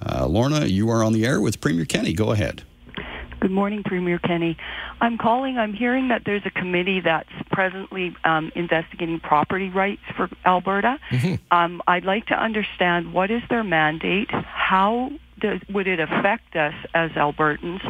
Uh, 0.00 0.26
Lorna, 0.26 0.66
you 0.66 0.90
are 0.90 1.04
on 1.04 1.12
the 1.12 1.26
air 1.26 1.40
with 1.40 1.60
Premier 1.60 1.84
Kenney. 1.84 2.14
Go 2.14 2.32
ahead. 2.32 2.62
Good 3.40 3.50
morning, 3.50 3.82
Premier 3.84 4.18
Kenney. 4.18 4.56
I'm 5.02 5.18
calling. 5.18 5.58
I'm 5.58 5.74
hearing 5.74 6.08
that 6.08 6.22
there's 6.24 6.46
a 6.46 6.50
committee 6.50 7.00
that's 7.00 7.28
presently 7.52 8.16
um, 8.24 8.50
investigating 8.54 9.20
property 9.20 9.68
rights 9.68 10.00
for 10.16 10.30
Alberta. 10.46 10.98
Mm-hmm. 11.10 11.34
Um, 11.54 11.82
I'd 11.86 12.06
like 12.06 12.26
to 12.28 12.34
understand 12.34 13.12
what 13.12 13.30
is 13.30 13.42
their 13.50 13.62
mandate, 13.62 14.30
how 14.30 15.10
does, 15.40 15.60
would 15.68 15.86
it 15.86 16.00
affect 16.00 16.56
us 16.56 16.72
as 16.94 17.10
Albertans, 17.10 17.86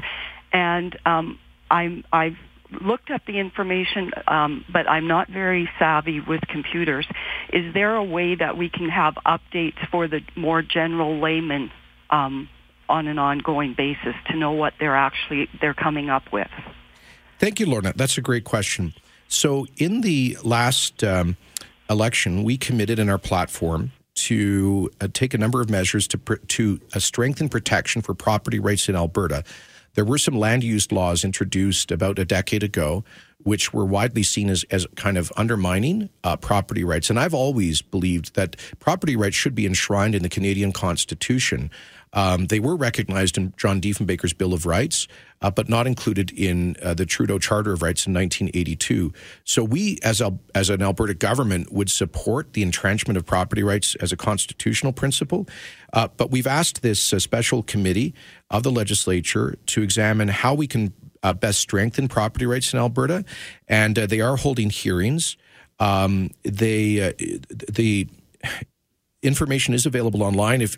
and 0.53 0.99
um, 1.07 1.39
I'm 1.71 2.03
I've 2.13 2.37
looked 2.71 3.11
up 3.11 3.23
the 3.27 3.39
information, 3.39 4.11
um, 4.27 4.65
but 4.73 4.89
I'm 4.89 5.07
not 5.07 5.29
very 5.29 5.69
savvy 5.79 6.21
with 6.21 6.41
computers. 6.49 7.07
Is 7.53 7.73
there 7.75 7.95
a 7.95 8.05
way 8.05 8.35
that 8.35 8.57
we 8.57 8.69
can 8.69 8.89
have 8.89 9.15
updates 9.27 9.79
for 9.91 10.09
the 10.09 10.21
more 10.37 10.63
general 10.63 11.21
layman 11.21 11.71
um, 12.11 12.49
on 12.89 13.07
an 13.07 13.19
ongoing 13.19 13.75
basis 13.75 14.15
to 14.29 14.37
know 14.37 14.53
what 14.53 14.75
they're 14.79 14.97
actually 14.97 15.49
they're 15.61 15.75
coming 15.75 16.11
up 16.11 16.33
with? 16.33 16.51
Thank 17.39 17.61
you, 17.61 17.67
Lorna. 17.67 17.93
That's 17.95 18.19
a 18.19 18.23
great 18.23 18.45
question. 18.45 18.95
So, 19.29 19.67
in 19.77 20.03
the 20.03 20.37
last 20.45 21.03
um, 21.03 21.37
election, 21.91 22.45
we 22.45 22.57
committed 22.57 22.99
in 22.99 23.09
our 23.09 23.19
platform 23.19 23.93
to 24.15 24.91
uh, 25.01 25.09
take 25.13 25.35
a 25.35 25.39
number 25.39 25.61
of 25.61 25.69
measures 25.69 26.07
to 26.09 26.19
pr- 26.19 26.35
to 26.37 26.81
uh, 26.95 26.99
strengthen 26.99 27.49
protection 27.49 28.03
for 28.03 28.15
property 28.15 28.59
rights 28.59 28.89
in 28.89 28.97
Alberta. 28.97 29.45
There 29.95 30.05
were 30.05 30.19
some 30.19 30.39
land 30.39 30.65
use 30.65 30.91
laws 30.91 31.25
introduced 31.25 31.91
about 31.91 32.19
a 32.19 32.25
decade 32.25 32.63
ago, 32.63 33.05
which 33.39 33.73
were 33.73 33.85
widely 33.85 34.23
seen 34.23 34.51
as, 34.51 34.65
as 34.71 34.87
kind 34.97 35.17
of 35.17 35.33
undermining 35.37 36.09
uh, 36.23 36.37
property 36.37 36.83
rights. 36.83 37.11
And 37.11 37.19
I've 37.19 37.35
always 37.35 37.83
believed 37.83 38.35
that 38.35 38.57
property 38.81 39.17
rights 39.17 39.37
should 39.37 39.55
be 39.55 39.67
enshrined 39.67 40.15
in 40.15 40.23
the 40.23 40.29
Canadian 40.29 40.73
Constitution. 40.73 41.71
Um, 42.15 42.47
they 42.47 42.61
were 42.61 42.77
recognized 42.77 43.37
in 43.37 43.53
John 43.57 43.81
Diefenbaker's 43.81 44.33
Bill 44.33 44.55
of 44.55 44.65
Rights, 44.65 45.07
uh, 45.43 45.51
but 45.51 45.69
not 45.69 45.87
included 45.87 46.31
in 46.31 46.77
uh, 46.83 46.95
the 46.95 47.05
Trudeau 47.05 47.39
Charter 47.39 47.73
of 47.73 47.83
Rights 47.83 48.07
in 48.07 48.15
1982. 48.15 49.13
So 49.45 49.63
we, 49.63 49.99
as 50.03 50.21
a, 50.21 50.39
as 50.55 50.71
an 50.71 50.81
Alberta 50.81 51.15
government, 51.15 51.73
would 51.73 51.91
support 51.91 52.55
the 52.55 52.63
entrenchment 52.63 53.19
of 53.19 53.27
property 53.27 53.63
rights 53.63 53.95
as 53.97 54.13
a 54.13 54.17
constitutional 54.17 54.93
principle. 54.93 55.47
Uh, 55.93 56.09
but 56.17 56.31
we've 56.31 56.47
asked 56.47 56.83
this 56.83 57.13
uh, 57.13 57.19
special 57.19 57.63
committee 57.63 58.15
of 58.51 58.63
the 58.63 58.71
legislature 58.71 59.57
to 59.67 59.83
examine 59.83 60.29
how 60.29 60.55
we 60.55 60.67
can 60.67 60.93
uh, 61.23 61.33
best 61.33 61.59
strengthen 61.59 62.07
property 62.07 62.47
rights 62.47 62.73
in 62.73 62.79
Alberta, 62.79 63.25
and 63.67 63.99
uh, 63.99 64.07
they 64.07 64.21
are 64.21 64.37
holding 64.37 64.71
hearings. 64.71 65.37
Um, 65.81 66.31
they 66.45 67.15
the 67.49 68.09
information 69.25 69.75
is 69.75 69.87
available 69.87 70.23
online. 70.23 70.61
If 70.61 70.77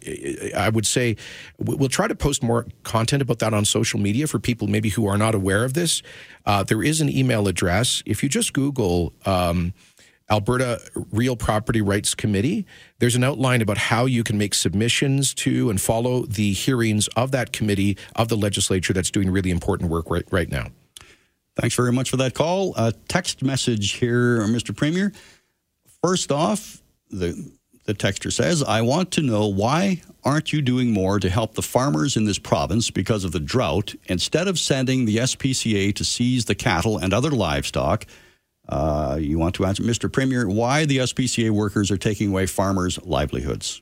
I 0.56 0.68
would 0.68 0.86
say, 0.86 1.16
we'll 1.58 1.88
try 1.88 2.08
to 2.08 2.14
post 2.14 2.42
more 2.42 2.66
content 2.84 3.22
about 3.22 3.40
that 3.40 3.52
on 3.52 3.64
social 3.64 4.00
media 4.00 4.26
for 4.26 4.38
people 4.38 4.68
maybe 4.68 4.88
who 4.88 5.06
are 5.06 5.18
not 5.18 5.34
aware 5.34 5.64
of 5.64 5.74
this. 5.74 6.02
Uh, 6.44 6.62
there 6.62 6.82
is 6.82 7.00
an 7.00 7.08
email 7.08 7.48
address. 7.48 8.02
If 8.06 8.22
you 8.22 8.28
just 8.28 8.52
Google 8.52 9.12
um, 9.26 9.74
Alberta 10.30 10.80
Real 11.12 11.36
Property 11.36 11.82
Rights 11.82 12.14
Committee, 12.14 12.66
there's 12.98 13.14
an 13.14 13.24
outline 13.24 13.62
about 13.62 13.78
how 13.78 14.06
you 14.06 14.24
can 14.24 14.38
make 14.38 14.54
submissions 14.54 15.34
to 15.34 15.70
and 15.70 15.80
follow 15.80 16.26
the 16.26 16.52
hearings 16.52 17.08
of 17.16 17.30
that 17.32 17.52
committee 17.52 17.96
of 18.16 18.28
the 18.28 18.36
legislature 18.36 18.92
that's 18.92 19.10
doing 19.10 19.30
really 19.30 19.50
important 19.50 19.90
work 19.90 20.10
right, 20.10 20.24
right 20.30 20.50
now. 20.50 20.68
Thanks 21.56 21.74
very 21.74 21.92
much 21.92 22.10
for 22.10 22.18
that 22.18 22.34
call. 22.34 22.74
A 22.76 22.92
text 23.08 23.42
message 23.42 23.92
here, 23.92 24.40
Mr. 24.40 24.76
Premier. 24.76 25.12
First 26.02 26.30
off, 26.30 26.82
the 27.10 27.50
the 27.86 27.94
texter 27.94 28.32
says, 28.32 28.62
I 28.62 28.82
want 28.82 29.10
to 29.12 29.22
know 29.22 29.46
why 29.46 30.02
aren't 30.24 30.52
you 30.52 30.60
doing 30.60 30.92
more 30.92 31.20
to 31.20 31.30
help 31.30 31.54
the 31.54 31.62
farmers 31.62 32.16
in 32.16 32.24
this 32.24 32.38
province 32.38 32.90
because 32.90 33.24
of 33.24 33.32
the 33.32 33.40
drought 33.40 33.94
instead 34.06 34.48
of 34.48 34.58
sending 34.58 35.04
the 35.04 35.18
SPCA 35.18 35.94
to 35.94 36.04
seize 36.04 36.44
the 36.44 36.54
cattle 36.54 36.98
and 36.98 37.14
other 37.14 37.30
livestock? 37.30 38.04
Uh, 38.68 39.16
you 39.20 39.38
want 39.38 39.54
to 39.54 39.64
answer, 39.64 39.82
Mr. 39.82 40.12
Premier, 40.12 40.48
why 40.48 40.84
the 40.84 40.98
SPCA 40.98 41.50
workers 41.50 41.90
are 41.90 41.96
taking 41.96 42.30
away 42.30 42.46
farmers' 42.46 42.98
livelihoods? 43.04 43.80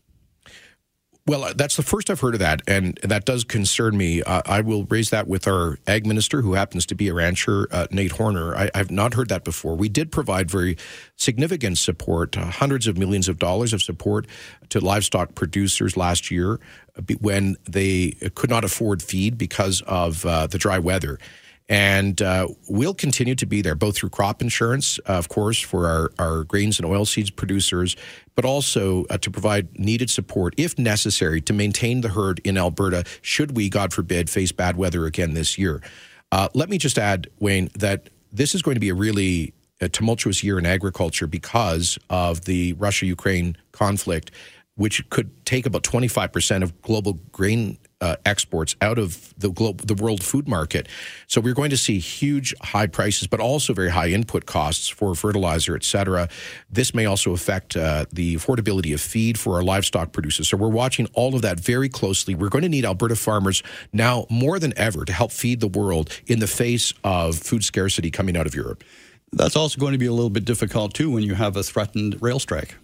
Well, 1.27 1.45
uh, 1.45 1.55
that's 1.55 1.77
the 1.77 1.83
first 1.83 2.11
I've 2.11 2.21
heard 2.21 2.35
of 2.35 2.41
that, 2.41 2.61
and 2.69 2.99
that 3.03 3.25
does 3.25 3.45
concern 3.45 3.97
me. 3.97 4.23
Uh, 4.23 4.43
I 4.45 4.61
will 4.61 4.85
raise 4.85 5.09
that 5.09 5.27
with 5.27 5.49
our 5.49 5.79
ag 5.87 6.07
minister, 6.07 6.43
who 6.43 6.53
happens 6.53 6.85
to 6.87 6.95
be 6.95 7.09
a 7.09 7.15
rancher, 7.15 7.67
uh, 7.71 7.87
Nate 7.91 8.13
Horner. 8.13 8.55
I, 8.55 8.71
have 8.75 8.91
not 8.91 9.15
heard 9.15 9.31
that 9.31 9.43
before. 9.43 9.75
We 9.75 9.89
did 9.89 10.13
provide 10.13 10.51
very 10.51 10.77
significant 11.17 11.79
support, 11.79 12.37
uh, 12.37 12.45
hundreds 12.45 12.87
of 12.87 12.99
millions 12.99 13.27
of 13.27 13.39
dollars 13.39 13.73
of 13.73 13.81
support 13.81 14.27
to 14.69 14.81
livestock 14.81 15.35
producers 15.35 15.97
last 15.97 16.31
year 16.31 16.61
uh, 16.99 17.15
when 17.23 17.57
they 17.67 18.11
could 18.35 18.51
not 18.51 18.63
afford 18.63 19.03
feed 19.03 19.39
because 19.39 19.81
of 19.87 20.27
uh, 20.27 20.47
the 20.47 20.59
dry 20.59 20.79
weather. 20.79 21.19
And 21.69 22.21
uh, 22.21 22.49
we'll 22.69 22.95
continue 22.95 23.35
to 23.37 23.47
be 23.47 23.63
there, 23.63 23.75
both 23.75 23.97
through 23.97 24.11
crop 24.11 24.43
insurance, 24.43 24.99
uh, 25.09 25.13
of 25.15 25.31
course, 25.31 25.61
for 25.61 25.89
our, 25.89 26.13
our 26.19 26.45
grains 26.45 26.79
and 26.79 26.87
oilseeds 26.87 27.35
producers, 27.35 27.97
but 28.35 28.45
also 28.45 29.05
uh, 29.09 29.17
to 29.19 29.31
provide 29.31 29.79
needed 29.79 30.11
support, 30.11 30.55
if 30.59 30.79
necessary, 30.79 31.41
to 31.41 31.55
maintain 31.55 32.03
the 32.03 32.11
herd 32.11 32.41
in 32.45 32.59
Alberta 32.59 33.05
should 33.23 33.57
we, 33.57 33.71
God 33.71 33.95
forbid, 33.95 34.29
face 34.29 34.53
bad 34.53 34.77
weather 34.77 35.07
again 35.07 35.33
this 35.33 35.57
year. 35.57 35.81
Uh, 36.31 36.49
let 36.53 36.69
me 36.69 36.77
just 36.77 36.99
add, 36.99 37.29
Wayne, 37.41 37.71
that 37.79 38.11
this 38.31 38.55
is 38.55 38.61
going 38.61 38.75
to 38.75 38.81
be 38.81 38.91
a 38.91 38.95
really 38.95 39.55
tumultuous 39.93 40.43
year 40.43 40.59
in 40.59 40.67
agriculture 40.67 41.27
because 41.27 41.99
of 42.11 42.45
the 42.45 42.73
Russia 42.75 43.07
Ukraine 43.07 43.57
conflict, 43.73 44.31
which 44.77 45.09
could 45.11 45.45
take 45.47 45.67
about 45.67 45.83
25% 45.83 46.63
of 46.63 46.81
global 46.83 47.15
grain 47.33 47.79
uh, 48.05 48.17
exports 48.33 48.73
out 48.81 48.99
of 48.99 49.09
the 49.45 49.51
globe, 49.59 49.79
the 49.93 49.99
world 50.05 50.23
food 50.23 50.47
market. 50.47 50.85
So 51.27 51.41
we're 51.41 51.59
going 51.63 51.71
to 51.71 51.83
see 51.87 51.99
huge 52.21 52.49
high 52.75 52.89
prices, 52.99 53.27
but 53.29 53.41
also 53.41 53.75
very 53.75 53.93
high 54.01 54.11
input 54.19 54.45
costs 54.47 54.87
for 54.99 55.15
fertilizer, 55.15 55.75
et 55.81 55.85
cetera. 55.85 56.29
This 56.77 56.93
may 56.95 57.07
also 57.07 57.33
affect 57.33 57.77
uh, 57.77 58.05
the 58.13 58.37
affordability 58.39 58.93
of 58.95 59.01
feed 59.01 59.39
for 59.39 59.51
our 59.57 59.65
livestock 59.75 60.13
producers. 60.13 60.49
So 60.49 60.57
we're 60.57 60.77
watching 60.85 61.07
all 61.15 61.35
of 61.35 61.43
that 61.43 61.59
very 61.73 61.89
closely. 61.89 62.35
We're 62.35 62.53
going 62.57 62.67
to 62.71 62.75
need 62.77 62.85
Alberta 62.85 63.17
farmers 63.17 63.63
now 63.93 64.27
more 64.29 64.59
than 64.59 64.73
ever 64.77 65.05
to 65.05 65.13
help 65.13 65.33
feed 65.33 65.61
the 65.61 65.73
world 65.81 66.07
in 66.27 66.39
the 66.41 66.47
face 66.47 66.93
of 67.03 67.37
food 67.39 67.65
scarcity 67.65 68.11
coming 68.11 68.37
out 68.37 68.47
of 68.47 68.55
Europe. 68.55 68.85
That's 69.33 69.57
also 69.57 69.81
going 69.81 69.93
to 69.93 69.99
be 69.99 70.07
a 70.07 70.17
little 70.19 70.35
bit 70.39 70.45
difficult 70.45 70.95
too 70.95 71.11
when 71.11 71.23
you 71.23 71.35
have 71.35 71.57
a 71.57 71.63
threatened 71.63 72.13
rail 72.21 72.39
strike. 72.39 72.77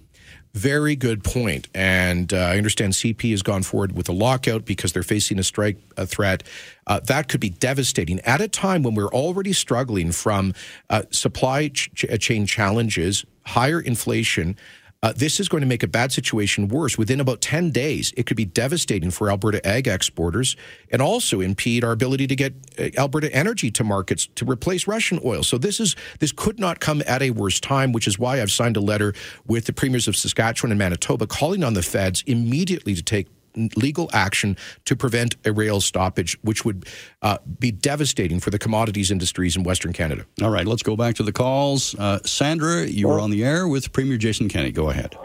Very 0.55 0.97
good 0.97 1.23
point. 1.23 1.69
And 1.75 2.33
uh, 2.33 2.39
I 2.39 2.57
understand 2.57 2.95
CP 2.95 3.31
has 3.31 3.43
gone 3.43 3.63
forward 3.63 3.93
with 3.93 4.09
a 4.09 4.13
lockout 4.13 4.65
because 4.65 4.93
they're 4.93 5.05
facing 5.05 5.39
a 5.39 5.45
strike 5.45 5.77
a 5.97 6.07
threat. 6.07 6.43
Uh, 6.89 6.99
that 7.05 7.29
could 7.29 7.41
be 7.41 7.51
devastating 7.51 8.19
at 8.21 8.41
a 8.41 8.49
time 8.49 8.83
when 8.83 8.95
we're 8.95 9.13
already 9.13 9.53
struggling 9.53 10.11
from 10.11 10.53
uh, 10.89 11.03
supply 11.11 11.69
ch- 11.69 12.05
chain 12.19 12.47
challenges, 12.47 13.25
higher 13.47 13.81
inflation, 13.81 14.57
uh, 15.03 15.15
this 15.17 15.41
is 15.41 15.49
going 15.49 15.63
to 15.63 15.67
make 15.67 15.83
a 15.83 15.89
bad 15.89 16.13
situation 16.13 16.69
worse. 16.69 16.99
Within 16.99 17.21
about 17.21 17.41
10 17.41 17.71
days, 17.71 18.13
it 18.17 18.27
could 18.27 18.37
be 18.37 18.45
devastating 18.45 19.11
for 19.11 19.31
Alberta 19.31 19.67
ag 19.67 19.89
exporters 19.89 20.57
and 20.91 21.01
also 21.01 21.41
impede 21.41 21.85
our 21.85 21.93
ability 21.93 22.27
to 22.27 22.37
get 22.37 22.53
uh, 22.79 22.89
Alberta 22.99 23.35
energy 23.35 23.71
to 23.71 23.85
markets 23.85 24.29
to 24.35 24.45
replace 24.45 24.87
Russian 24.87 25.19
oil. 25.25 25.43
So 25.43 25.57
this 25.57 25.81
is 25.81 25.97
this 26.19 26.33
could 26.33 26.59
not 26.59 26.81
come 26.81 27.03
at 27.07 27.23
a 27.23 27.31
worse 27.31 27.61
time, 27.61 27.93
which 27.93 28.07
is 28.07 28.19
why 28.19 28.43
I've 28.43 28.51
signed 28.51 28.77
a 28.77 28.81
letter 28.81 29.15
with 29.47 29.65
the 29.65 29.73
premiers 29.73 30.07
of 30.07 30.17
Saskatchewan 30.17 30.71
and 30.71 30.79
Manitoba 30.79 31.27
calling 31.27 31.65
on 31.65 31.73
the 31.73 31.83
feds 31.83 32.23
immediately 32.27 32.95
to 32.95 33.03
take 33.03 33.29
legal 33.77 34.11
action 34.13 34.57
to 34.85 34.97
prevent 34.97 35.37
a 35.45 35.53
rail 35.53 35.81
stoppage, 35.81 36.37
which 36.43 36.65
would 36.65 36.87
uh, 37.23 37.39
be 37.59 37.71
devastating 37.71 38.41
for 38.41 38.51
the 38.51 38.59
commodities 38.59 39.11
industries 39.11 39.57
in 39.57 39.63
Western 39.63 39.93
Canada. 39.93 40.25
All 40.43 40.51
right, 40.51 40.67
let's 40.67 40.83
go 40.83 40.97
back 40.97 41.15
to 41.17 41.23
the 41.23 41.33
calls. 41.33 41.95
Uh, 41.99 42.19
Sandra, 42.25 42.87
you 42.87 43.09
were 43.09 43.21
on 43.21 43.31
the 43.31 43.45
air 43.45 43.67
with 43.67 43.93
Premier 43.93 44.17
Jason 44.17 44.49
Kenney. 44.49 44.71
Go 44.71 44.91
ahead. 44.91 45.17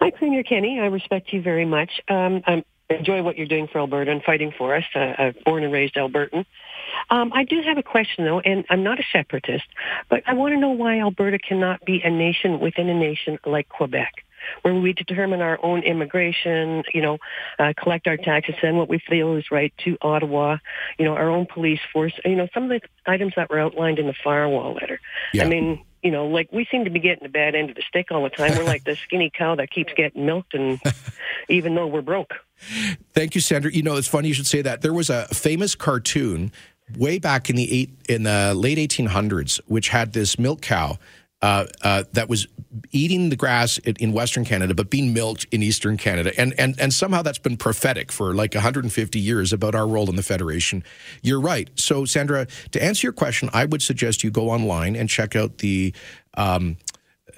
Hi, 0.00 0.10
Premier 0.10 0.42
Kenney. 0.42 0.80
I 0.80 0.86
respect 0.86 1.32
you 1.32 1.42
very 1.42 1.66
much. 1.66 2.00
Um, 2.08 2.42
I 2.46 2.64
enjoy 2.88 3.22
what 3.22 3.36
you're 3.36 3.46
doing 3.46 3.68
for 3.68 3.78
Alberta 3.78 4.10
and 4.10 4.22
fighting 4.22 4.52
for 4.56 4.74
us. 4.74 4.84
Uh, 4.94 4.98
I'm 4.98 5.34
born 5.44 5.62
and 5.62 5.72
raised 5.72 5.94
Albertan. 5.94 6.44
Um, 7.08 7.32
I 7.34 7.44
do 7.44 7.62
have 7.62 7.78
a 7.78 7.82
question, 7.82 8.24
though, 8.24 8.40
and 8.40 8.64
I'm 8.68 8.82
not 8.82 8.98
a 8.98 9.04
separatist, 9.12 9.64
but 10.08 10.22
I 10.26 10.34
want 10.34 10.54
to 10.54 10.60
know 10.60 10.70
why 10.70 11.00
Alberta 11.00 11.38
cannot 11.38 11.84
be 11.84 12.00
a 12.02 12.10
nation 12.10 12.60
within 12.60 12.88
a 12.88 12.94
nation 12.94 13.38
like 13.46 13.68
Quebec. 13.68 14.24
Where 14.62 14.74
we 14.74 14.92
determine 14.92 15.40
our 15.40 15.58
own 15.62 15.82
immigration, 15.82 16.82
you 16.92 17.02
know, 17.02 17.18
uh, 17.58 17.72
collect 17.76 18.06
our 18.06 18.16
taxes, 18.16 18.54
send 18.60 18.76
what 18.76 18.88
we 18.88 18.98
feel 19.08 19.36
is 19.36 19.50
right 19.50 19.72
to 19.84 19.96
Ottawa, 20.02 20.58
you 20.98 21.04
know, 21.04 21.14
our 21.14 21.30
own 21.30 21.46
police 21.46 21.80
force, 21.92 22.12
you 22.24 22.36
know, 22.36 22.48
some 22.52 22.64
of 22.64 22.70
the 22.70 22.80
items 23.06 23.34
that 23.36 23.50
were 23.50 23.58
outlined 23.58 23.98
in 23.98 24.06
the 24.06 24.14
firewall 24.24 24.74
letter. 24.74 25.00
Yeah. 25.32 25.44
I 25.44 25.48
mean, 25.48 25.84
you 26.02 26.10
know, 26.10 26.26
like 26.26 26.50
we 26.52 26.66
seem 26.70 26.84
to 26.84 26.90
be 26.90 27.00
getting 27.00 27.22
the 27.22 27.28
bad 27.28 27.54
end 27.54 27.70
of 27.70 27.76
the 27.76 27.82
stick 27.82 28.10
all 28.10 28.22
the 28.22 28.30
time. 28.30 28.56
We're 28.56 28.64
like 28.64 28.84
the 28.84 28.96
skinny 29.04 29.30
cow 29.32 29.56
that 29.56 29.70
keeps 29.70 29.92
getting 29.94 30.26
milked, 30.26 30.54
and 30.54 30.80
even 31.48 31.74
though 31.74 31.86
we're 31.86 32.02
broke. 32.02 32.32
Thank 33.14 33.34
you, 33.34 33.40
Sandra. 33.40 33.72
You 33.72 33.82
know, 33.82 33.96
it's 33.96 34.08
funny 34.08 34.28
you 34.28 34.34
should 34.34 34.46
say 34.46 34.62
that. 34.62 34.82
There 34.82 34.92
was 34.92 35.10
a 35.10 35.26
famous 35.28 35.74
cartoon 35.74 36.52
way 36.96 37.18
back 37.18 37.50
in 37.50 37.56
the 37.56 37.70
eight 37.72 37.90
in 38.08 38.24
the 38.24 38.54
late 38.54 38.78
1800s, 38.78 39.60
which 39.66 39.88
had 39.88 40.12
this 40.12 40.38
milk 40.38 40.60
cow 40.60 40.98
uh, 41.42 41.66
uh, 41.82 42.04
that 42.12 42.28
was 42.28 42.46
eating 42.90 43.30
the 43.30 43.36
grass 43.36 43.78
in, 43.78 44.12
Western 44.12 44.44
Canada, 44.44 44.74
but 44.74 44.90
being 44.90 45.14
milked 45.14 45.46
in 45.50 45.62
Eastern 45.62 45.96
Canada, 45.96 46.32
and 46.38 46.54
and 46.58 46.78
and 46.78 46.92
somehow 46.92 47.22
that's 47.22 47.38
been 47.38 47.56
prophetic 47.56 48.12
for 48.12 48.34
like 48.34 48.54
150 48.54 49.18
years 49.18 49.52
about 49.52 49.74
our 49.74 49.86
role 49.86 50.08
in 50.10 50.16
the 50.16 50.22
federation. 50.22 50.84
You're 51.22 51.40
right. 51.40 51.70
So, 51.76 52.04
Sandra, 52.04 52.46
to 52.72 52.82
answer 52.82 53.06
your 53.06 53.12
question, 53.12 53.48
I 53.52 53.64
would 53.64 53.82
suggest 53.82 54.22
you 54.22 54.30
go 54.30 54.50
online 54.50 54.96
and 54.96 55.08
check 55.08 55.34
out 55.36 55.58
the. 55.58 55.94
Um, 56.34 56.76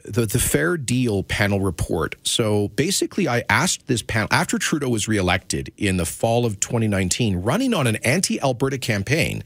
the, 0.05 0.27
the 0.27 0.41
Fair 0.41 0.77
Deal 0.77 1.23
panel 1.23 1.61
report. 1.61 2.17
So 2.25 2.69
basically, 2.69 3.29
I 3.29 3.45
asked 3.49 3.87
this 3.87 4.03
panel 4.03 4.27
after 4.33 4.59
Trudeau 4.59 4.88
was 4.88 5.07
reelected 5.07 5.73
in 5.77 5.97
the 5.97 6.05
fall 6.05 6.45
of 6.45 6.59
2019, 6.59 7.37
running 7.37 7.73
on 7.73 7.87
an 7.87 7.97
anti 7.97 8.41
Alberta 8.41 8.79
campaign 8.79 9.45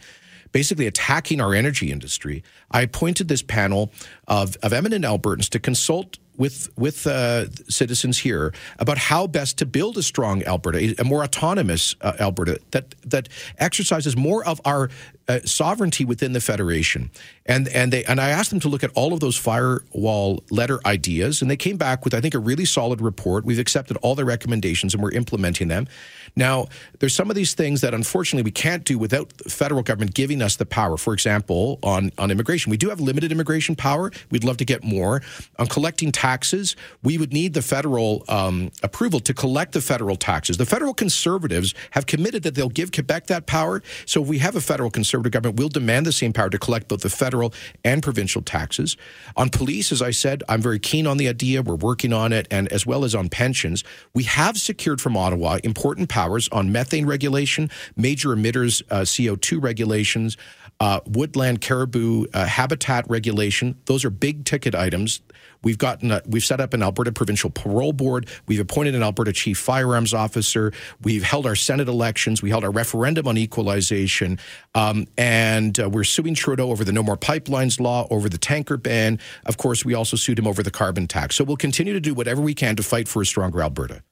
basically 0.56 0.86
attacking 0.86 1.38
our 1.38 1.52
energy 1.52 1.92
industry, 1.92 2.42
I 2.70 2.80
appointed 2.80 3.28
this 3.28 3.42
panel 3.42 3.92
of, 4.26 4.56
of 4.62 4.72
eminent 4.72 5.04
Albertans 5.04 5.50
to 5.50 5.58
consult 5.58 6.16
with 6.38 6.70
with 6.78 7.06
uh, 7.06 7.50
citizens 7.68 8.16
here 8.16 8.54
about 8.78 8.96
how 8.96 9.26
best 9.26 9.58
to 9.58 9.66
build 9.66 9.98
a 9.98 10.02
strong 10.02 10.42
Alberta, 10.44 10.94
a 10.98 11.04
more 11.04 11.22
autonomous 11.22 11.94
uh, 12.00 12.14
Alberta 12.20 12.58
that 12.70 12.94
that 13.04 13.28
exercises 13.58 14.16
more 14.16 14.46
of 14.46 14.58
our 14.64 14.88
uh, 15.28 15.40
sovereignty 15.44 16.04
within 16.04 16.32
the 16.32 16.40
federation. 16.40 17.10
And 17.46 17.68
and 17.68 17.92
they 17.92 18.04
and 18.04 18.20
I 18.20 18.30
asked 18.30 18.50
them 18.50 18.60
to 18.60 18.68
look 18.68 18.84
at 18.84 18.90
all 18.94 19.12
of 19.12 19.20
those 19.20 19.36
firewall 19.36 20.42
letter 20.50 20.80
ideas, 20.86 21.42
and 21.42 21.50
they 21.50 21.56
came 21.56 21.76
back 21.76 22.04
with 22.04 22.14
I 22.14 22.20
think 22.20 22.34
a 22.34 22.38
really 22.38 22.64
solid 22.64 23.00
report. 23.00 23.44
We've 23.44 23.58
accepted 23.58 23.96
all 23.98 24.14
their 24.14 24.24
recommendations 24.24 24.94
and 24.94 25.02
we're 25.02 25.12
implementing 25.12 25.68
them. 25.68 25.88
Now, 26.34 26.66
there's 26.98 27.14
some 27.14 27.30
of 27.30 27.36
these 27.36 27.54
things 27.54 27.80
that 27.80 27.94
unfortunately 27.94 28.42
we 28.42 28.50
can't 28.50 28.84
do 28.84 28.98
without 28.98 29.30
the 29.38 29.48
federal 29.48 29.82
government 29.82 30.14
giving 30.14 30.42
us 30.42 30.56
the 30.56 30.66
power. 30.66 30.96
For 30.96 31.12
example, 31.12 31.78
on 31.82 32.12
on 32.18 32.30
immigration, 32.30 32.70
we 32.70 32.76
do 32.76 32.88
have 32.88 33.00
limited 33.00 33.32
immigration 33.32 33.74
power. 33.74 34.12
We'd 34.30 34.44
love 34.44 34.58
to 34.58 34.64
get 34.64 34.84
more 34.84 35.22
on 35.58 35.66
collecting 35.66 36.12
taxes. 36.12 36.76
We 37.02 37.18
would 37.18 37.32
need 37.32 37.54
the 37.54 37.62
federal 37.62 38.24
um, 38.28 38.70
approval 38.82 39.20
to 39.20 39.34
collect 39.34 39.72
the 39.72 39.80
federal 39.80 40.16
taxes. 40.16 40.56
The 40.56 40.66
federal 40.66 40.94
conservatives 40.94 41.74
have 41.92 42.06
committed 42.06 42.42
that 42.44 42.54
they'll 42.54 42.68
give 42.68 42.92
Quebec 42.92 43.26
that 43.26 43.46
power. 43.46 43.82
So 44.04 44.22
if 44.22 44.28
we 44.28 44.38
have 44.38 44.56
a 44.56 44.60
federal 44.60 44.90
conservative 44.90 45.15
government, 45.20 45.58
we'll 45.58 45.68
demand 45.68 46.06
the 46.06 46.12
same 46.12 46.32
power 46.32 46.50
to 46.50 46.58
collect 46.58 46.88
both 46.88 47.00
the 47.02 47.10
federal 47.10 47.52
and 47.84 48.02
provincial 48.02 48.42
taxes. 48.42 48.96
On 49.36 49.48
police, 49.48 49.92
as 49.92 50.02
I 50.02 50.10
said, 50.10 50.42
I'm 50.48 50.62
very 50.62 50.78
keen 50.78 51.06
on 51.06 51.16
the 51.16 51.28
idea. 51.28 51.62
We're 51.62 51.74
working 51.74 52.12
on 52.12 52.32
it, 52.32 52.46
and 52.50 52.68
as 52.72 52.86
well 52.86 53.04
as 53.04 53.14
on 53.14 53.28
pensions, 53.28 53.84
we 54.14 54.24
have 54.24 54.56
secured 54.56 55.00
from 55.00 55.16
Ottawa 55.16 55.58
important 55.64 56.08
powers 56.08 56.48
on 56.50 56.72
methane 56.72 57.06
regulation, 57.06 57.70
major 57.96 58.30
emitters 58.30 58.82
uh, 58.90 59.00
CO2 59.00 59.62
regulations 59.62 60.36
uh, 60.80 61.00
woodland 61.06 61.60
caribou 61.60 62.26
uh, 62.34 62.46
habitat 62.46 63.08
regulation. 63.08 63.78
Those 63.86 64.04
are 64.04 64.10
big 64.10 64.44
ticket 64.44 64.74
items. 64.74 65.20
We've 65.62 65.78
gotten 65.78 66.10
a, 66.10 66.22
we've 66.26 66.44
set 66.44 66.60
up 66.60 66.74
an 66.74 66.82
Alberta 66.82 67.12
provincial 67.12 67.50
parole 67.50 67.92
board. 67.92 68.28
We've 68.46 68.60
appointed 68.60 68.94
an 68.94 69.02
Alberta 69.02 69.32
chief 69.32 69.58
firearms 69.58 70.14
officer. 70.14 70.72
We've 71.02 71.22
held 71.22 71.46
our 71.46 71.56
Senate 71.56 71.88
elections. 71.88 72.42
We 72.42 72.50
held 72.50 72.64
our 72.64 72.70
referendum 72.70 73.28
on 73.28 73.36
equalization, 73.38 74.38
um, 74.74 75.06
and 75.16 75.78
uh, 75.78 75.88
we're 75.88 76.04
suing 76.04 76.34
Trudeau 76.34 76.70
over 76.70 76.84
the 76.84 76.92
No 76.92 77.02
More 77.02 77.16
Pipelines 77.16 77.80
law, 77.80 78.06
over 78.10 78.28
the 78.28 78.38
tanker 78.38 78.76
ban. 78.76 79.18
Of 79.44 79.56
course, 79.56 79.84
we 79.84 79.94
also 79.94 80.16
sued 80.16 80.38
him 80.38 80.46
over 80.46 80.62
the 80.62 80.70
carbon 80.70 81.06
tax. 81.06 81.36
So 81.36 81.44
we'll 81.44 81.56
continue 81.56 81.92
to 81.92 82.00
do 82.00 82.14
whatever 82.14 82.40
we 82.40 82.54
can 82.54 82.76
to 82.76 82.82
fight 82.82 83.08
for 83.08 83.22
a 83.22 83.26
stronger 83.26 83.62
Alberta. 83.62 84.02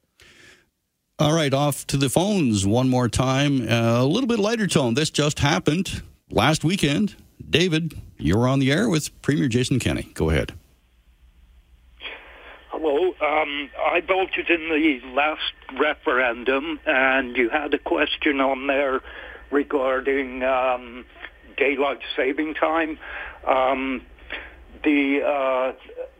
All 1.18 1.32
right, 1.32 1.54
off 1.54 1.86
to 1.88 1.96
the 1.96 2.08
phones 2.08 2.66
one 2.66 2.88
more 2.88 3.08
time. 3.08 3.62
Uh, 3.62 4.02
a 4.02 4.04
little 4.04 4.26
bit 4.26 4.40
lighter 4.40 4.66
tone. 4.66 4.94
This 4.94 5.10
just 5.10 5.38
happened 5.38 6.02
last 6.28 6.64
weekend. 6.64 7.14
David, 7.48 7.94
you're 8.18 8.48
on 8.48 8.58
the 8.58 8.72
air 8.72 8.88
with 8.88 9.22
Premier 9.22 9.46
Jason 9.46 9.78
Kenney. 9.78 10.10
Go 10.14 10.30
ahead. 10.30 10.54
Hello. 12.76 13.14
Um, 13.20 13.70
I 13.78 14.00
voted 14.00 14.50
in 14.50 14.68
the 14.68 15.00
last 15.14 15.54
referendum, 15.78 16.80
and 16.84 17.36
you 17.36 17.48
had 17.48 17.72
a 17.72 17.78
question 17.78 18.40
on 18.40 18.66
there 18.66 19.00
regarding 19.52 20.42
um, 20.42 21.04
daylight 21.56 22.00
saving 22.16 22.54
time. 22.54 22.98
Um, 23.46 24.02
the 24.82 25.20
uh, 25.22 25.72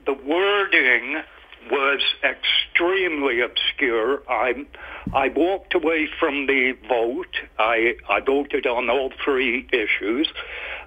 the 0.07 0.13
wording 0.13 1.23
was 1.71 2.01
extremely 2.23 3.41
obscure. 3.41 4.23
I 4.29 4.67
I 5.13 5.29
walked 5.29 5.75
away 5.75 6.09
from 6.19 6.47
the 6.47 6.73
vote. 6.89 7.37
I 7.59 7.95
I 8.09 8.21
voted 8.21 8.67
on 8.67 8.91
all 8.91 9.13
three 9.25 9.67
issues. 9.73 10.29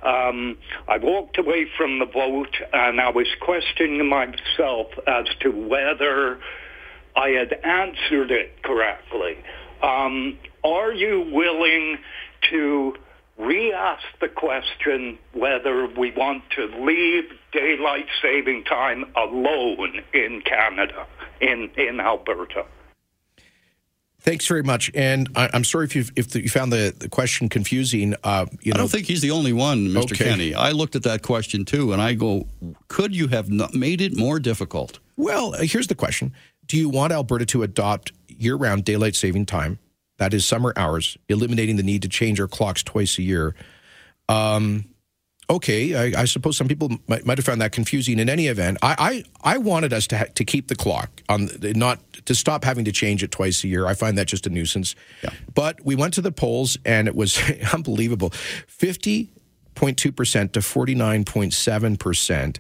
Um, 0.04 0.58
I 0.88 0.98
walked 0.98 1.38
away 1.38 1.68
from 1.78 2.00
the 2.00 2.06
vote, 2.06 2.56
and 2.74 3.02
I 3.02 3.10
was 3.10 3.28
questioning 3.42 4.08
myself 4.08 4.88
as 5.08 5.26
to 5.42 5.50
whether 5.50 6.40
I 7.16 7.30
had 7.30 7.54
answered 7.54 8.32
it 8.32 8.62
correctly. 8.64 9.38
Um, 9.82 10.38
are 10.64 10.92
you 10.92 11.30
willing 11.32 11.98
to 12.50 12.96
re-ask 13.38 14.04
the 14.20 14.28
question 14.28 15.18
whether 15.34 15.88
we 15.88 16.12
want 16.12 16.44
to 16.52 16.66
leave 16.84 17.26
daylight 17.52 18.08
saving 18.22 18.64
time 18.64 19.06
alone 19.16 20.02
in 20.14 20.42
Canada, 20.42 21.06
in, 21.40 21.70
in 21.78 22.00
Alberta. 22.00 22.66
Thanks 24.20 24.48
very 24.48 24.64
much, 24.64 24.92
and 24.94 25.30
I, 25.36 25.50
am 25.54 25.64
sorry 25.64 25.86
if 25.86 25.96
you 25.96 26.04
if 26.18 26.36
you 26.36 26.50
found 26.50 26.74
the, 26.74 26.94
the 26.98 27.08
question 27.08 27.48
confusing. 27.48 28.14
Uh, 28.24 28.48
you 28.62 28.74
know, 28.74 28.76
I 28.76 28.78
don't 28.80 28.92
think 28.92 29.06
he's 29.06 29.22
the 29.22 29.32
only 29.32 29.54
one, 29.54 29.88
Mr. 29.88 30.12
Okay. 30.12 30.26
Kenney. 30.26 30.54
I 30.54 30.72
looked 30.72 30.98
at 30.98 31.04
that 31.04 31.22
question 31.22 31.64
too, 31.64 31.94
and 31.94 32.02
I 32.02 32.14
go, 32.14 32.46
could 32.90 33.16
you 33.16 33.28
have 33.28 33.48
made 33.74 34.02
it 34.02 34.18
more 34.18 34.40
difficult? 34.40 35.00
Well, 35.16 35.54
uh, 35.54 35.60
here's 35.62 35.88
the 35.88 35.96
question: 35.96 36.34
Do 36.66 36.78
you 36.78 36.90
want 36.90 37.14
Alberta 37.14 37.46
to 37.46 37.64
adopt 37.64 38.12
year-round 38.28 38.84
daylight 38.84 39.16
saving 39.16 39.46
time 39.46 39.80
that 40.18 40.34
is 40.34 40.46
summer 40.46 40.74
hours, 40.76 41.18
eliminating 41.30 41.76
the 41.78 41.84
need 41.84 42.02
to 42.02 42.10
change 42.10 42.40
our 42.40 42.48
clocks 42.48 42.84
twice 42.84 43.18
a 43.18 43.24
year. 43.24 43.56
Um, 44.30 44.86
okay, 45.50 45.96
I, 45.96 46.22
I, 46.22 46.26
suppose 46.26 46.58
some 46.58 46.68
people 46.68 46.90
might, 47.08 47.26
might, 47.26 47.38
have 47.38 47.46
found 47.46 47.62
that 47.62 47.72
confusing. 47.72 48.20
In 48.20 48.30
any 48.30 48.48
event, 48.48 48.78
I 48.82 49.24
I, 49.44 49.56
I 49.56 49.58
wanted 49.58 49.94
us 49.94 50.08
to 50.08 50.18
ha- 50.18 50.26
to 50.36 50.44
keep 50.44 50.68
the 50.68 50.76
clock 50.76 51.22
on, 51.30 51.50
not 51.62 52.00
to 52.26 52.36
stop 52.36 52.64
having 52.64 52.86
to 52.86 52.92
change 52.92 53.24
it 53.24 53.32
twice 53.32 53.64
a 53.64 53.68
year. 53.68 53.86
I 53.86 53.94
find 53.94 54.18
that 54.18 54.28
just 54.28 54.46
a 54.48 54.50
nuisance. 54.50 54.96
Yeah. 55.24 55.30
But 55.54 55.84
we 55.86 55.96
went 55.96 56.14
to 56.16 56.22
the 56.22 56.32
polls, 56.32 56.78
and 56.84 57.08
it 57.08 57.16
was 57.16 57.40
unbelievable: 57.74 58.32
fifty 58.68 59.30
point 59.76 59.98
two 59.98 60.12
percent 60.12 60.54
to 60.54 60.62
forty 60.62 60.96
nine 60.96 61.24
point 61.24 61.54
seven 61.54 61.96
percent. 61.96 62.60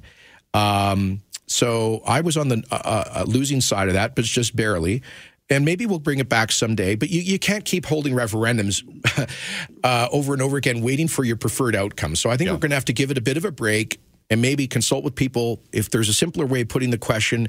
Um, 0.54 1.22
so 1.48 2.02
I 2.06 2.22
was 2.22 2.38
on 2.38 2.50
the 2.50 2.64
uh, 2.72 3.04
uh, 3.16 3.26
losing 3.26 3.62
side 3.62 3.88
of 3.88 3.94
that, 3.94 4.16
but 4.16 4.26
just 4.26 4.56
barely 4.56 5.02
and 5.50 5.66
maybe 5.66 5.86
we'll 5.86 6.00
bring 6.00 6.20
it 6.20 6.30
back 6.30 6.52
someday. 6.52 6.96
But 6.96 7.10
you, 7.10 7.22
you 7.22 7.40
can't 7.40 7.66
keep 7.66 7.86
holding 7.86 8.14
referendums 8.14 8.84
uh, 9.84 10.08
over 10.12 10.34
and 10.34 10.42
over 10.42 10.58
again, 10.58 10.82
waiting 10.82 11.08
for 11.08 11.24
your 11.24 11.38
preferred 11.38 11.76
outcome. 11.76 12.16
So 12.16 12.30
I 12.30 12.38
think 12.38 12.48
yeah. 12.48 12.54
we're 12.54 12.60
going 12.60 12.72
to 12.72 12.76
have 12.76 12.86
to 12.86 12.94
give 12.94 13.12
it 13.12 13.18
a 13.18 13.22
bit 13.22 13.38
of 13.38 13.46
a 13.46 13.52
break 13.52 14.00
and 14.30 14.42
maybe 14.42 14.68
consult 14.68 15.04
with 15.06 15.16
people 15.16 15.62
if 15.72 15.90
there's 15.90 16.10
a 16.10 16.14
simpler 16.14 16.46
way 16.46 16.62
of 16.62 16.68
putting 16.68 16.90
the 16.90 16.98
question. 16.98 17.48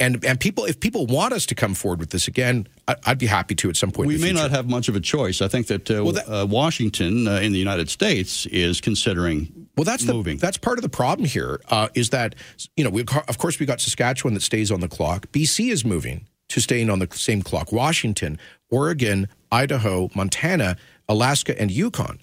And 0.00 0.24
and 0.24 0.40
people, 0.40 0.64
if 0.64 0.80
people 0.80 1.06
want 1.06 1.34
us 1.34 1.44
to 1.46 1.54
come 1.54 1.74
forward 1.74 2.00
with 2.00 2.08
this 2.08 2.26
again, 2.26 2.66
I'd 3.04 3.18
be 3.18 3.26
happy 3.26 3.54
to 3.56 3.68
at 3.68 3.76
some 3.76 3.90
point. 3.90 4.08
We 4.08 4.14
may 4.14 4.28
future. 4.28 4.34
not 4.34 4.50
have 4.50 4.68
much 4.68 4.88
of 4.88 4.96
a 4.96 5.00
choice. 5.00 5.42
I 5.42 5.48
think 5.48 5.66
that, 5.66 5.90
uh, 5.90 6.02
well, 6.02 6.12
that 6.12 6.28
uh, 6.28 6.46
Washington 6.46 7.28
uh, 7.28 7.40
in 7.40 7.52
the 7.52 7.58
United 7.58 7.90
States 7.90 8.46
is 8.46 8.80
considering. 8.80 9.68
Well, 9.76 9.84
that's 9.84 10.06
moving. 10.06 10.38
The, 10.38 10.40
that's 10.40 10.56
part 10.56 10.78
of 10.78 10.82
the 10.82 10.88
problem 10.88 11.28
here. 11.28 11.60
Uh, 11.68 11.88
is 11.94 12.08
that 12.10 12.34
you 12.76 12.84
know 12.84 12.90
we 12.90 13.02
of 13.02 13.36
course 13.36 13.60
we 13.60 13.66
got 13.66 13.82
Saskatchewan 13.82 14.32
that 14.32 14.42
stays 14.42 14.70
on 14.70 14.80
the 14.80 14.88
clock. 14.88 15.26
BC 15.32 15.70
is 15.70 15.84
moving 15.84 16.26
to 16.48 16.60
staying 16.60 16.90
on 16.90 16.98
the 16.98 17.08
same 17.12 17.42
clock. 17.42 17.72
Washington, 17.72 18.38
Oregon, 18.70 19.28
Idaho, 19.50 20.10
Montana, 20.14 20.76
Alaska, 21.08 21.58
and 21.60 21.70
Yukon. 21.70 22.18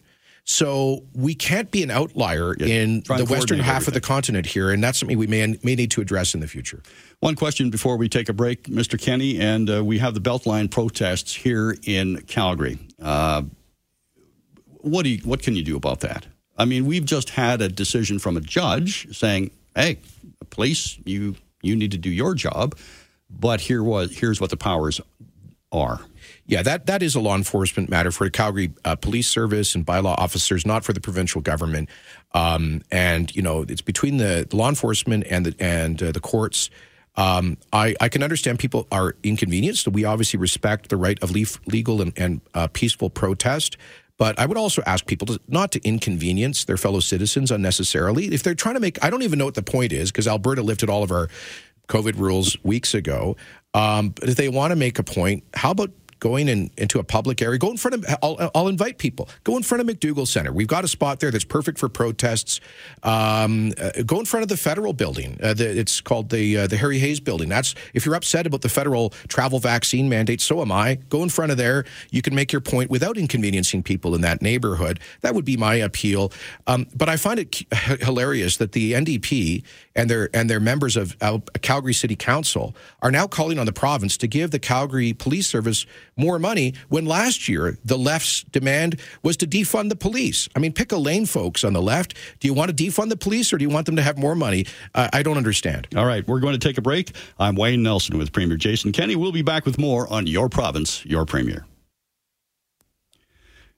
So 0.46 1.06
we 1.14 1.36
can't 1.36 1.72
be 1.72 1.84
an 1.84 1.92
outlier 1.92 2.54
yeah, 2.60 2.68
in 2.68 3.00
the 3.02 3.26
western 3.30 3.60
half 3.60 3.76
everything. 3.76 3.88
of 3.88 3.94
the 3.94 4.02
continent 4.02 4.46
here, 4.46 4.72
and 4.72 4.84
that's 4.84 5.00
something 5.00 5.18
we 5.18 5.28
may, 5.28 5.58
may 5.64 5.76
need 5.76 5.92
to 5.92 6.02
address 6.02 6.34
in 6.34 6.42
the 6.42 6.48
future. 6.48 6.84
One 7.22 7.36
question 7.36 7.70
before 7.70 7.96
we 7.96 8.10
take 8.10 8.28
a 8.28 8.34
break, 8.34 8.64
Mr. 8.64 9.00
Kenney, 9.00 9.40
and 9.40 9.70
uh, 9.70 9.86
we 9.86 10.00
have 10.00 10.14
the 10.14 10.20
Beltline 10.20 10.70
protests 10.70 11.34
here 11.34 11.78
in 11.84 12.22
Calgary. 12.24 12.78
Uh, 13.02 13.44
what 14.80 15.04
do 15.04 15.10
you, 15.10 15.20
what 15.20 15.42
can 15.42 15.56
you 15.56 15.64
do 15.64 15.78
about 15.78 16.02
that? 16.02 16.28
I 16.58 16.66
mean, 16.66 16.86
we've 16.86 17.06
just 17.06 17.30
had 17.30 17.62
a 17.62 17.70
decision 17.70 18.20
from 18.20 18.36
a 18.36 18.42
judge 18.42 19.16
saying, 19.16 19.52
"Hey, 19.76 20.00
police, 20.50 21.00
you 21.06 21.36
you 21.62 21.76
need 21.76 21.92
to 21.92 21.98
do 21.98 22.10
your 22.10 22.36
job." 22.36 22.76
But 23.40 23.62
here 23.62 23.84
was 23.84 24.18
here's 24.18 24.40
what 24.40 24.50
the 24.50 24.58
powers 24.58 25.02
are. 25.72 26.00
Yeah, 26.46 26.62
that, 26.62 26.86
that 26.88 27.02
is 27.02 27.16
a 27.16 27.20
law 27.20 27.36
enforcement 27.36 27.90
matter 27.90 28.12
for 28.12 28.26
the 28.26 28.32
Calgary 28.32 28.74
uh, 28.84 28.96
Police 28.96 29.28
Service 29.28 29.76
and 29.76 29.86
bylaw 29.86 30.16
officers, 30.18 30.66
not 30.66 30.84
for 30.84 30.94
the 30.94 31.00
provincial 31.00 31.42
government. 31.42 31.90
Um, 32.34 32.82
and 32.92 33.34
you 33.36 33.42
know, 33.42 33.66
it's 33.68 33.82
between 33.82 34.18
the, 34.18 34.46
the 34.50 34.56
law 34.56 34.70
enforcement 34.70 35.26
and 35.30 35.46
the 35.46 35.56
and 35.60 36.02
uh, 36.02 36.12
the 36.12 36.20
courts. 36.20 36.70
Um, 37.16 37.58
I, 37.72 37.96
I 38.02 38.10
can 38.10 38.24
understand 38.24 38.60
people 38.60 38.88
are 38.92 39.16
inconvenienced. 39.24 39.88
We 39.88 40.04
obviously 40.04 40.40
respect 40.40 40.90
the 40.90 40.98
right 40.98 41.22
of 41.22 41.32
legal 41.32 42.02
and, 42.02 42.12
and 42.18 42.42
uh, 42.54 42.68
peaceful 42.74 43.10
protest. 43.10 43.78
But 44.18 44.38
I 44.40 44.46
would 44.46 44.58
also 44.58 44.82
ask 44.86 45.06
people 45.06 45.28
to 45.28 45.40
not 45.48 45.72
to 45.72 45.82
inconvenience 45.88 46.66
their 46.66 46.78
fellow 46.78 47.00
citizens 47.00 47.52
unnecessarily. 47.52 48.26
If 48.28 48.44
they're 48.44 48.56
trying 48.56 48.76
to 48.76 48.80
make, 48.80 49.04
I 49.04 49.10
don't 49.10 49.24
even 49.24 49.40
know 49.40 49.46
what 49.46 49.56
the 49.56 49.64
point 49.64 49.92
is 49.92 50.12
because 50.12 50.28
Alberta 50.28 50.62
lifted 50.62 50.90
all 50.90 51.04
of 51.04 51.12
our 51.12 51.30
COVID 51.88 52.18
rules 52.18 52.58
weeks 52.64 52.94
ago. 52.94 53.36
Um, 53.74 54.10
but 54.10 54.30
if 54.30 54.36
they 54.36 54.50
want 54.50 54.72
to 54.72 54.76
make 54.76 55.00
a 55.00 55.04
point, 55.04 55.44
how 55.54 55.72
about 55.72 55.92
going 56.24 56.48
in, 56.48 56.72
into 56.78 57.00
a 57.00 57.04
public 57.04 57.42
area, 57.42 57.60
go 57.60 57.70
in 57.70 57.76
front 57.76 57.96
of, 57.96 58.06
I'll, 58.24 58.50
I'll, 58.56 58.70
invite 58.70 58.98
people, 58.98 59.28
go 59.44 59.58
in 59.58 59.64
front 59.64 59.82
of 59.82 59.94
McDougall 59.94 60.26
Center. 60.26 60.54
We've 60.54 60.70
got 60.70 60.86
a 60.86 60.88
spot 60.88 61.20
there 61.20 61.32
that's 61.32 61.44
perfect 61.44 61.78
for 61.78 61.90
protests. 61.90 62.62
Um, 63.04 63.74
uh, 63.78 64.04
go 64.06 64.22
in 64.22 64.26
front 64.26 64.44
of 64.44 64.48
the 64.48 64.56
federal 64.56 64.94
building. 64.94 65.38
Uh, 65.44 65.54
the, 65.54 65.78
it's 65.78 66.00
called 66.00 66.30
the, 66.30 66.60
uh, 66.60 66.68
the 66.68 66.78
Harry 66.78 66.98
Hayes 66.98 67.20
building. 67.20 67.50
That's, 67.50 67.76
if 67.94 68.06
you're 68.06 68.16
upset 68.16 68.48
about 68.48 68.62
the 68.62 68.70
federal 68.70 69.10
travel 69.28 69.60
vaccine 69.60 70.08
mandate, 70.08 70.40
so 70.40 70.62
am 70.62 70.72
I. 70.72 70.96
Go 71.10 71.24
in 71.24 71.30
front 71.30 71.52
of 71.52 71.58
there. 71.58 71.84
You 72.10 72.22
can 72.22 72.34
make 72.34 72.54
your 72.54 72.62
point 72.62 72.90
without 72.90 73.18
inconveniencing 73.18 73.84
people 73.84 74.16
in 74.16 74.22
that 74.22 74.42
neighborhood. 74.42 75.02
That 75.22 75.36
would 75.36 75.44
be 75.44 75.58
my 75.58 75.76
appeal. 75.76 76.32
Um, 76.68 76.88
but 76.96 77.10
I 77.10 77.18
find 77.18 77.38
it 77.38 77.64
hilarious 78.02 78.56
that 78.58 78.72
the 78.72 78.94
NDP 78.94 79.66
and 79.94 80.10
their, 80.10 80.30
and 80.34 80.50
their 80.50 80.62
members 80.62 80.96
of 80.96 81.18
Calgary 81.62 81.94
City 81.94 82.16
Council 82.16 82.74
are 83.02 83.12
now 83.12 83.28
calling 83.28 83.60
on 83.60 83.66
the 83.66 83.74
province 83.74 84.16
to 84.18 84.28
give 84.28 84.52
the 84.52 84.60
Calgary 84.60 85.12
Police 85.12 85.48
Service 85.48 85.86
more 86.16 86.40
money 86.40 86.74
when 86.90 87.06
last 87.06 87.48
year 87.48 87.78
the 87.84 87.98
left's 87.98 88.44
demand 88.44 89.00
was 89.24 89.38
to 89.38 89.48
defund 89.48 89.90
the 89.90 89.96
police. 89.96 90.48
I 90.56 90.60
mean, 90.60 90.74
pick 90.74 90.92
a 90.92 90.98
lane, 90.98 91.26
folks, 91.26 91.64
on 91.64 91.74
the 91.74 91.82
left. 91.82 92.16
Do 92.40 92.48
you 92.48 92.54
want 92.54 92.76
to 92.76 92.84
defund 92.84 93.10
the 93.10 93.18
police 93.18 93.52
or 93.54 93.58
do 93.58 93.64
you 93.64 93.70
want 93.70 93.86
them 93.86 93.96
to 93.96 94.02
have 94.02 94.18
more 94.18 94.36
money? 94.36 94.66
I 94.94 95.24
don't 95.24 95.38
understand. 95.38 95.88
All 95.96 96.06
right, 96.06 96.28
we're 96.28 96.40
going 96.40 96.54
to 96.54 96.68
take 96.68 96.78
a 96.78 96.82
break. 96.82 97.12
I'm 97.40 97.56
Wayne 97.56 97.84
Nelson 97.84 98.18
with 98.18 98.32
Premier 98.32 98.58
Jason 98.58 98.92
Kenney. 98.92 99.16
We'll 99.16 99.32
be 99.32 99.42
back 99.42 99.66
with 99.66 99.78
more 99.80 100.12
on 100.12 100.28
Your 100.28 100.50
Province, 100.50 101.06
Your 101.06 101.26
Premier. 101.26 101.66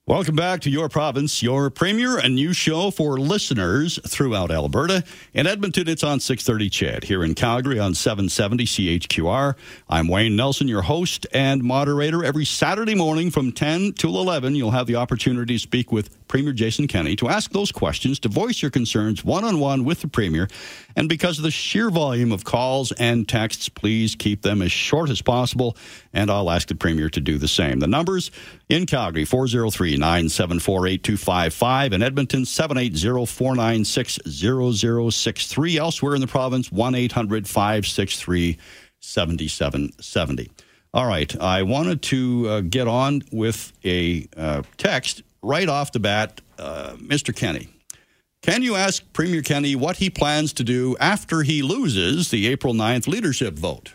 Welcome 0.08 0.36
back 0.36 0.62
to 0.62 0.70
Your 0.70 0.88
Province, 0.88 1.42
Your 1.42 1.72
Premier, 1.72 2.20
a 2.20 2.30
new 2.30 2.54
show 2.54 2.92
for 2.92 3.18
listeners 3.18 4.00
throughout 4.08 4.52
Alberta. 4.52 5.04
In 5.34 5.48
Edmonton, 5.48 5.90
it's 5.90 6.04
on 6.04 6.20
630 6.20 6.70
CHED. 6.70 7.04
Here 7.06 7.24
in 7.24 7.34
Calgary 7.34 7.80
on 7.80 7.96
770 7.96 8.66
CHQR. 8.66 9.56
I'm 9.90 10.08
Wayne 10.08 10.36
Nelson, 10.36 10.68
your 10.68 10.84
host 10.84 11.26
and 11.34 11.64
moderator. 11.64 12.24
Every 12.24 12.46
Saturday 12.46 12.94
morning 12.94 13.32
from 13.32 13.52
10 13.52 13.94
till 13.94 14.22
11, 14.22 14.54
you'll 14.54 14.70
have 14.70 14.86
the 14.86 14.98
opportunity 14.98 15.56
to 15.56 15.60
speak 15.60 15.92
with 15.92 16.16
Premier 16.28 16.54
Jason 16.54 16.88
Kenney 16.88 17.16
to 17.16 17.28
ask 17.28 17.52
those 17.52 17.72
questions, 17.72 18.20
to 18.20 18.30
voice 18.30 18.62
your 18.62 18.70
concerns 18.70 19.24
one 19.26 19.44
on 19.44 19.60
one 19.60 19.86
with 19.86 20.02
the 20.02 20.08
Premier. 20.08 20.48
And 20.96 21.10
because 21.10 21.40
of 21.40 21.44
the 21.44 21.52
sheer 21.52 21.90
volume 21.90 22.32
of 22.32 22.44
calls 22.44 22.92
and 22.92 23.28
texts, 23.28 23.70
please 23.70 24.16
keep 24.16 24.44
them 24.44 24.62
as 24.62 24.72
short 24.72 25.10
as 25.10 25.22
possible. 25.22 25.76
And 26.14 26.30
I'll 26.30 26.52
ask 26.52 26.68
the 26.68 26.76
Premier 26.76 27.10
to 27.10 27.20
do 27.20 27.38
the 27.38 27.48
same. 27.48 27.80
The 27.80 27.88
numbers 27.88 28.30
in 28.70 28.86
Calgary 28.86 29.26
403 29.26 29.95
974 29.98 30.88
8255, 30.88 31.94
in 31.94 32.02
Edmonton 32.02 32.46
780 32.46 33.26
496 33.26 34.20
0063. 34.26 35.78
Elsewhere 35.78 36.16
in 36.16 36.22
the 36.22 36.28
province 36.28 36.72
1 36.72 36.96
800 36.96 37.48
563 37.48 38.58
7770. 39.00 40.52
All 40.94 41.06
right, 41.06 41.42
I 41.42 41.64
wanted 41.64 42.02
to 42.04 42.48
uh, 42.48 42.62
get 42.62 42.88
on 42.88 43.22
with 43.32 43.74
a 43.84 44.28
uh, 44.38 44.64
text 44.78 45.24
right 45.42 45.68
off 45.68 45.92
the 45.92 46.00
bat, 46.00 46.42
uh, 46.58 46.94
Mr. 46.98 47.36
Kenney. 47.36 47.70
Can 48.42 48.62
you 48.62 48.76
ask 48.76 49.04
Premier 49.12 49.42
Kenney 49.42 49.76
what 49.76 49.98
he 49.98 50.10
plans 50.10 50.54
to 50.54 50.64
do 50.64 50.96
after 51.00 51.42
he 51.42 51.62
loses 51.62 52.30
the 52.30 52.48
April 52.48 52.74
9th 52.74 53.08
leadership 53.08 53.56
vote? 53.56 53.94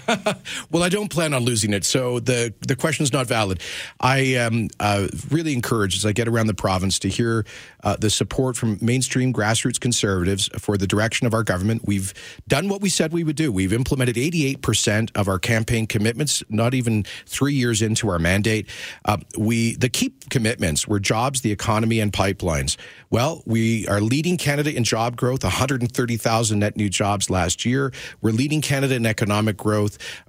well, 0.70 0.82
I 0.82 0.88
don't 0.88 1.08
plan 1.08 1.34
on 1.34 1.44
losing 1.44 1.72
it, 1.72 1.84
so 1.84 2.20
the 2.20 2.54
the 2.66 2.76
question 2.76 3.02
is 3.02 3.12
not 3.12 3.26
valid. 3.26 3.60
I 4.00 4.18
am 4.18 4.68
uh, 4.80 5.08
really 5.30 5.52
encouraged 5.52 5.96
as 5.96 6.06
I 6.06 6.12
get 6.12 6.28
around 6.28 6.46
the 6.46 6.54
province 6.54 6.98
to 7.00 7.08
hear 7.08 7.44
uh, 7.84 7.96
the 7.96 8.10
support 8.10 8.56
from 8.56 8.78
mainstream 8.80 9.32
grassroots 9.32 9.80
conservatives 9.80 10.48
for 10.58 10.76
the 10.76 10.86
direction 10.86 11.26
of 11.26 11.34
our 11.34 11.42
government. 11.42 11.82
We've 11.84 12.14
done 12.48 12.68
what 12.68 12.80
we 12.80 12.88
said 12.88 13.12
we 13.12 13.24
would 13.24 13.36
do. 13.36 13.52
We've 13.52 13.72
implemented 13.72 14.16
88% 14.16 15.10
of 15.16 15.28
our 15.28 15.38
campaign 15.38 15.86
commitments, 15.86 16.42
not 16.48 16.74
even 16.74 17.04
three 17.26 17.54
years 17.54 17.82
into 17.82 18.08
our 18.08 18.18
mandate. 18.18 18.68
Uh, 19.04 19.18
we 19.36 19.74
the 19.76 19.88
key 19.88 20.14
commitments 20.30 20.86
were 20.86 21.00
jobs, 21.00 21.40
the 21.40 21.52
economy, 21.52 22.00
and 22.00 22.12
pipelines. 22.12 22.76
Well, 23.10 23.42
we 23.44 23.86
are 23.88 24.00
leading 24.00 24.38
Canada 24.38 24.74
in 24.74 24.84
job 24.84 25.16
growth, 25.16 25.42
130,000 25.42 26.58
net 26.58 26.76
new 26.76 26.88
jobs 26.88 27.28
last 27.28 27.66
year. 27.66 27.92
We're 28.22 28.30
leading 28.30 28.62
Canada 28.62 28.94
in 28.94 29.04
economic 29.04 29.58
growth. 29.58 29.81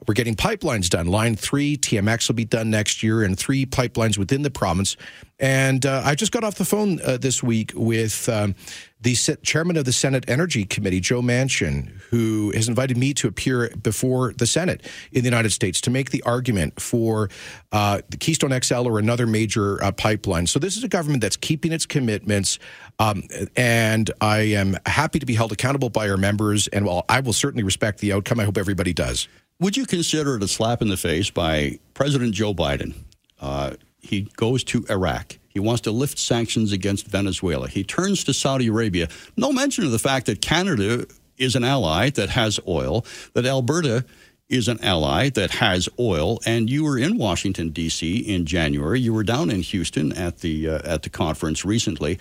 We're 0.08 0.14
getting 0.14 0.36
pipelines 0.36 0.90
done. 0.90 1.08
Line 1.08 1.36
three, 1.36 1.78
TMX 1.78 2.28
will 2.28 2.36
be 2.36 2.46
done 2.46 2.70
next 2.70 3.04
year, 3.04 3.24
and 3.24 3.38
three 3.38 3.66
pipelines 3.66 4.18
within 4.18 4.42
the 4.42 4.52
province. 4.52 4.96
And 5.40 5.86
uh, 5.86 6.02
I 6.06 6.16
just 6.16 6.32
got 6.32 6.44
off 6.44 6.56
the 6.56 6.66
phone 6.66 7.02
uh, 7.02 7.18
this 7.18 7.44
week 7.44 7.72
with 7.76 8.30
um, 8.30 8.56
the 9.04 9.16
chairman 9.44 9.76
of 9.76 9.84
the 9.84 9.92
Senate 9.92 10.24
Energy 10.30 10.64
Committee, 10.64 11.02
Joe 11.02 11.22
Manchin, 11.22 11.90
who 12.10 12.52
has 12.56 12.70
invited 12.70 12.98
me 12.98 13.14
to 13.16 13.28
appear 13.28 13.70
before 13.82 14.34
the 14.34 14.48
Senate 14.48 14.82
in 15.12 15.24
the 15.24 15.28
United 15.28 15.52
States 15.52 15.82
to 15.82 15.90
make 15.90 16.12
the 16.12 16.24
argument 16.24 16.80
for 16.80 17.30
uh, 17.74 18.02
the 18.10 18.16
Keystone 18.16 18.58
XL 18.62 18.88
or 18.88 19.00
another 19.00 19.28
major 19.28 19.84
uh, 19.84 19.92
pipeline. 19.92 20.48
So 20.48 20.58
this 20.58 20.78
is 20.78 20.86
a 20.86 20.88
government 20.88 21.22
that's 21.22 21.36
keeping 21.36 21.74
its 21.74 21.86
commitments. 21.86 22.60
Um, 22.98 23.24
and 23.58 24.10
I 24.22 24.40
am 24.40 24.78
happy 24.86 25.20
to 25.20 25.26
be 25.26 25.36
held 25.36 25.52
accountable 25.52 25.90
by 25.90 26.10
our 26.10 26.18
members. 26.18 26.68
And 26.70 26.86
while 26.86 27.04
I 27.10 27.20
will 27.20 27.34
certainly 27.34 27.64
respect 27.64 28.00
the 28.00 28.14
outcome, 28.14 28.40
I 28.40 28.46
hope 28.46 28.58
everybody 28.58 28.94
does. 28.94 29.28
Would 29.60 29.76
you 29.76 29.86
consider 29.86 30.38
it 30.38 30.44
a 30.44 30.48
slap 30.48 30.82
in 30.82 30.88
the 30.88 30.98
face 30.98 31.30
by 31.30 31.80
President 31.94 32.34
Joe 32.34 32.54
Biden? 32.54 32.94
Uh, 33.42 33.74
he 34.00 34.30
goes 34.38 34.64
to 34.66 34.86
Iraq. 34.90 35.38
He 35.54 35.60
wants 35.60 35.82
to 35.82 35.92
lift 35.92 36.18
sanctions 36.18 36.72
against 36.72 37.08
Venezuela. 37.08 37.68
He 37.68 37.84
turns 37.84 38.24
to 38.24 38.34
Saudi 38.34 38.68
Arabia. 38.68 39.08
No 39.38 39.52
mention 39.52 39.86
of 39.86 39.92
the 39.92 40.00
fact 40.00 40.26
that 40.26 40.42
Canada 40.42 41.06
is 41.38 41.56
an 41.56 41.64
ally 41.64 42.10
that 42.12 42.30
has 42.30 42.60
oil, 42.68 43.06
that 43.34 43.46
Alberta 43.46 44.04
is 44.50 44.68
an 44.68 44.84
ally 44.84 45.30
that 45.30 45.52
has 45.52 45.88
oil, 46.00 46.40
and 46.46 46.70
you 46.70 46.84
were 46.84 46.98
in 46.98 47.18
Washington 47.18 47.70
D.C. 47.70 48.18
in 48.18 48.46
January. 48.46 49.00
You 49.00 49.14
were 49.14 49.24
down 49.24 49.50
in 49.50 49.62
Houston 49.62 50.12
at 50.14 50.40
the 50.40 50.70
uh, 50.70 50.80
at 50.84 51.04
the 51.04 51.10
conference 51.10 51.64
recently. 51.64 52.20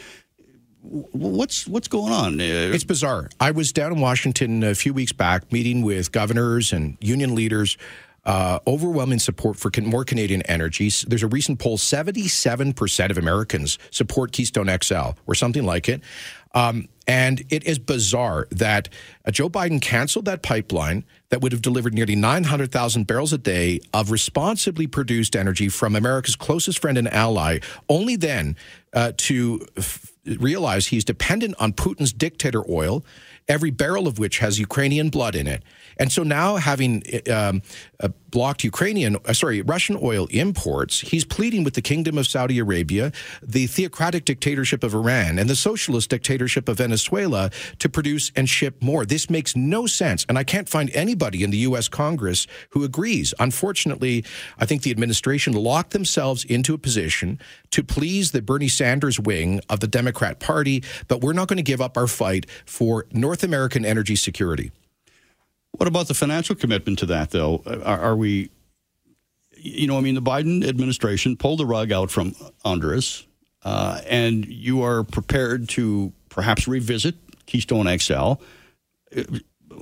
What's 0.82 1.66
what's 1.66 1.88
going 1.88 2.12
on? 2.12 2.40
Uh, 2.40 2.74
it's 2.74 2.84
bizarre. 2.84 3.28
I 3.40 3.50
was 3.50 3.72
down 3.72 3.92
in 3.92 4.00
Washington 4.00 4.62
a 4.62 4.74
few 4.74 4.94
weeks 4.94 5.12
back, 5.12 5.52
meeting 5.52 5.82
with 5.82 6.12
governors 6.12 6.72
and 6.72 6.96
union 7.00 7.34
leaders 7.34 7.76
uh, 8.24 8.60
overwhelming 8.66 9.18
support 9.18 9.56
for 9.56 9.70
more 9.82 10.04
Canadian 10.04 10.42
energy. 10.42 10.90
There's 11.06 11.22
a 11.22 11.28
recent 11.28 11.58
poll 11.58 11.78
77% 11.78 13.10
of 13.10 13.18
Americans 13.18 13.78
support 13.90 14.32
Keystone 14.32 14.70
XL 14.82 15.10
or 15.26 15.34
something 15.34 15.64
like 15.64 15.88
it. 15.88 16.02
Um, 16.54 16.88
and 17.06 17.42
it 17.50 17.64
is 17.64 17.78
bizarre 17.78 18.46
that 18.50 18.88
uh, 19.24 19.30
Joe 19.30 19.48
Biden 19.48 19.80
canceled 19.80 20.26
that 20.26 20.42
pipeline 20.42 21.04
that 21.30 21.40
would 21.40 21.50
have 21.50 21.62
delivered 21.62 21.94
nearly 21.94 22.14
900,000 22.14 23.06
barrels 23.06 23.32
a 23.32 23.38
day 23.38 23.80
of 23.92 24.10
responsibly 24.10 24.86
produced 24.86 25.34
energy 25.34 25.68
from 25.68 25.96
America's 25.96 26.36
closest 26.36 26.78
friend 26.78 26.98
and 26.98 27.08
ally, 27.08 27.58
only 27.88 28.16
then 28.16 28.54
uh, 28.92 29.12
to 29.16 29.66
f- 29.76 30.12
realize 30.24 30.86
he's 30.86 31.04
dependent 31.04 31.54
on 31.58 31.72
Putin's 31.72 32.12
dictator 32.12 32.62
oil, 32.70 33.04
every 33.48 33.70
barrel 33.70 34.06
of 34.06 34.18
which 34.18 34.38
has 34.38 34.58
Ukrainian 34.58 35.10
blood 35.10 35.34
in 35.34 35.46
it. 35.46 35.62
And 35.98 36.10
so 36.10 36.22
now, 36.22 36.56
having 36.56 37.02
um, 37.30 37.62
uh, 38.00 38.08
blocked 38.30 38.64
Ukrainian, 38.64 39.16
uh, 39.26 39.32
sorry, 39.34 39.60
Russian 39.62 39.98
oil 40.02 40.26
imports, 40.30 41.00
he's 41.00 41.24
pleading 41.24 41.64
with 41.64 41.74
the 41.74 41.82
Kingdom 41.82 42.16
of 42.16 42.26
Saudi 42.26 42.58
Arabia, 42.58 43.12
the 43.42 43.66
theocratic 43.66 44.24
dictatorship 44.24 44.82
of 44.82 44.94
Iran, 44.94 45.38
and 45.38 45.48
the 45.50 45.56
socialist 45.56 46.08
dictatorship 46.10 46.68
of 46.68 46.78
Venezuela 46.78 47.50
to 47.78 47.88
produce 47.88 48.32
and 48.34 48.48
ship 48.48 48.82
more. 48.82 49.04
This 49.04 49.28
makes 49.28 49.54
no 49.54 49.86
sense. 49.86 50.24
And 50.28 50.38
I 50.38 50.44
can't 50.44 50.68
find 50.68 50.90
anybody 50.94 51.44
in 51.44 51.50
the 51.50 51.58
U.S. 51.58 51.88
Congress 51.88 52.46
who 52.70 52.84
agrees. 52.84 53.34
Unfortunately, 53.38 54.24
I 54.58 54.64
think 54.64 54.82
the 54.82 54.90
administration 54.90 55.52
locked 55.52 55.90
themselves 55.90 56.44
into 56.44 56.74
a 56.74 56.78
position 56.78 57.38
to 57.70 57.82
please 57.82 58.32
the 58.32 58.42
Bernie 58.42 58.68
Sanders 58.68 59.20
wing 59.20 59.60
of 59.68 59.80
the 59.80 59.86
Democrat 59.86 60.40
Party, 60.40 60.82
but 61.08 61.20
we're 61.20 61.32
not 61.32 61.48
going 61.48 61.58
to 61.58 61.62
give 61.62 61.80
up 61.80 61.96
our 61.96 62.06
fight 62.06 62.46
for 62.64 63.06
North 63.12 63.31
American 63.42 63.84
energy 63.84 64.16
security. 64.16 64.72
What 65.72 65.88
about 65.88 66.08
the 66.08 66.14
financial 66.14 66.54
commitment 66.54 66.98
to 66.98 67.06
that, 67.06 67.30
though? 67.30 67.62
Are, 67.66 68.00
are, 68.00 68.16
we, 68.16 68.50
you 69.56 69.86
know, 69.86 69.96
I 69.96 70.00
mean, 70.00 70.14
the 70.14 70.22
Biden 70.22 70.66
administration 70.66 71.36
pulled 71.36 71.60
the 71.60 71.66
rug 71.66 71.90
out 71.92 72.10
from 72.10 72.34
under 72.64 72.94
us, 72.94 73.24
uh, 73.64 74.00
and 74.06 74.44
you 74.46 74.82
are 74.82 75.02
prepared 75.02 75.68
to 75.70 76.12
perhaps 76.28 76.68
revisit 76.68 77.14
Keystone 77.46 77.86
XL. 77.98 78.34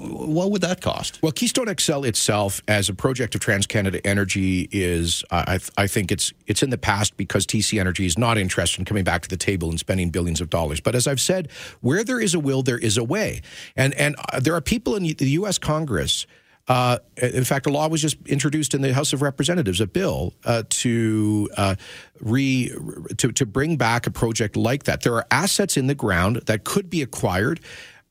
What 0.01 0.51
would 0.51 0.63
that 0.63 0.81
cost? 0.81 1.21
Well, 1.23 1.33
Keystone 1.33 1.73
XL 1.79 2.05
itself, 2.05 2.63
as 2.67 2.89
a 2.89 2.95
project 2.95 3.35
of 3.35 3.41
TransCanada 3.41 4.01
Energy, 4.05 4.69
is 4.73 5.23
I, 5.31 5.59
I 5.77 5.87
think 5.87 6.11
it's 6.11 6.33
it's 6.47 6.63
in 6.63 6.71
the 6.71 6.79
past 6.79 7.17
because 7.17 7.47
TC 7.47 7.79
Energy 7.79 8.07
is 8.07 8.17
not 8.17 8.39
interested 8.39 8.79
in 8.81 8.87
coming 8.87 9.05
back 9.05 9.23
to 9.23 9.29
the 9.29 9.37
table 9.37 9.69
and 9.69 9.79
spending 9.79 10.11
billions 10.11 10.41
of 10.41 10.49
dollars. 10.49 10.81
But 10.81 10.95
as 10.95 11.07
I've 11.07 11.21
said, 11.21 11.51
where 11.81 12.03
there 12.03 12.21
is 12.21 12.35
a 12.35 12.41
will, 12.41 12.63
there 12.63 12.79
is 12.79 12.97
a 12.97 13.05
way, 13.05 13.43
and 13.77 13.93
and 13.95 14.17
uh, 14.33 14.41
there 14.41 14.55
are 14.55 14.61
people 14.61 14.97
in 14.97 15.03
the 15.03 15.31
U.S. 15.31 15.59
Congress. 15.59 16.27
Uh, 16.69 16.99
in 17.17 17.43
fact, 17.43 17.67
a 17.67 17.69
law 17.71 17.89
was 17.89 18.01
just 18.01 18.17
introduced 18.27 18.75
in 18.75 18.81
the 18.81 18.95
House 18.95 19.13
of 19.13 19.23
Representatives, 19.23 19.81
a 19.81 19.89
bill 19.89 20.35
uh, 20.45 20.63
to 20.69 21.51
uh, 21.57 21.75
re 22.21 22.73
to, 23.17 23.33
to 23.33 23.45
bring 23.45 23.77
back 23.77 24.07
a 24.07 24.11
project 24.11 24.57
like 24.57 24.85
that. 24.85 25.03
There 25.03 25.15
are 25.15 25.27
assets 25.33 25.77
in 25.77 25.89
the 25.89 25.97
ground 25.97 26.37
that 26.47 26.65
could 26.65 26.89
be 26.89 27.03
acquired. 27.03 27.61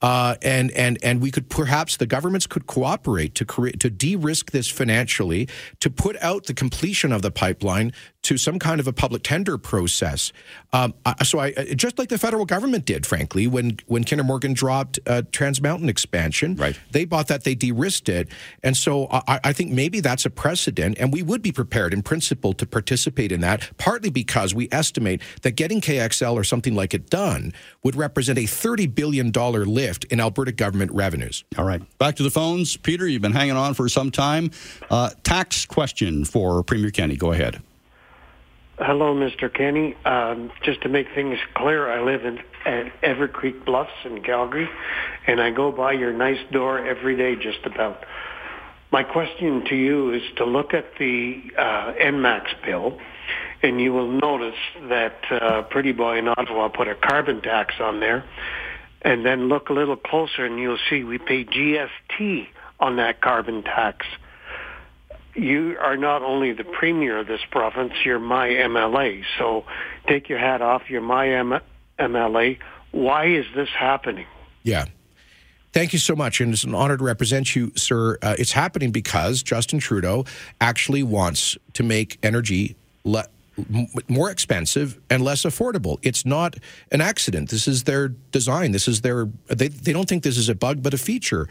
Uh, 0.01 0.35
and 0.41 0.71
and 0.71 0.97
and 1.03 1.21
we 1.21 1.29
could 1.29 1.49
perhaps 1.49 1.97
the 1.97 2.05
governments 2.05 2.47
could 2.47 2.65
cooperate 2.67 3.35
to 3.35 3.43
create 3.43 3.79
to 3.81 3.89
de-risk 3.89 4.51
this 4.51 4.69
financially 4.69 5.47
to 5.81 5.89
put 5.89 6.15
out 6.21 6.45
the 6.45 6.53
completion 6.53 7.11
of 7.11 7.21
the 7.21 7.31
pipeline 7.31 7.91
to 8.24 8.38
some 8.38 8.59
kind 8.59 8.80
of 8.80 8.88
a 8.88 8.93
public 8.93 9.24
tender 9.24 9.57
process. 9.57 10.32
Um, 10.74 10.93
so 11.24 11.39
I 11.39 11.51
just 11.76 11.97
like 11.97 12.09
the 12.09 12.17
federal 12.17 12.45
government 12.45 12.86
did, 12.86 13.05
frankly, 13.05 13.47
when 13.47 13.80
when 13.88 14.03
Kinder 14.03 14.24
Morgan 14.24 14.53
dropped 14.53 14.99
uh, 15.07 15.24
Trans 15.32 15.61
Mountain 15.61 15.89
expansion, 15.89 16.55
right? 16.55 16.80
They 16.91 17.05
bought 17.05 17.28
that, 17.28 17.43
they 17.43 17.55
de-risked 17.55 18.09
it, 18.09 18.28
and 18.63 18.76
so 18.76 19.07
I, 19.09 19.39
I 19.45 19.53
think 19.53 19.72
maybe 19.72 19.99
that's 19.99 20.26
a 20.26 20.30
precedent, 20.30 20.97
and 20.99 21.13
we 21.13 21.24
would 21.24 21.41
be 21.41 21.51
prepared 21.51 21.93
in 21.93 22.03
principle 22.03 22.53
to 22.53 22.65
participate 22.65 23.32
in 23.32 23.41
that. 23.41 23.70
Partly 23.78 24.09
because 24.09 24.53
we 24.53 24.67
estimate 24.72 25.22
that 25.41 25.51
getting 25.51 25.82
KXL 25.82 26.34
or 26.34 26.43
something 26.43 26.76
like 26.76 26.93
it 26.93 27.09
done 27.09 27.53
would 27.84 27.95
represent 27.95 28.38
a 28.38 28.45
thirty 28.45 28.86
billion 28.86 29.32
dollar 29.32 29.65
lift 29.65 30.03
in 30.05 30.20
Alberta 30.20 30.51
government 30.51 30.91
revenues. 30.91 31.45
All 31.57 31.65
right, 31.65 31.82
back 31.97 32.15
to 32.17 32.24
the 32.24 32.32
phones, 32.32 32.76
Peter. 32.78 33.07
You've 33.07 33.22
been 33.22 33.32
hanging 33.32 33.55
on 33.55 33.74
for 33.74 33.88
some 33.88 34.11
time. 34.11 34.51
Uh, 34.89 35.09
tax 35.24 35.65
question 35.65 36.26
for 36.26 36.63
Premier 36.63 36.91
Kenney. 36.91 37.15
Go 37.15 37.32
ahead. 37.32 37.61
Hello, 38.82 39.13
Mr. 39.13 39.53
Kenney. 39.53 39.93
Um, 40.05 40.51
just 40.63 40.82
to 40.84 40.89
make 40.89 41.07
things 41.13 41.38
clear, 41.53 41.91
I 41.91 42.01
live 42.01 42.23
in 42.23 42.39
at 42.65 43.01
Evercreek 43.01 43.65
Bluffs 43.65 43.91
in 44.05 44.23
Calgary, 44.23 44.69
and 45.27 45.41
I 45.41 45.51
go 45.51 45.69
by 45.69 45.91
your 45.91 46.13
nice 46.13 46.39
door 46.53 46.80
every 46.88 47.17
day, 47.17 47.36
just 47.36 47.65
about. 47.65 48.05
My 48.89 49.03
question 49.03 49.65
to 49.65 49.75
you 49.75 50.13
is 50.13 50.21
to 50.38 50.45
look 50.45 50.73
at 50.73 50.86
the 50.97 51.41
uh, 51.57 51.93
ENMAX 52.01 52.45
bill, 52.65 52.97
and 53.63 53.82
you 53.82 53.91
will 53.91 54.11
notice 54.13 54.59
that 54.88 55.19
uh, 55.30 55.63
Pretty 55.63 55.91
Boy 55.91 56.17
in 56.17 56.30
Ottawa 56.30 56.69
put 56.69 56.88
a 56.88 56.95
carbon 56.95 57.41
tax 57.41 57.75
on 57.82 57.99
there, 57.99 58.23
and 59.01 59.25
then 59.25 59.49
look 59.49 59.67
a 59.67 59.73
little 59.73 59.97
closer, 59.97 60.45
and 60.45 60.57
you'll 60.57 60.80
see 60.89 61.03
we 61.03 61.17
pay 61.17 61.43
GST 61.43 62.47
on 62.80 62.95
that 62.95 63.19
carbon 63.19 63.61
tax 63.61 64.05
you 65.39 65.77
are 65.79 65.97
not 65.97 66.21
only 66.21 66.53
the 66.53 66.63
premier 66.63 67.19
of 67.19 67.27
this 67.27 67.41
province, 67.49 67.93
you're 68.03 68.19
my 68.19 68.49
MLA. 68.49 69.23
So 69.37 69.65
take 70.07 70.29
your 70.29 70.39
hat 70.39 70.61
off. 70.61 70.89
You're 70.89 71.01
my 71.01 71.29
M- 71.29 71.61
MLA. 71.99 72.57
Why 72.91 73.25
is 73.25 73.45
this 73.55 73.69
happening? 73.69 74.25
Yeah. 74.63 74.85
Thank 75.71 75.93
you 75.93 75.99
so 75.99 76.15
much. 76.15 76.41
And 76.41 76.51
it's 76.51 76.63
an 76.63 76.73
honor 76.73 76.97
to 76.97 77.03
represent 77.03 77.55
you, 77.55 77.71
sir. 77.75 78.17
Uh, 78.21 78.35
it's 78.39 78.51
happening 78.51 78.91
because 78.91 79.43
Justin 79.43 79.79
Trudeau 79.79 80.25
actually 80.59 81.03
wants 81.03 81.57
to 81.73 81.83
make 81.83 82.17
energy 82.23 82.75
le- 83.03 83.27
more 84.07 84.31
expensive 84.31 84.99
and 85.09 85.23
less 85.23 85.43
affordable. 85.43 85.99
It's 86.01 86.25
not 86.25 86.55
an 86.91 87.01
accident. 87.01 87.49
This 87.49 87.67
is 87.67 87.83
their 87.83 88.07
design. 88.07 88.71
This 88.71 88.87
is 88.87 89.01
their, 89.01 89.29
they, 89.47 89.67
they 89.67 89.93
don't 89.93 90.07
think 90.07 90.23
this 90.23 90.37
is 90.37 90.49
a 90.49 90.55
bug, 90.55 90.81
but 90.81 90.93
a 90.93 90.97
feature. 90.97 91.47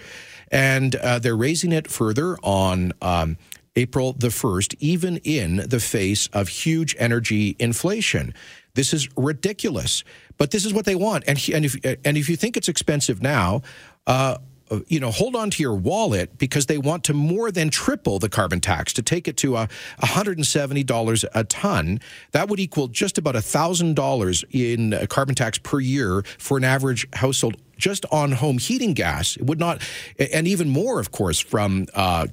And 0.50 0.96
uh, 0.96 1.18
they're 1.18 1.36
raising 1.36 1.72
it 1.72 1.90
further 1.90 2.38
on 2.42 2.92
um, 3.02 3.36
April 3.78 4.12
the 4.12 4.28
1st, 4.28 4.74
even 4.80 5.18
in 5.18 5.56
the 5.56 5.78
face 5.78 6.26
of 6.32 6.48
huge 6.48 6.96
energy 6.98 7.54
inflation. 7.58 8.34
This 8.74 8.92
is 8.92 9.08
ridiculous, 9.16 10.02
but 10.36 10.50
this 10.50 10.64
is 10.64 10.74
what 10.74 10.84
they 10.84 10.96
want. 10.96 11.24
And, 11.28 11.38
and, 11.54 11.64
if, 11.64 11.76
and 12.04 12.16
if 12.16 12.28
you 12.28 12.36
think 12.36 12.56
it's 12.56 12.68
expensive 12.68 13.22
now, 13.22 13.62
uh, 14.06 14.38
you 14.86 15.00
know, 15.00 15.10
hold 15.10 15.34
on 15.34 15.50
to 15.50 15.62
your 15.62 15.74
wallet 15.74 16.38
because 16.38 16.66
they 16.66 16.78
want 16.78 17.04
to 17.04 17.14
more 17.14 17.50
than 17.50 17.70
triple 17.70 18.18
the 18.18 18.28
carbon 18.28 18.60
tax 18.60 18.92
to 18.94 19.02
take 19.02 19.28
it 19.28 19.36
to 19.38 19.56
a 19.56 19.68
$170 20.02 21.24
a 21.34 21.44
ton. 21.44 22.00
That 22.32 22.48
would 22.48 22.60
equal 22.60 22.88
just 22.88 23.16
about 23.16 23.34
$1,000 23.34 24.44
in 24.50 25.06
carbon 25.06 25.34
tax 25.34 25.58
per 25.58 25.80
year 25.80 26.22
for 26.38 26.58
an 26.58 26.64
average 26.64 27.06
household 27.14 27.56
just 27.78 28.04
on 28.10 28.32
home 28.32 28.58
heating 28.58 28.92
gas. 28.92 29.36
It 29.36 29.46
would 29.46 29.60
not, 29.60 29.80
and 30.18 30.46
even 30.46 30.68
more, 30.68 30.98
of 31.00 31.12
course, 31.12 31.38
from 31.38 31.86
uh, 31.94 32.26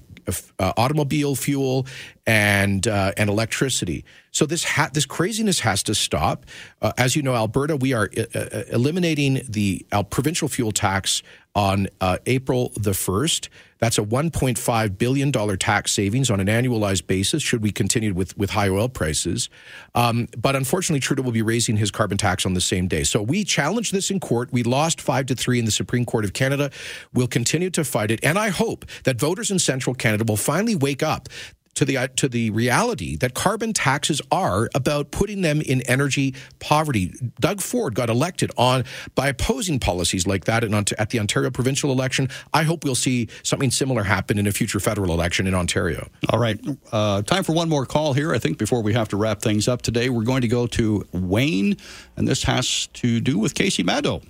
uh, 0.60 0.74
automobile 0.78 1.36
fuel 1.36 1.86
and 2.26 2.88
uh, 2.88 3.12
and 3.18 3.30
electricity. 3.30 4.04
So 4.32 4.46
this 4.46 4.64
ha- 4.64 4.90
this 4.92 5.06
craziness 5.06 5.60
has 5.62 5.84
to 5.84 5.96
stop. 5.96 6.46
Uh, 6.82 6.92
as 6.98 7.16
you 7.16 7.22
know, 7.22 7.36
Alberta, 7.36 7.76
we 7.76 7.94
are 7.94 8.10
uh, 8.18 8.40
uh, 8.40 8.64
eliminating 8.72 9.42
the 9.48 9.86
provincial 10.10 10.48
fuel 10.48 10.72
tax 10.72 11.24
on 11.56 11.88
uh, 12.02 12.18
April 12.26 12.72
the 12.76 12.92
1st. 12.92 13.50
That's 13.80 13.98
a 13.98 14.02
$1.5 14.04 14.98
billion 14.98 15.32
tax 15.58 15.92
savings 15.92 16.30
on 16.30 16.40
an 16.40 16.48
annualized 16.48 17.08
basis 17.08 17.44
should 17.44 17.62
we 17.62 17.72
continue 17.72 18.14
with, 18.14 18.38
with 18.38 18.52
high 18.52 18.70
oil 18.70 18.90
prices. 18.90 19.50
Um, 19.94 20.28
but 20.38 20.56
unfortunately, 20.56 21.00
Trudeau 21.00 21.24
will 21.24 21.32
be 21.32 21.42
raising 21.42 21.78
his 21.78 21.92
carbon 21.92 22.18
tax 22.18 22.46
on 22.46 22.54
the 22.54 22.62
same 22.62 22.88
day. 22.88 23.04
So 23.04 23.22
we 23.22 23.44
challenged 23.44 23.94
this 23.94 24.10
in 24.10 24.20
court. 24.20 24.52
We 24.52 24.64
lost 24.64 25.02
five 25.02 25.26
to 25.28 25.36
three 25.36 25.60
in 25.60 25.66
the 25.66 25.72
Supreme 25.72 26.06
Court 26.06 26.26
of 26.26 26.34
Canada. 26.34 26.72
We'll 27.14 27.28
continue 27.28 27.70
to 27.72 27.84
fight 27.84 28.12
it. 28.12 28.20
And 28.24 28.40
I 28.40 28.50
hope 28.50 28.86
that 29.04 29.20
voters 29.20 29.52
in 29.52 29.60
central 29.60 29.94
Canada 29.94 30.24
will 30.28 30.38
finally 30.38 30.76
wake 30.76 31.04
up 31.04 31.30
to 31.76 31.86
the 31.86 31.98
uh, 31.98 32.08
to 32.16 32.28
the 32.28 32.50
reality 32.50 33.16
that 33.18 33.34
carbon 33.34 33.74
taxes 33.74 34.22
are 34.32 34.70
about 34.74 35.12
putting 35.12 35.42
them 35.42 35.62
in 35.62 35.82
energy 35.84 36.34
poverty. 36.60 37.14
Doug 37.40 37.62
Ford 37.62 37.96
got 37.96 38.10
elected 38.10 38.52
on 38.58 38.84
by 39.14 39.28
opposing 39.28 39.80
policies 39.80 40.26
like 40.26 40.46
that 40.46 40.64
at 40.64 41.10
the 41.10 41.20
Ontario 41.20 41.52
provincial 41.52 41.92
election. 41.92 42.30
I 42.54 42.64
hope 42.64 42.84
we'll 42.84 42.96
see 42.96 43.28
something 43.44 43.72
similar 43.72 44.04
happen 44.04 44.38
in 44.38 44.48
a 44.48 44.52
future 44.52 44.80
federal 44.80 45.12
election 45.12 45.48
in 45.48 45.54
Ontario. 45.54 46.08
All 46.30 46.40
right, 46.40 46.60
uh, 46.92 47.22
time 47.22 47.44
for 47.44 47.54
one 47.54 47.70
more 47.70 47.86
call 47.86 48.14
here. 48.14 48.34
I 48.34 48.40
think 48.40 48.58
before 48.58 48.82
we 48.82 48.94
have 48.94 49.10
to 49.10 49.18
wrap 49.18 49.42
things 49.42 49.68
up 49.68 49.82
today, 49.82 50.10
we're 50.10 50.24
going 50.24 50.42
to 50.42 50.48
go 50.48 50.68
to 50.68 51.06
Wayne, 51.12 51.78
and 52.16 52.28
this 52.28 52.44
has 52.44 52.88
to 52.88 53.20
do 53.20 53.38
with 53.38 53.54
Kaycee 53.54 53.86
Madu. 53.86 54.22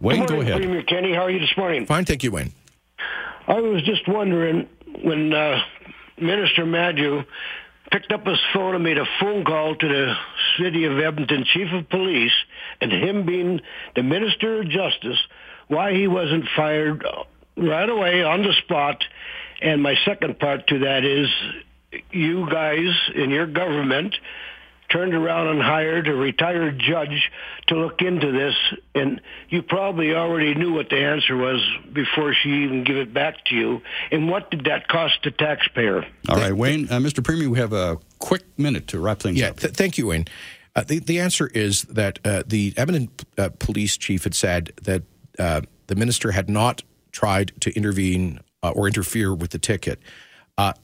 Wayne, 0.00 0.20
morning, 0.20 0.36
go 0.36 0.40
ahead. 0.40 0.62
Premier 0.62 0.82
Kenney, 0.84 1.12
how 1.12 1.22
are 1.22 1.30
you 1.30 1.40
this 1.40 1.56
morning? 1.56 1.84
Fine, 1.84 2.04
thank 2.04 2.22
you, 2.22 2.30
Wayne. 2.30 2.52
I 3.48 3.60
was 3.60 3.82
just 3.82 4.06
wondering 4.06 4.68
when 5.02 5.32
uh, 5.32 5.60
Minister 6.20 6.66
Madu 6.66 7.22
picked 7.90 8.12
up 8.12 8.26
his 8.26 8.38
phone 8.52 8.74
and 8.74 8.84
made 8.84 8.98
a 8.98 9.06
phone 9.20 9.44
call 9.44 9.74
to 9.76 9.88
the 9.88 10.14
city 10.58 10.84
of 10.84 10.98
Edmonton 10.98 11.44
chief 11.52 11.72
of 11.72 11.88
police, 11.88 12.32
and 12.80 12.92
him 12.92 13.24
being 13.24 13.60
the 13.94 14.02
Minister 14.02 14.60
of 14.60 14.68
Justice, 14.68 15.18
why 15.68 15.94
he 15.94 16.06
wasn't 16.06 16.44
fired 16.56 17.04
right 17.56 17.88
away 17.88 18.22
on 18.22 18.42
the 18.42 18.52
spot. 18.64 19.02
And 19.60 19.82
my 19.82 19.94
second 20.04 20.38
part 20.38 20.66
to 20.68 20.80
that 20.80 21.04
is 21.04 21.28
you 22.10 22.48
guys 22.50 22.94
in 23.14 23.30
your 23.30 23.46
government 23.46 24.14
turned 24.90 25.14
around 25.14 25.48
and 25.48 25.62
hired 25.62 26.08
a 26.08 26.14
retired 26.14 26.78
judge 26.78 27.30
to 27.66 27.76
look 27.76 28.00
into 28.00 28.32
this, 28.32 28.54
and 28.94 29.20
you 29.48 29.62
probably 29.62 30.14
already 30.14 30.54
knew 30.54 30.72
what 30.72 30.88
the 30.88 30.96
answer 30.96 31.36
was 31.36 31.60
before 31.92 32.34
she 32.34 32.64
even 32.64 32.84
gave 32.84 32.96
it 32.96 33.12
back 33.12 33.44
to 33.46 33.54
you. 33.54 33.82
And 34.10 34.30
what 34.30 34.50
did 34.50 34.64
that 34.64 34.88
cost 34.88 35.18
the 35.24 35.30
taxpayer? 35.30 36.06
All 36.28 36.36
right, 36.36 36.52
Wayne, 36.52 36.86
uh, 36.90 36.98
Mr. 36.98 37.22
Premier, 37.22 37.50
we 37.50 37.58
have 37.58 37.72
a 37.72 37.98
quick 38.18 38.44
minute 38.56 38.86
to 38.88 38.98
wrap 38.98 39.20
things 39.20 39.38
yeah, 39.38 39.48
up. 39.48 39.60
Th- 39.60 39.74
thank 39.74 39.98
you, 39.98 40.06
Wayne. 40.06 40.26
Uh, 40.74 40.84
the, 40.86 41.00
the 41.00 41.20
answer 41.20 41.48
is 41.48 41.82
that 41.82 42.18
uh, 42.24 42.42
the 42.46 42.72
Edmonton 42.76 43.10
uh, 43.36 43.50
police 43.58 43.96
chief 43.96 44.24
had 44.24 44.34
said 44.34 44.72
that 44.82 45.02
uh, 45.38 45.60
the 45.88 45.96
minister 45.96 46.30
had 46.30 46.48
not 46.48 46.82
tried 47.12 47.52
to 47.60 47.74
intervene 47.74 48.40
uh, 48.62 48.70
or 48.70 48.86
interfere 48.86 49.34
with 49.34 49.50
the 49.50 49.58
ticket, 49.58 49.98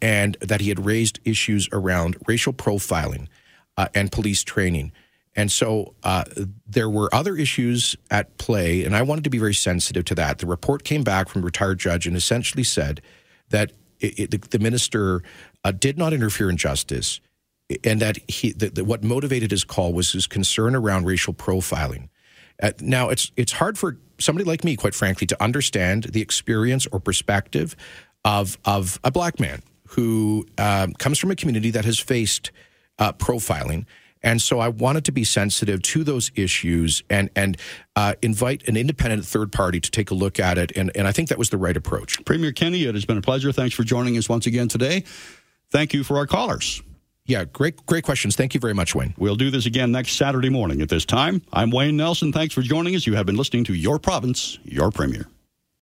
and 0.00 0.36
that 0.40 0.60
he 0.60 0.68
had 0.68 0.84
raised 0.84 1.18
issues 1.24 1.68
around 1.72 2.16
racial 2.26 2.52
profiling 2.52 3.28
uh, 3.76 3.88
and 3.94 4.10
police 4.10 4.42
training. 4.42 4.92
And 5.36 5.50
so 5.50 5.94
uh, 6.04 6.24
there 6.66 6.88
were 6.88 7.12
other 7.12 7.36
issues 7.36 7.96
at 8.10 8.38
play, 8.38 8.84
and 8.84 8.94
I 8.94 9.02
wanted 9.02 9.24
to 9.24 9.30
be 9.30 9.38
very 9.38 9.54
sensitive 9.54 10.04
to 10.06 10.14
that. 10.14 10.38
The 10.38 10.46
report 10.46 10.84
came 10.84 11.02
back 11.02 11.28
from 11.28 11.42
a 11.42 11.44
retired 11.44 11.78
judge 11.78 12.06
and 12.06 12.16
essentially 12.16 12.62
said 12.62 13.02
that 13.48 13.72
it, 13.98 14.34
it, 14.34 14.50
the 14.50 14.58
minister 14.58 15.22
uh, 15.64 15.72
did 15.72 15.98
not 15.98 16.12
interfere 16.12 16.48
in 16.48 16.56
justice, 16.56 17.20
and 17.82 18.00
that 18.00 18.18
he 18.28 18.52
that, 18.52 18.86
what 18.86 19.02
motivated 19.02 19.50
his 19.50 19.64
call 19.64 19.92
was 19.92 20.12
his 20.12 20.26
concern 20.26 20.76
around 20.76 21.04
racial 21.04 21.34
profiling. 21.34 22.08
Uh, 22.62 22.70
now, 22.80 23.08
it's 23.08 23.32
it's 23.36 23.52
hard 23.52 23.76
for 23.76 23.98
somebody 24.18 24.48
like 24.48 24.62
me, 24.62 24.76
quite 24.76 24.94
frankly, 24.94 25.26
to 25.26 25.42
understand 25.42 26.04
the 26.04 26.20
experience 26.20 26.86
or 26.92 27.00
perspective 27.00 27.74
of 28.24 28.56
of 28.64 29.00
a 29.02 29.10
black 29.10 29.40
man 29.40 29.62
who 29.88 30.46
um, 30.58 30.92
comes 30.94 31.18
from 31.18 31.30
a 31.30 31.36
community 31.36 31.70
that 31.70 31.84
has 31.84 31.98
faced 31.98 32.52
uh, 32.98 33.12
profiling 33.12 33.86
And 34.24 34.40
so 34.40 34.58
I 34.58 34.68
wanted 34.68 35.04
to 35.04 35.12
be 35.12 35.22
sensitive 35.22 35.82
to 35.82 36.02
those 36.02 36.32
issues 36.34 37.02
and 37.10 37.28
and 37.36 37.56
uh, 37.94 38.14
invite 38.22 38.66
an 38.66 38.76
independent 38.76 39.24
third 39.26 39.52
party 39.52 39.80
to 39.80 39.90
take 39.90 40.10
a 40.10 40.14
look 40.14 40.40
at 40.40 40.58
it. 40.58 40.72
And, 40.76 40.90
and 40.96 41.06
I 41.06 41.12
think 41.12 41.28
that 41.28 41.38
was 41.38 41.50
the 41.50 41.58
right 41.58 41.76
approach. 41.76 42.24
Premier 42.24 42.50
Kenney, 42.50 42.84
it 42.84 42.94
has 42.94 43.04
been 43.04 43.18
a 43.18 43.22
pleasure. 43.22 43.52
Thanks 43.52 43.74
for 43.74 43.84
joining 43.84 44.16
us 44.16 44.28
once 44.28 44.46
again 44.46 44.68
today. 44.68 45.04
Thank 45.70 45.92
you 45.92 46.02
for 46.02 46.16
our 46.16 46.26
callers. 46.26 46.82
Yeah, 47.26 47.44
great, 47.44 47.84
great 47.86 48.04
questions. 48.04 48.36
Thank 48.36 48.54
you 48.54 48.60
very 48.60 48.74
much, 48.74 48.94
Wayne. 48.94 49.14
We'll 49.16 49.36
do 49.36 49.50
this 49.50 49.66
again 49.66 49.92
next 49.92 50.12
Saturday 50.12 50.50
morning 50.50 50.82
at 50.82 50.88
this 50.88 51.04
time. 51.04 51.42
I'm 51.52 51.70
Wayne 51.70 51.96
Nelson. 51.96 52.32
Thanks 52.32 52.54
for 52.54 52.62
joining 52.62 52.94
us. 52.96 53.06
You 53.06 53.14
have 53.14 53.26
been 53.26 53.36
listening 53.36 53.64
to 53.64 53.74
Your 53.74 53.98
Province, 53.98 54.58
Your 54.64 54.90
Premier. 54.90 55.26